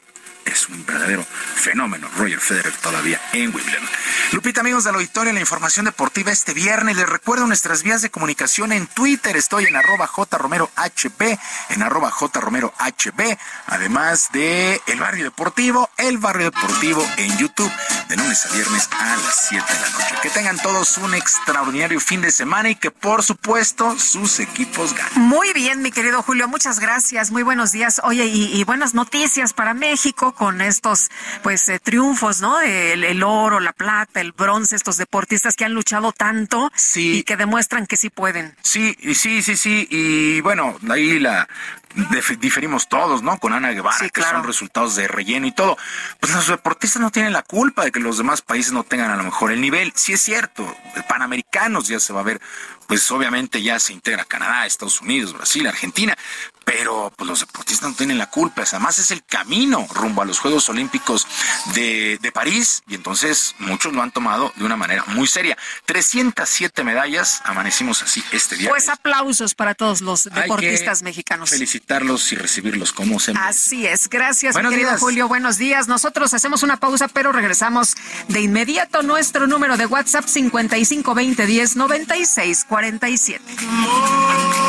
[0.45, 1.25] es un verdadero
[1.55, 2.07] fenómeno.
[2.17, 3.87] Roger Federer todavía en Wimbledon.
[4.31, 6.95] Lupita, amigos de la auditorio, la información deportiva este viernes.
[6.95, 9.35] Les recuerdo nuestras vías de comunicación en Twitter.
[9.37, 10.69] Estoy en arroba jromerohb,
[11.69, 13.37] en arroba jromerohb,
[13.67, 17.71] además de El Barrio Deportivo, El Barrio Deportivo en YouTube,
[18.07, 20.15] de lunes a viernes a las 7 de la noche.
[20.21, 25.21] Que tengan todos un extraordinario fin de semana y que, por supuesto, sus equipos ganen.
[25.21, 27.31] Muy bien, mi querido Julio, muchas gracias.
[27.31, 28.01] Muy buenos días.
[28.03, 31.09] Oye, y, y buenas noticias para México con estos
[31.43, 32.59] pues eh, triunfos, ¿no?
[32.61, 37.87] El, oro, la plata, el bronce, estos deportistas que han luchado tanto y que demuestran
[37.87, 38.55] que sí pueden.
[38.63, 39.87] Sí, sí, sí, sí.
[39.89, 41.47] Y bueno, ahí la
[42.39, 43.39] diferimos todos, ¿no?
[43.39, 45.77] Con Ana Guevara, que son resultados de relleno y todo.
[46.19, 49.15] Pues los deportistas no tienen la culpa de que los demás países no tengan a
[49.15, 49.91] lo mejor el nivel.
[49.95, 50.75] Sí es cierto,
[51.07, 52.39] Panamericanos ya se va a ver,
[52.87, 56.17] pues obviamente ya se integra Canadá, Estados Unidos, Brasil, Argentina,
[56.69, 60.37] pero pues los deportistas no tienen la culpa, además es el camino rumbo a los
[60.37, 61.27] Juegos Olímpicos
[61.73, 65.57] de, de, París y entonces muchos lo han tomado de una manera muy seria.
[65.85, 68.69] 307 medallas, amanecimos así este día.
[68.69, 71.49] Pues aplausos para todos los deportistas mexicanos.
[71.49, 75.87] Felicitarlos y recibirlos como se Así es, gracias querido Julio, buenos días.
[75.87, 77.95] Nosotros hacemos una pausa, pero regresamos
[78.27, 79.01] de inmediato.
[79.01, 83.43] Nuestro número de WhatsApp 5520 10 96 47.
[83.49, 84.68] I don't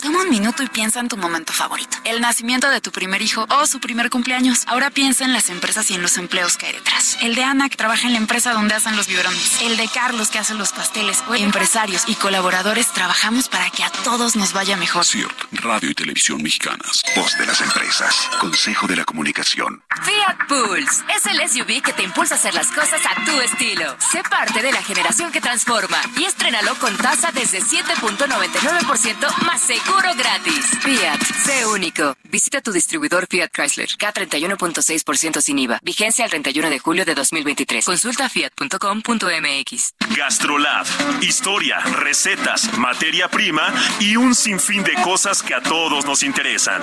[0.00, 1.96] Toma un minuto y piensa en tu momento favorito.
[2.04, 4.62] El nacimiento de tu primer hijo o su primer cumpleaños.
[4.66, 7.18] Ahora piensa en las empresas y en los empleos que hay detrás.
[7.20, 9.60] El de Ana, que trabaja en la empresa donde hacen los biberones.
[9.62, 11.22] El de Carlos, que hace los pasteles.
[11.36, 15.04] Empresarios y colaboradores trabajamos para que a todos nos vaya mejor.
[15.04, 17.02] CIRT, Radio y Televisión Mexicanas.
[17.16, 18.28] Voz de las empresas.
[18.40, 19.82] Consejo de la Comunicación.
[20.02, 23.96] Fiat Pulse es el SUV que te impulsa a hacer las cosas a tu estilo.
[24.12, 30.14] Sé parte de la generación que transforma y estrénalo con tasa desde 7.99% más seguro
[30.16, 30.66] gratis.
[30.80, 32.16] Fiat, sé único.
[32.24, 33.88] Visita tu distribuidor Fiat Chrysler.
[33.88, 35.80] K31.6% sin IVA.
[35.82, 37.84] Vigencia el 31 de julio de 2023.
[37.84, 39.94] Consulta fiat.com.mx.
[40.16, 40.86] Gastrolab.
[41.22, 46.82] Historia, recetas, materia prima y un sinfín de cosas que a todos nos interesan.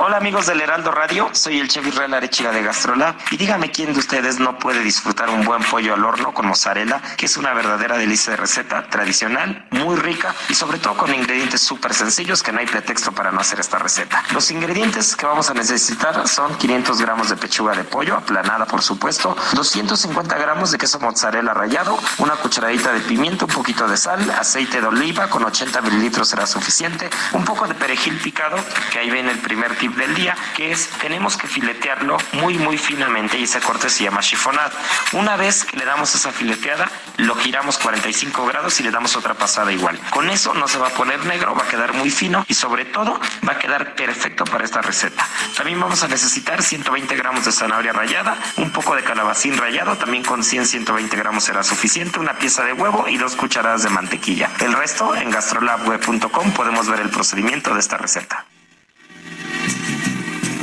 [0.00, 1.28] Hola amigos del Heraldo Radio?
[1.32, 5.28] Soy el chef Israel Arechiga de Gastrolab y dígame quién de ustedes no puede disfrutar
[5.28, 9.66] un buen pollo al horno con mozzarella, que es una verdadera delicia de receta tradicional,
[9.72, 13.40] muy rica y sobre todo con ingredientes súper sencillos que no hay pretexto para no
[13.40, 14.22] hacer esta receta.
[14.32, 18.82] Los ingredientes que vamos a necesitar son 500 gramos de pechuga de pollo, aplanada por
[18.82, 24.30] supuesto, 250 gramos de queso mozzarella rallado, una cucharadita de pimiento, un poquito de sal,
[24.30, 28.56] aceite de oliva con 80 mililitros será suficiente, un poco de perejil picado,
[28.92, 32.78] que ahí viene el primer tip del día, que es tenemos que filetearlo muy muy
[32.78, 34.74] finamente y ese corte se llama chiffonade.
[35.12, 39.34] Una vez que le damos esa fileteada, lo giramos 45 grados y le damos otra
[39.34, 39.98] pasada igual.
[40.10, 42.84] Con eso no se va a poner negro, va a quedar muy fino y sobre
[42.84, 45.26] todo va a quedar perfecto para esta receta.
[45.56, 50.24] También vamos a necesitar 120 gramos de zanahoria rallada, un poco de calabacín rallado, también
[50.24, 54.50] con 100-120 gramos será suficiente, una pieza de huevo y dos cucharadas de mantequilla.
[54.60, 58.44] El resto en gastrolabweb.com podemos ver el procedimiento de esta receta.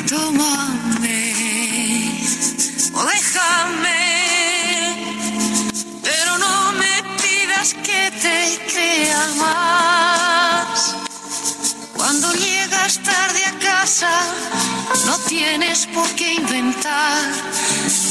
[0.07, 1.33] Tómame
[2.93, 4.03] o déjame,
[6.03, 10.95] pero no me pidas que te crea más.
[11.95, 14.11] Cuando llegas tarde a casa,
[15.07, 17.23] no tienes por qué inventar,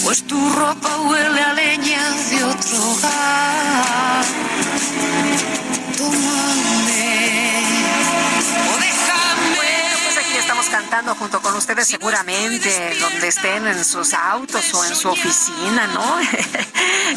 [0.03, 4.25] pues tu ropa huele a leña de otro hogar.
[5.97, 6.84] Tómame
[10.74, 16.18] cantando junto con ustedes seguramente, donde estén en sus autos o en su oficina, ¿no?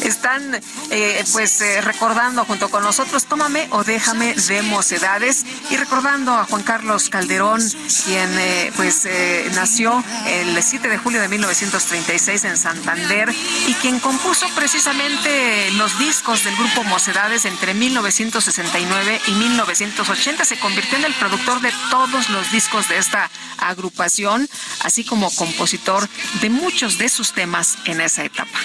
[0.02, 0.60] Están
[0.90, 6.44] eh, pues eh, recordando junto con nosotros Tómame o déjame de mocedades y recordando a
[6.44, 7.60] Juan Carlos Calderón,
[8.04, 9.08] quien eh, pues
[9.56, 13.34] nació el 7 de julio de 1936 en Santander
[13.66, 20.44] y quien compuso precisamente los discos del grupo Mocedades entre 1969 y 1980.
[20.44, 23.28] Se convirtió en el productor de todos los discos de esta
[23.58, 24.48] agrupación,
[24.82, 26.08] así como compositor
[26.40, 28.58] de muchos de sus temas en esa etapa.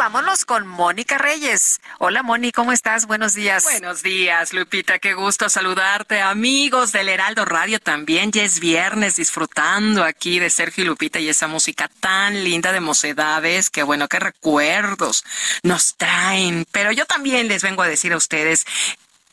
[0.00, 1.78] Vámonos con Mónica Reyes.
[1.98, 3.04] Hola Moni, ¿cómo estás?
[3.06, 3.64] Buenos días.
[3.64, 4.98] Buenos días, Lupita.
[4.98, 6.22] Qué gusto saludarte.
[6.22, 8.32] Amigos del Heraldo Radio también.
[8.32, 12.80] Ya es viernes disfrutando aquí de Sergio y Lupita y esa música tan linda de
[12.80, 13.68] mocedades.
[13.68, 15.22] Qué bueno, qué recuerdos
[15.64, 16.66] nos traen.
[16.72, 18.64] Pero yo también les vengo a decir a ustedes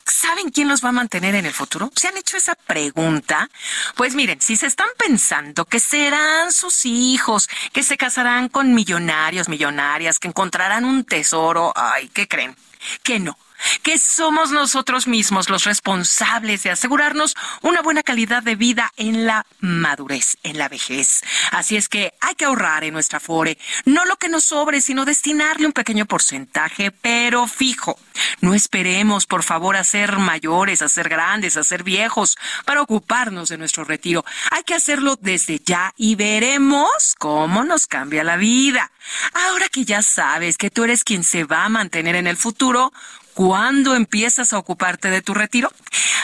[0.08, 1.92] ¿Saben quién los va a mantener en el futuro?
[1.96, 3.50] ¿Se han hecho esa pregunta?
[3.96, 9.50] Pues miren, si se están pensando que serán sus hijos, que se casarán con millonarios,
[9.50, 12.56] millonarias, que encontrarán un tesoro, ay, ¿qué creen?
[13.04, 13.38] Que no
[13.84, 19.46] que somos nosotros mismos los responsables de asegurarnos una buena calidad de vida en la
[19.60, 21.22] madurez, en la vejez.
[21.52, 25.06] Así es que hay que ahorrar en nuestra FORE, no lo que nos sobre, sino
[25.06, 28.00] destinarle un pequeño porcentaje, pero fijo.
[28.42, 33.50] No esperemos, por favor, a ser mayores, a ser grandes, a ser viejos para ocuparnos
[33.50, 34.26] de nuestro retiro.
[34.52, 38.92] Hay que hacerlo desde ya y veremos cómo nos cambia la vida.
[39.34, 42.92] Ahora que ya sabes que tú eres quien se va a mantener en el futuro,
[43.38, 45.72] ¿Cuándo empiezas a ocuparte de tu retiro?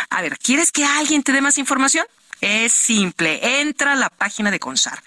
[0.10, 2.08] A ver, ¿quieres que alguien te dé más información?
[2.42, 5.04] Es simple, entra a la página de CONSAR,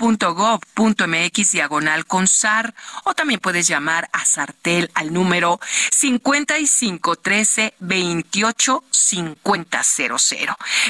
[0.00, 5.60] www.gov.mx diagonal CONSAR, o también puedes llamar a Sartel al número
[5.92, 10.10] 5513 28 5000.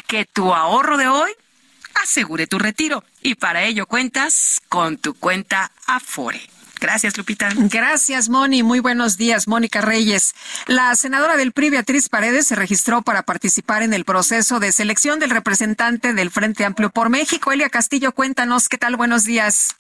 [0.06, 1.30] Que tu ahorro de hoy
[2.02, 6.40] asegure tu retiro y para ello cuentas con tu cuenta Afore.
[6.80, 7.50] Gracias, Lupita.
[7.54, 8.62] Gracias, Moni.
[8.62, 10.34] Muy buenos días, Mónica Reyes.
[10.66, 15.20] La senadora del PRI, Beatriz Paredes, se registró para participar en el proceso de selección
[15.20, 17.52] del representante del Frente Amplio por México.
[17.52, 18.96] Elia Castillo, cuéntanos qué tal.
[18.96, 19.79] Buenos días.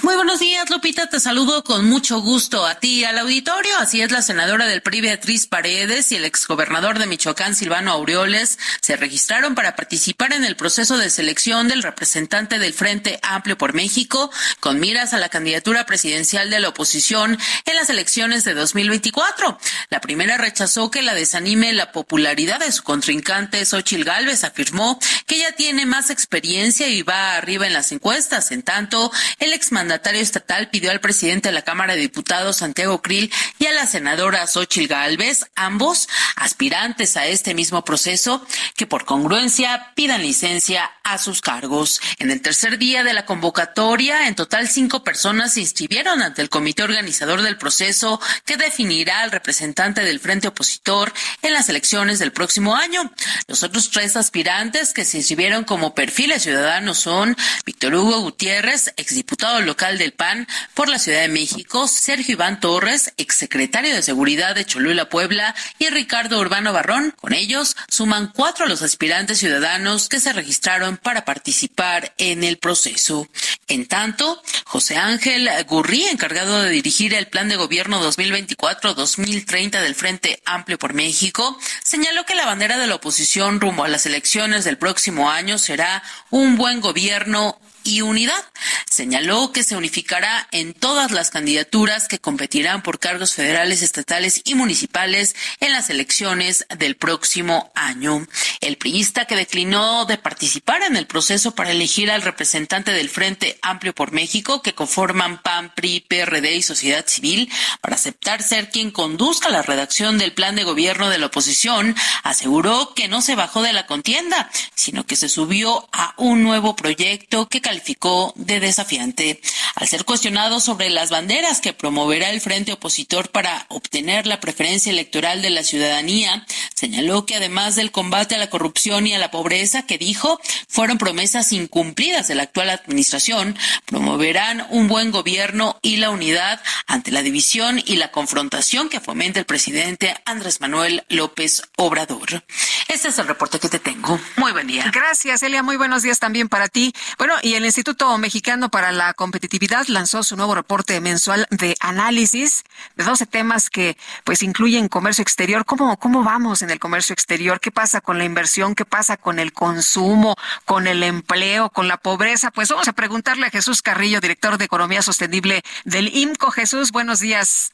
[0.00, 1.08] Muy buenos días, Lupita.
[1.08, 3.76] Te saludo con mucho gusto a ti y al auditorio.
[3.78, 8.58] Así es, la senadora del PRI, Beatriz Paredes, y el exgobernador de Michoacán, Silvano Aureoles,
[8.80, 13.74] se registraron para participar en el proceso de selección del representante del Frente Amplio por
[13.74, 19.58] México, con miras a la candidatura presidencial de la oposición en las elecciones de 2024.
[19.90, 25.36] La primera rechazó que la desanime la popularidad de su contrincante, Xochil Gálvez, afirmó que
[25.36, 28.50] ella tiene más experiencia y va arriba en las encuestas.
[28.50, 29.52] En tanto, el
[29.82, 33.88] exmandatario estatal pidió al presidente de la Cámara de Diputados, Santiago Krill, y a la
[33.88, 38.46] senadora Xochil Gálvez, ambos aspirantes a este mismo proceso,
[38.76, 42.00] que por congruencia pidan licencia a sus cargos.
[42.20, 46.48] En el tercer día de la convocatoria, en total cinco personas se inscribieron ante el
[46.48, 52.30] comité organizador del proceso que definirá al representante del frente opositor en las elecciones del
[52.30, 53.12] próximo año.
[53.48, 57.36] Los otros tres aspirantes que se inscribieron como perfiles ciudadanos son
[57.66, 63.14] Víctor Hugo Gutiérrez, exdiputado local del PAN por la Ciudad de México, Sergio Iván Torres,
[63.16, 67.14] exsecretario de Seguridad de Cholula, Puebla, y Ricardo Urbano Barrón.
[67.18, 72.58] Con ellos suman cuatro a los aspirantes ciudadanos que se registraron para participar en el
[72.58, 73.26] proceso.
[73.66, 80.42] En tanto, José Ángel Gurrí, encargado de dirigir el plan de gobierno 2024-2030 del Frente
[80.44, 84.76] Amplio por México, señaló que la bandera de la oposición rumbo a las elecciones del
[84.76, 88.44] próximo año será un buen gobierno y unidad.
[88.90, 94.54] Señaló que se unificará en todas las candidaturas que competirán por cargos federales, estatales y
[94.54, 98.26] municipales en las elecciones del próximo año.
[98.60, 103.58] El priista que declinó de participar en el proceso para elegir al representante del Frente
[103.62, 107.50] Amplio por México, que conforman PAN, PRI, PRD y sociedad civil,
[107.80, 112.92] para aceptar ser quien conduzca la redacción del plan de gobierno de la oposición, aseguró
[112.94, 117.48] que no se bajó de la contienda, sino que se subió a un nuevo proyecto
[117.48, 119.40] que calificó de desafiante.
[119.76, 124.92] Al ser cuestionado sobre las banderas que promoverá el frente opositor para obtener la preferencia
[124.92, 126.44] electoral de la ciudadanía,
[126.74, 130.38] señaló que además del combate a la corrupción y a la pobreza que dijo
[130.68, 137.10] fueron promesas incumplidas de la actual administración, promoverán un buen gobierno y la unidad ante
[137.10, 142.44] la división y la confrontación que fomenta el presidente Andrés Manuel López Obrador.
[142.88, 144.20] Este es el reporte que te tengo.
[144.36, 144.90] Muy buen día.
[144.92, 145.62] Gracias, Elia.
[145.62, 146.92] Muy buenos días también para ti.
[147.16, 152.64] Bueno, y el Instituto Mexicano para la Competitividad lanzó su nuevo reporte mensual de análisis
[152.96, 155.64] de 12 temas que pues incluyen comercio exterior.
[155.64, 157.60] ¿Cómo, cómo vamos en el comercio exterior?
[157.60, 158.74] ¿Qué pasa con la inversión?
[158.74, 160.36] ¿Qué pasa con el consumo?
[160.64, 161.70] ¿Con el empleo?
[161.70, 162.50] ¿Con la pobreza?
[162.50, 166.50] Pues vamos a preguntarle a Jesús Carrillo, director de Economía Sostenible del IMCO.
[166.50, 167.72] Jesús, buenos días.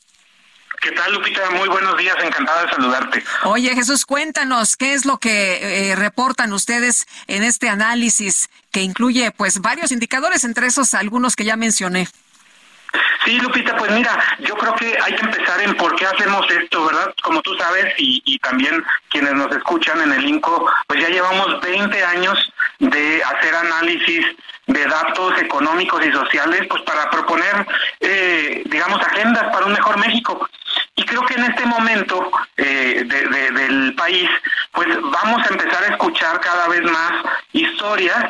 [0.81, 1.51] ¿Qué tal, Lupita?
[1.51, 3.25] Muy buenos días, encantado de saludarte.
[3.45, 9.31] Oye, Jesús, cuéntanos qué es lo que eh, reportan ustedes en este análisis que incluye
[9.33, 12.09] pues varios indicadores, entre esos algunos que ya mencioné.
[13.25, 16.87] Sí, Lupita, pues mira, yo creo que hay que empezar en por qué hacemos esto,
[16.87, 17.13] ¿verdad?
[17.23, 21.61] Como tú sabes, y, y también quienes nos escuchan en el INCO, pues ya llevamos
[21.61, 24.25] 20 años de hacer análisis
[24.69, 27.66] de datos económicos y sociales, pues para proponer,
[28.01, 30.49] eh, digamos, agendas para un mejor México.
[30.95, 34.28] Y creo que en este momento eh, de- de- del país,
[34.73, 37.12] pues vamos a empezar a escuchar cada vez más
[37.53, 38.24] historias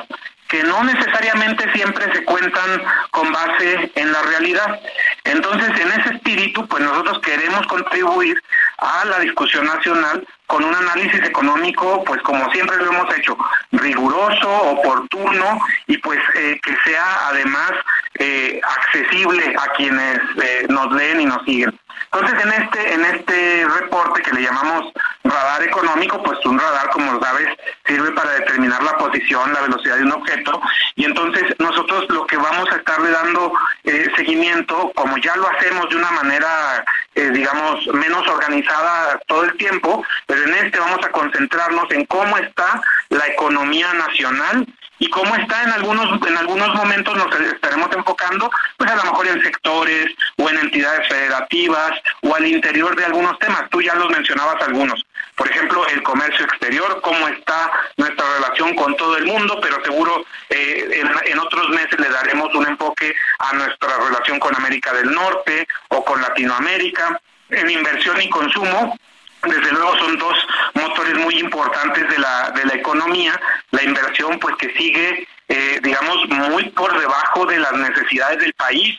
[0.48, 4.80] que no necesariamente siempre se cuentan con base en la realidad.
[5.24, 8.42] Entonces, en ese espíritu, pues nosotros queremos contribuir
[8.78, 13.36] a la discusión nacional con un análisis económico, pues como siempre lo hemos hecho,
[13.72, 17.72] riguroso, oportuno y pues eh, que sea además
[18.18, 21.78] eh, accesible a quienes eh, nos leen y nos siguen.
[22.12, 24.92] Entonces, en este en este reporte que le llamamos
[25.24, 27.48] radar económico, pues un radar, como sabes,
[27.86, 30.60] sirve para determinar la posición, la velocidad de un objeto,
[30.96, 33.52] y entonces nosotros lo que vamos a estarle dando
[33.84, 36.84] eh, seguimiento, como ya lo hacemos de una manera,
[37.18, 42.38] eh, digamos, menos organizada todo el tiempo, pero en este vamos a concentrarnos en cómo
[42.38, 44.64] está la economía nacional
[45.00, 49.26] y cómo está en algunos en algunos momentos nos estaremos enfocando pues a lo mejor
[49.26, 51.90] en sectores o en entidades federativas
[52.22, 53.68] o al interior de algunos temas.
[53.70, 55.04] Tú ya los mencionabas algunos
[55.38, 60.26] por ejemplo el comercio exterior cómo está nuestra relación con todo el mundo pero seguro
[60.50, 65.66] eh, en, otros meses le daremos un enfoque a nuestra relación con América del Norte
[65.88, 67.20] o con Latinoamérica.
[67.50, 68.98] En inversión y consumo
[69.42, 70.36] desde luego son dos
[70.74, 73.40] motores muy importantes de la de la economía.
[73.70, 78.98] La inversión pues que sigue eh, digamos muy por debajo de las necesidades del país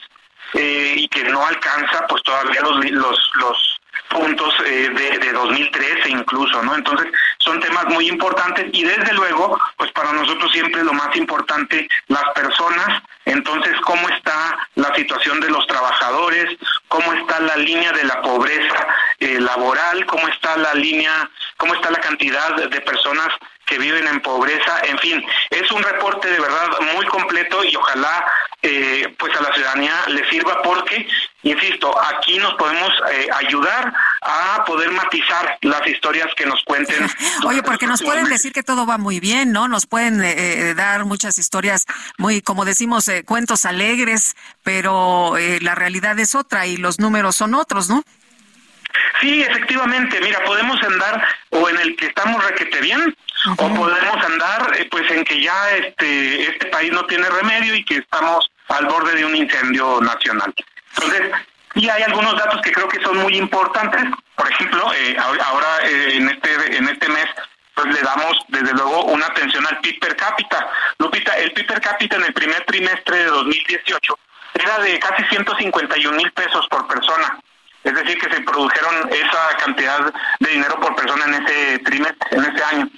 [0.54, 3.79] eh, y que no alcanza pues todavía los los los
[4.10, 6.76] puntos eh, de, de 2013 incluso, ¿no?
[6.76, 7.08] Entonces
[7.40, 12.24] son temas muy importantes y desde luego, pues para nosotros siempre lo más importante, las
[12.36, 16.58] personas, entonces cómo está la situación de los trabajadores,
[16.88, 18.88] cómo está la línea de la pobreza
[19.20, 23.30] eh, laboral, cómo está la línea, cómo está la cantidad de personas
[23.70, 28.26] que viven en pobreza, en fin, es un reporte de verdad muy completo y ojalá
[28.64, 31.08] eh, pues a la ciudadanía le sirva porque,
[31.44, 37.08] insisto, aquí nos podemos eh, ayudar a poder matizar las historias que nos cuenten.
[37.46, 39.68] Oye, porque nos pueden decir que todo va muy bien, ¿no?
[39.68, 41.86] Nos pueden eh, eh, dar muchas historias
[42.18, 47.36] muy, como decimos, eh, cuentos alegres, pero eh, la realidad es otra y los números
[47.36, 48.04] son otros, ¿no?
[49.22, 53.16] Sí, efectivamente, mira, podemos andar o en el que estamos requete bien,
[53.58, 57.84] o podemos andar eh, pues en que ya este este país no tiene remedio y
[57.84, 60.54] que estamos al borde de un incendio nacional.
[60.96, 61.32] Entonces,
[61.74, 64.04] sí hay algunos datos que creo que son muy importantes.
[64.36, 67.28] Por ejemplo, eh, ahora ahora, eh, en este en este mes
[67.74, 70.70] pues le damos desde luego una atención al PIB per cápita.
[70.98, 74.20] Lupita, el PIB per cápita en el primer trimestre de 2018
[74.56, 77.40] era de casi 151 mil pesos por persona.
[77.84, 82.46] Es decir, que se produjeron esa cantidad de dinero por persona en ese trimestre, en
[82.46, 82.90] ese año.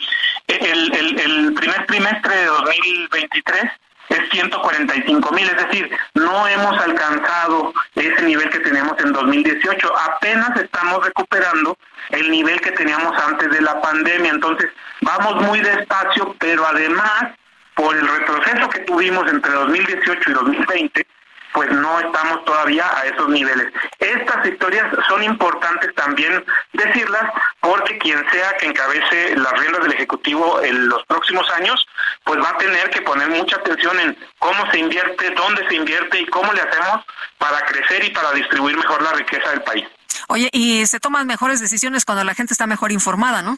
[0.48, 3.72] El, el, el primer trimestre de 2023
[4.11, 10.56] es 145 mil, es decir, no hemos alcanzado ese nivel que teníamos en 2018, apenas
[10.58, 11.77] estamos recuperando
[12.10, 14.69] el nivel que teníamos antes de la pandemia, entonces
[15.01, 17.27] vamos muy despacio, pero además
[17.76, 21.08] por el retroceso que tuvimos entre 2018 y 2020,
[21.53, 23.67] pues no estamos todavía a esos niveles.
[23.99, 27.23] Estas historias son importantes también decirlas
[27.59, 31.85] porque quien sea que encabece las riendas del Ejecutivo en los próximos años,
[32.23, 36.21] pues va a tener que poner mucha atención en cómo se invierte, dónde se invierte
[36.21, 37.05] y cómo le hacemos
[37.38, 39.85] para crecer y para distribuir mejor la riqueza del país.
[40.27, 43.57] Oye, y se toman mejores decisiones cuando la gente está mejor informada, ¿no?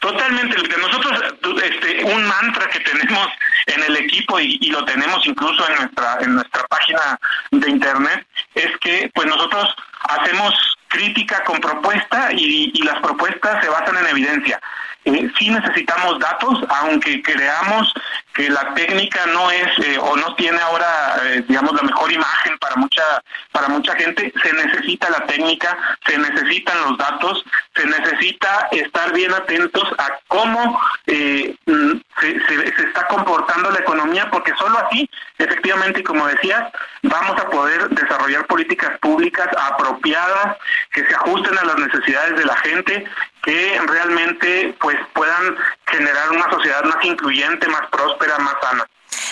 [0.00, 1.20] Totalmente, nosotros
[1.62, 3.28] este, un mantra que tenemos
[3.66, 7.18] en el equipo y, lo tenemos incluso en nuestra en nuestra página
[7.50, 9.74] de internet es que pues nosotros
[10.08, 10.54] hacemos
[10.88, 14.60] crítica con propuesta y, y las propuestas se basan en evidencia.
[15.04, 17.92] Eh, sí necesitamos datos, aunque creamos
[18.38, 22.56] que la técnica no es eh, o no tiene ahora, eh, digamos, la mejor imagen
[22.58, 23.02] para mucha
[23.50, 24.32] para mucha gente.
[24.40, 25.76] Se necesita la técnica,
[26.06, 27.44] se necesitan los datos,
[27.74, 34.30] se necesita estar bien atentos a cómo eh, se, se, se está comportando la economía,
[34.30, 36.62] porque solo así, efectivamente, como decías,
[37.02, 40.58] vamos a poder desarrollar políticas públicas apropiadas
[40.92, 43.04] que se ajusten a las necesidades de la gente
[43.42, 48.27] que realmente pues puedan generar una sociedad más incluyente, más próspera,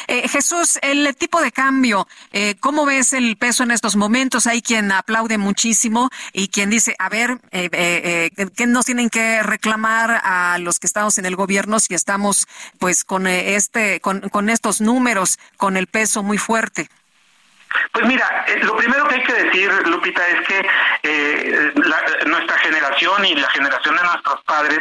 [0.08, 4.46] Eh, Jesús, el tipo de cambio, eh, ¿cómo ves el peso en estos momentos?
[4.46, 9.42] Hay quien aplaude muchísimo y quien dice, a ver, eh, eh, ¿qué nos tienen que
[9.42, 12.46] reclamar a los que estamos en el gobierno si estamos
[12.78, 16.88] pues con este, con, con estos números, con el peso muy fuerte?
[17.92, 20.66] Pues mira, eh, lo primero que hay que decir, Lupita, es que
[21.02, 21.72] eh,
[22.26, 24.80] nuestra generación y la generación de nuestros padres,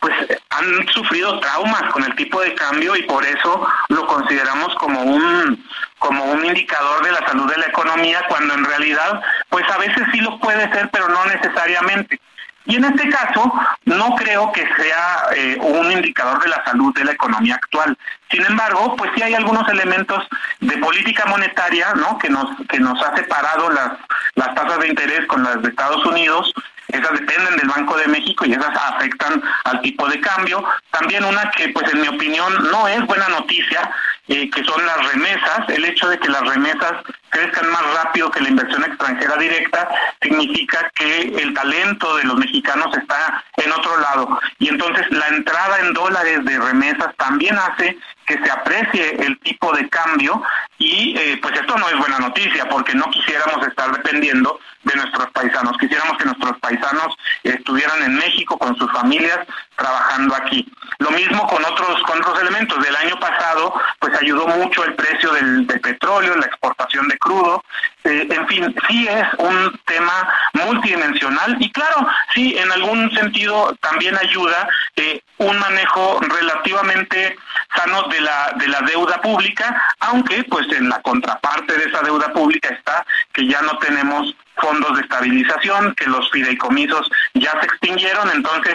[0.00, 0.14] pues
[0.50, 5.66] han sufrido traumas con el tipo de cambio y por eso lo consideramos como un
[5.98, 10.04] como un indicador de la salud de la economía, cuando en realidad, pues a veces
[10.12, 12.20] sí lo puede ser, pero no necesariamente.
[12.66, 13.52] Y en este caso,
[13.84, 17.96] no creo que sea eh, un indicador de la salud de la economía actual.
[18.30, 20.24] Sin embargo, pues sí hay algunos elementos
[20.60, 22.18] de política monetaria, ¿no?
[22.18, 23.92] Que nos que nos ha separado las
[24.34, 26.52] las tasas de interés con las de Estados Unidos.
[26.88, 30.64] Esas dependen del Banco de México y esas afectan al tipo de cambio.
[30.90, 33.90] También una que, pues en mi opinión, no es buena noticia,
[34.28, 35.68] eh, que son las remesas.
[35.68, 36.92] El hecho de que las remesas
[37.30, 39.88] crezcan más rápido que la inversión extranjera directa
[40.20, 44.40] significa que el talento de los mexicanos está en otro lado.
[44.58, 49.72] Y entonces la entrada en dólares de remesas también hace que se aprecie el tipo
[49.72, 50.42] de cambio
[50.78, 55.30] y eh, pues esto no es buena noticia porque no quisiéramos estar dependiendo de nuestros
[55.30, 59.40] paisanos, quisiéramos que nuestros paisanos estuvieran en México con sus familias
[59.76, 60.66] trabajando aquí.
[60.98, 62.82] Lo mismo con otros con otros elementos.
[62.82, 67.62] Del año pasado pues ayudó mucho el precio del, del petróleo, la exportación de crudo,
[68.06, 74.16] eh, en fin, sí es un tema multidimensional y claro, sí en algún sentido también
[74.16, 77.36] ayuda eh, un manejo relativamente
[77.74, 82.32] sano de la de la deuda pública, aunque pues en la contraparte de esa deuda
[82.32, 88.30] pública está que ya no tenemos fondos de estabilización, que los fideicomisos ya se extinguieron,
[88.30, 88.74] entonces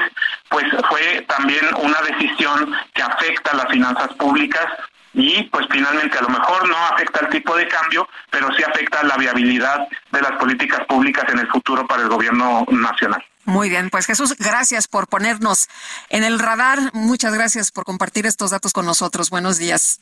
[0.50, 4.66] pues fue también una decisión que afecta a las finanzas públicas
[5.14, 9.04] y pues finalmente a lo mejor no afecta el tipo de cambio, pero sí afecta
[9.04, 13.24] la viabilidad de las políticas públicas en el futuro para el gobierno nacional.
[13.46, 15.68] Muy bien, pues Jesús, gracias por ponernos
[16.10, 16.80] en el radar.
[16.94, 19.30] Muchas gracias por compartir estos datos con nosotros.
[19.30, 20.00] Buenos días.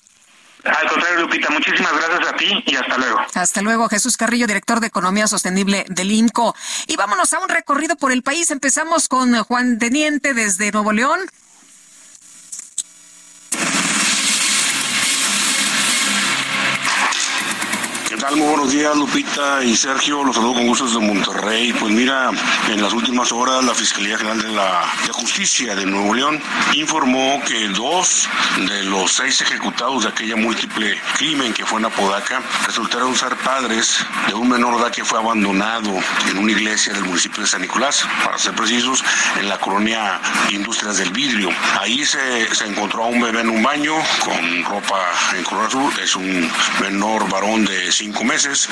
[0.66, 3.20] Al contrario, Lupita, muchísimas gracias a ti y hasta luego.
[3.34, 6.54] Hasta luego, Jesús Carrillo, director de Economía Sostenible del INCO.
[6.88, 8.52] Y vámonos a un recorrido por el país.
[8.52, 11.22] Empezamos con Juan Teniente desde Nuevo León.
[18.20, 18.36] Tal?
[18.36, 20.24] Muy buenos días, Lupita y Sergio.
[20.24, 21.72] Los saludo con gusto desde Monterrey.
[21.74, 22.32] Pues mira,
[22.70, 26.42] en las últimas horas la Fiscalía General de la de Justicia de Nuevo León
[26.74, 28.28] informó que dos
[28.68, 34.06] de los seis ejecutados de aquella múltiple crimen que fue en Apodaca resultaron ser padres
[34.28, 35.92] de un menor de edad que fue abandonado
[36.30, 39.04] en una iglesia del municipio de San Nicolás, para ser precisos,
[39.40, 40.20] en la colonia
[40.52, 41.50] Industrias del Vidrio.
[41.80, 43.94] Ahí se, se encontró a un bebé en un baño
[44.26, 45.06] con ropa
[45.38, 45.94] en color azul.
[46.02, 46.50] Es un
[46.82, 48.68] menor varón de 5 cinco meses.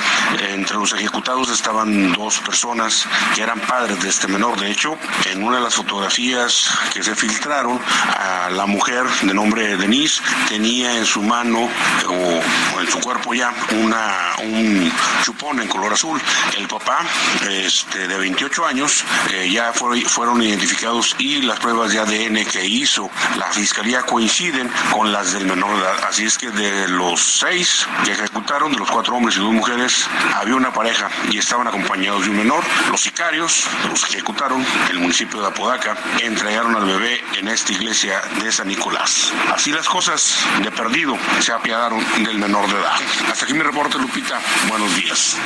[0.50, 4.58] Entre los ejecutados estaban dos personas que eran padres de este menor.
[4.58, 7.80] De hecho, en una de las fotografías que se filtraron,
[8.16, 11.68] a la mujer de nombre Denise tenía en su mano
[12.08, 14.92] o en su cuerpo ya una, un
[15.22, 16.20] chupón en color azul.
[16.56, 17.06] El papá,
[17.48, 22.66] este, de 28 años, eh, ya fue, fueron identificados y las pruebas de ADN que
[22.66, 25.94] hizo la fiscalía coinciden con las del menor edad.
[26.08, 30.08] Así es que de los seis que ejecutaron, de los cuatro hombres y dos mujeres,
[30.34, 32.64] había una pareja y estaban acompañados de un menor.
[32.90, 38.20] Los sicarios, los que ejecutaron, el municipio de Apodaca, entregaron al bebé en esta iglesia
[38.42, 39.32] de San Nicolás.
[39.52, 43.00] Así las cosas, de perdido, se apiadaron del menor de edad.
[43.30, 44.40] Hasta aquí mi reporte, Lupita.
[44.68, 45.36] Buenos días.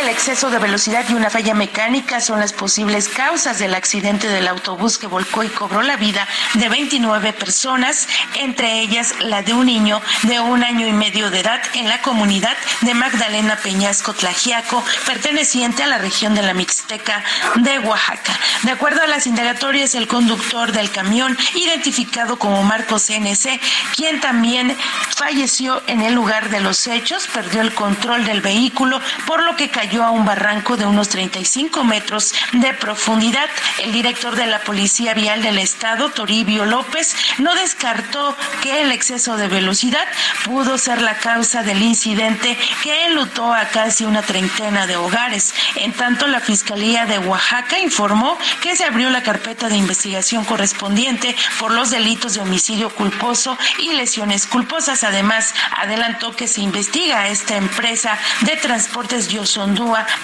[0.00, 4.48] El exceso de velocidad y una falla mecánica son las posibles causas del accidente del
[4.48, 9.66] autobús que volcó y cobró la vida de 29 personas, entre ellas la de un
[9.66, 14.82] niño de un año y medio de edad en la comunidad de Magdalena Peñasco Tlajiaco,
[15.06, 17.22] perteneciente a la región de la Mixteca
[17.56, 18.36] de Oaxaca.
[18.62, 23.60] De acuerdo a las indagatorias, el conductor del camión, identificado como Marcos CNC,
[23.94, 24.76] quien también
[25.14, 29.70] falleció en el lugar de los hechos, perdió el control del vehículo, por lo que
[29.70, 33.48] cayó a un barranco de unos 35 metros de profundidad.
[33.80, 39.36] El director de la Policía Vial del Estado, Toribio López, no descartó que el exceso
[39.36, 40.06] de velocidad
[40.44, 45.52] pudo ser la causa del incidente que enlutó a casi una treintena de hogares.
[45.74, 51.34] En tanto, la Fiscalía de Oaxaca informó que se abrió la carpeta de investigación correspondiente
[51.58, 55.02] por los delitos de homicidio culposo y lesiones culposas.
[55.02, 59.26] Además, adelantó que se investiga a esta empresa de transportes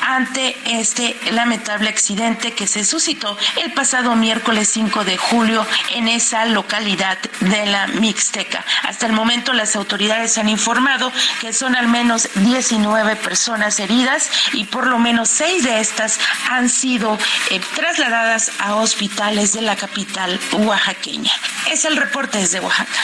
[0.02, 6.44] Ante este lamentable accidente que se suscitó el pasado miércoles 5 de julio en esa
[6.47, 8.65] localidad de la Mixteca.
[8.83, 11.10] Hasta el momento las autoridades han informado
[11.41, 16.18] que son al menos 19 personas heridas y por lo menos seis de estas
[16.51, 17.18] han sido
[17.51, 21.33] eh, trasladadas a hospitales de la capital oaxaqueña.
[21.70, 22.99] Es el reporte desde Oaxaca.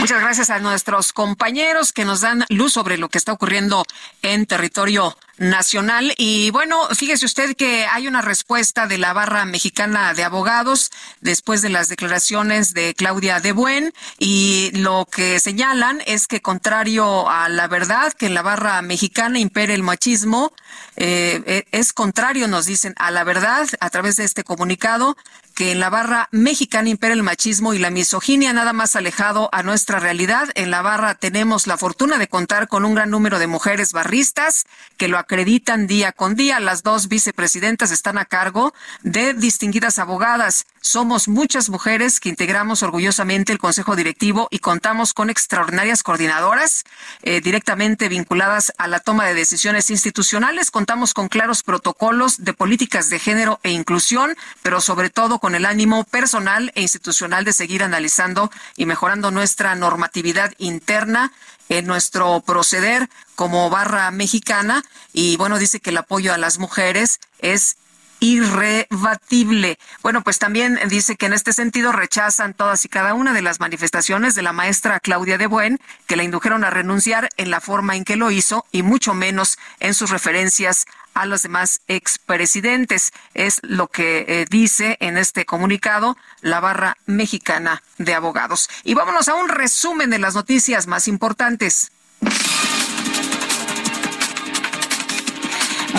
[0.00, 3.84] Muchas gracias a nuestros compañeros que nos dan luz sobre lo que está ocurriendo
[4.22, 6.14] en territorio nacional.
[6.16, 10.90] Y bueno, fíjese usted que hay una respuesta de la barra mexicana de abogados
[11.20, 17.28] después de las declaraciones de Claudia de Buen y lo que señalan es que contrario
[17.28, 20.52] a la verdad que en la barra mexicana impere el machismo,
[20.96, 25.16] eh, es contrario, nos dicen, a la verdad a través de este comunicado
[25.54, 29.62] que en la barra mexicana impera el machismo y la misoginia nada más alejado a
[29.62, 30.48] nuestra realidad.
[30.56, 34.66] En la barra tenemos la fortuna de contar con un gran número de mujeres barristas
[34.96, 36.60] que lo acreditan día con día.
[36.60, 40.66] Las dos vicepresidentas están a cargo de distinguidas abogadas.
[40.86, 46.84] Somos muchas mujeres que integramos orgullosamente el Consejo Directivo y contamos con extraordinarias coordinadoras
[47.22, 50.70] eh, directamente vinculadas a la toma de decisiones institucionales.
[50.70, 55.64] Contamos con claros protocolos de políticas de género e inclusión, pero sobre todo con el
[55.64, 61.32] ánimo personal e institucional de seguir analizando y mejorando nuestra normatividad interna
[61.70, 67.20] en nuestro proceder como barra mexicana y bueno, dice que el apoyo a las mujeres
[67.38, 67.78] es
[68.24, 69.78] irrebatible.
[70.02, 73.60] Bueno, pues también dice que en este sentido rechazan todas y cada una de las
[73.60, 77.96] manifestaciones de la maestra Claudia de Buen, que la indujeron a renunciar en la forma
[77.96, 83.12] en que lo hizo y mucho menos en sus referencias a los demás expresidentes.
[83.34, 88.70] Es lo que eh, dice en este comunicado la barra mexicana de abogados.
[88.84, 91.92] Y vámonos a un resumen de las noticias más importantes.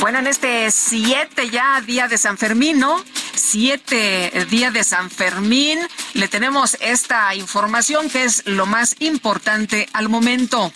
[0.06, 3.04] Bueno, en este siete ya día de San Fermín, ¿no?
[3.34, 5.80] Siete día de San Fermín,
[6.14, 10.72] le tenemos esta información que es lo más importante al momento.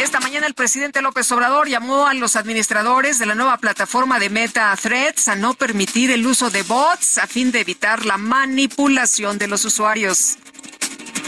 [0.00, 4.28] Esta mañana el presidente López Obrador llamó a los administradores de la nueva plataforma de
[4.28, 9.38] Meta Threads a no permitir el uso de bots a fin de evitar la manipulación
[9.38, 10.36] de los usuarios.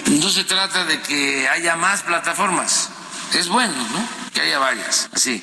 [0.08, 2.90] No se trata de que haya más plataformas.
[3.34, 4.08] Es bueno, ¿no?
[4.34, 5.40] Que haya varias, así.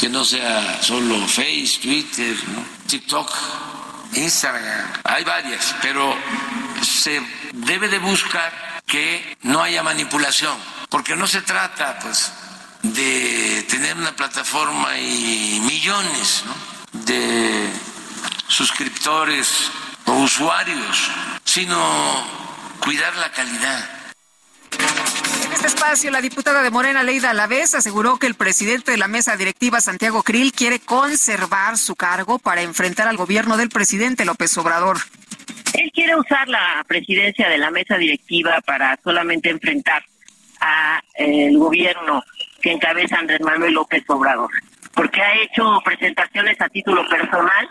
[0.00, 2.36] Que no sea solo Face, Twitter.
[2.86, 3.30] TikTok,
[4.14, 4.92] Instagram.
[5.04, 6.16] Hay varias, pero
[6.82, 7.20] se
[7.52, 10.56] debe de buscar que no haya manipulación.
[10.88, 12.32] Porque no se trata, pues,
[12.82, 16.44] de tener una plataforma y millones
[16.92, 17.70] de
[18.46, 19.70] suscriptores
[20.06, 21.10] o usuarios,
[21.44, 21.76] sino
[22.80, 23.97] cuidar la calidad.
[25.58, 29.36] Este espacio, la diputada de Morena, Leida Alavés, aseguró que el presidente de la mesa
[29.36, 34.98] directiva, Santiago Krill, quiere conservar su cargo para enfrentar al gobierno del presidente López Obrador.
[35.74, 40.04] Él quiere usar la presidencia de la mesa directiva para solamente enfrentar
[40.60, 42.22] al gobierno
[42.62, 44.50] que encabeza Andrés Manuel López Obrador,
[44.94, 47.68] porque ha hecho presentaciones a título personal,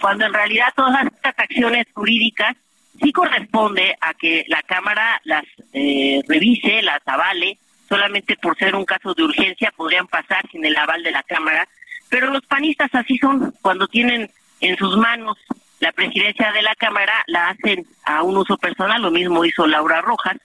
[0.00, 2.56] cuando en realidad todas estas acciones jurídicas
[3.02, 7.58] sí corresponde a que la Cámara las eh, revise, las avale,
[7.88, 11.68] solamente por ser un caso de urgencia podrían pasar sin el aval de la Cámara,
[12.08, 15.36] pero los panistas así son, cuando tienen en sus manos
[15.80, 20.00] la presidencia de la Cámara, la hacen a un uso personal, lo mismo hizo Laura
[20.00, 20.36] Rojas,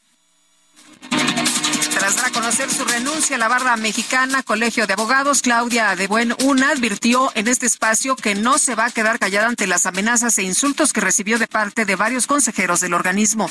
[1.99, 6.07] tras dar a conocer su renuncia a la barra mexicana, Colegio de Abogados, Claudia de
[6.07, 9.85] Buen Una advirtió en este espacio que no se va a quedar callada ante las
[9.85, 13.49] amenazas e insultos que recibió de parte de varios consejeros del organismo.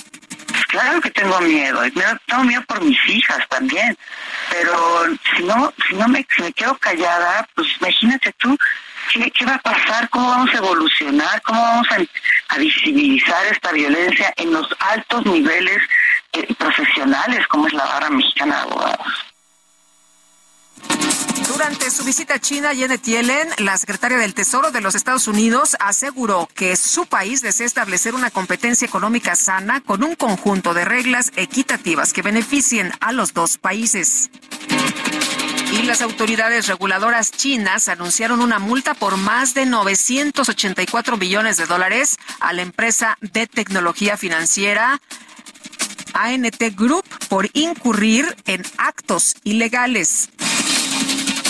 [0.69, 1.81] Claro que tengo miedo,
[2.27, 3.97] tengo miedo por mis hijas también,
[4.51, 8.57] pero si no, si no me, quedo callada, pues imagínate tú,
[9.13, 10.09] ¿qué, va a pasar?
[10.11, 11.43] ¿Cómo vamos a evolucionar?
[11.43, 11.89] ¿Cómo vamos
[12.49, 15.83] a visibilizar esta violencia en los altos niveles
[16.59, 19.07] profesionales como es la barra mexicana de abogados?
[21.49, 25.77] Durante su visita a China, Janet Yellen, la secretaria del Tesoro de los Estados Unidos,
[25.81, 31.33] aseguró que su país desea establecer una competencia económica sana con un conjunto de reglas
[31.37, 34.31] equitativas que beneficien a los dos países.
[35.73, 42.17] Y las autoridades reguladoras chinas anunciaron una multa por más de 984 millones de dólares
[42.41, 45.01] a la empresa de tecnología financiera
[46.17, 50.31] ANT Group por incurrir en actos ilegales.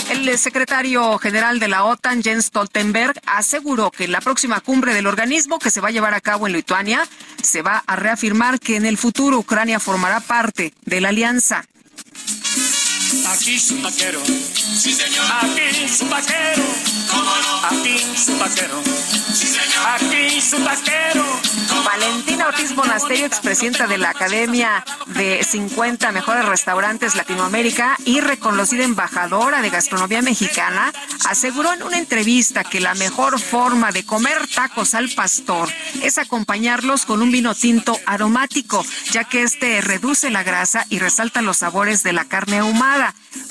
[0.09, 5.05] El secretario general de la OTAN, Jens Stoltenberg, aseguró que en la próxima cumbre del
[5.05, 7.05] organismo que se va a llevar a cabo en Lituania
[7.41, 11.65] se va a reafirmar que en el futuro Ucrania formará parte de la alianza.
[13.29, 14.21] Aquí su taquero.
[14.25, 15.25] Sí, señor.
[15.41, 16.63] Aquí su taquero.
[17.09, 17.65] ¿Cómo no?
[17.67, 18.83] Aquí su taquero.
[19.33, 19.87] Sí, señor.
[19.95, 21.25] Aquí su taquero.
[21.85, 29.61] Valentina Ortiz Monasterio, expresidenta de la Academia de 50 Mejores Restaurantes Latinoamérica y reconocida embajadora
[29.61, 30.91] de gastronomía mexicana,
[31.29, 35.69] aseguró en una entrevista que la mejor forma de comer tacos al pastor
[36.03, 41.41] es acompañarlos con un vino tinto aromático, ya que este reduce la grasa y resalta
[41.41, 42.96] los sabores de la carne ahumada.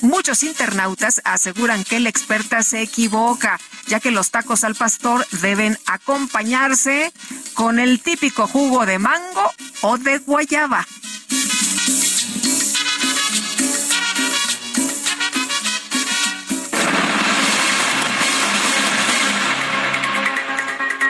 [0.01, 5.77] Muchos internautas aseguran que la experta se equivoca, ya que los tacos al pastor deben
[5.85, 7.11] acompañarse
[7.53, 9.51] con el típico jugo de mango
[9.81, 10.85] o de guayaba.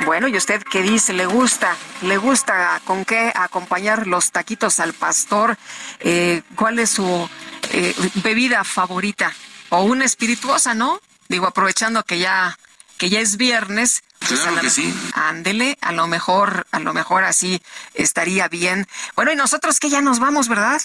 [0.07, 1.11] Bueno, ¿y usted qué dice?
[1.11, 1.75] ¿Le gusta?
[2.01, 5.57] ¿Le gusta con qué acompañar los taquitos al pastor?
[5.99, 7.29] Eh, ¿Cuál es su
[7.71, 9.33] eh, bebida favorita?
[9.67, 11.01] O una espirituosa, ¿no?
[11.27, 12.57] Digo, aprovechando que ya
[12.97, 14.01] que ya es viernes.
[14.19, 14.93] pues, Claro a la- que sí.
[15.13, 17.61] Ándele, a lo mejor, a lo mejor así
[17.93, 18.87] estaría bien.
[19.13, 20.81] Bueno, y nosotros que ya nos vamos, ¿verdad?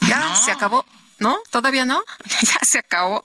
[0.00, 0.86] Ya se acabó.
[1.18, 1.36] ¿No?
[1.50, 2.04] ¿Todavía no?
[2.42, 3.24] ya se acabó.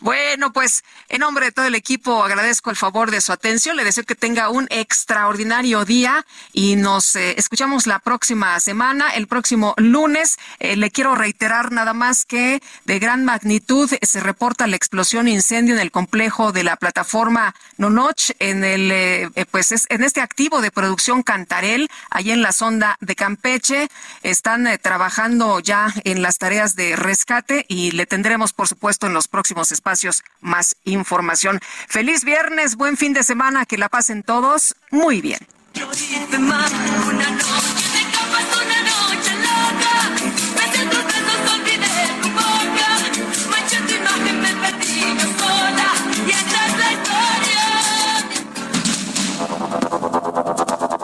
[0.00, 3.76] Bueno, pues en nombre de todo el equipo agradezco el favor de su atención.
[3.76, 6.24] Le deseo que tenga un extraordinario día
[6.54, 10.38] y nos eh, escuchamos la próxima semana, el próximo lunes.
[10.58, 15.32] Eh, le quiero reiterar nada más que de gran magnitud se reporta la explosión e
[15.32, 20.22] incendio en el complejo de la plataforma Nonoch en el eh, pues es en este
[20.22, 23.88] activo de producción Cantarel, allí en la sonda de Campeche.
[24.22, 27.33] Están trabajando ya en las tareas de rescate
[27.68, 31.60] y le tendremos, por supuesto, en los próximos espacios más información.
[31.88, 35.40] Feliz viernes, buen fin de semana, que la pasen todos muy bien.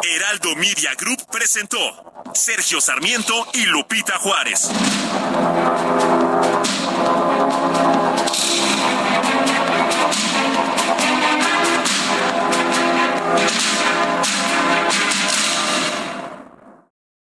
[0.03, 1.79] Heraldo Media Group presentó
[2.35, 4.71] Sergio Sarmiento y Lupita Juárez.
[13.41, 13.70] Thank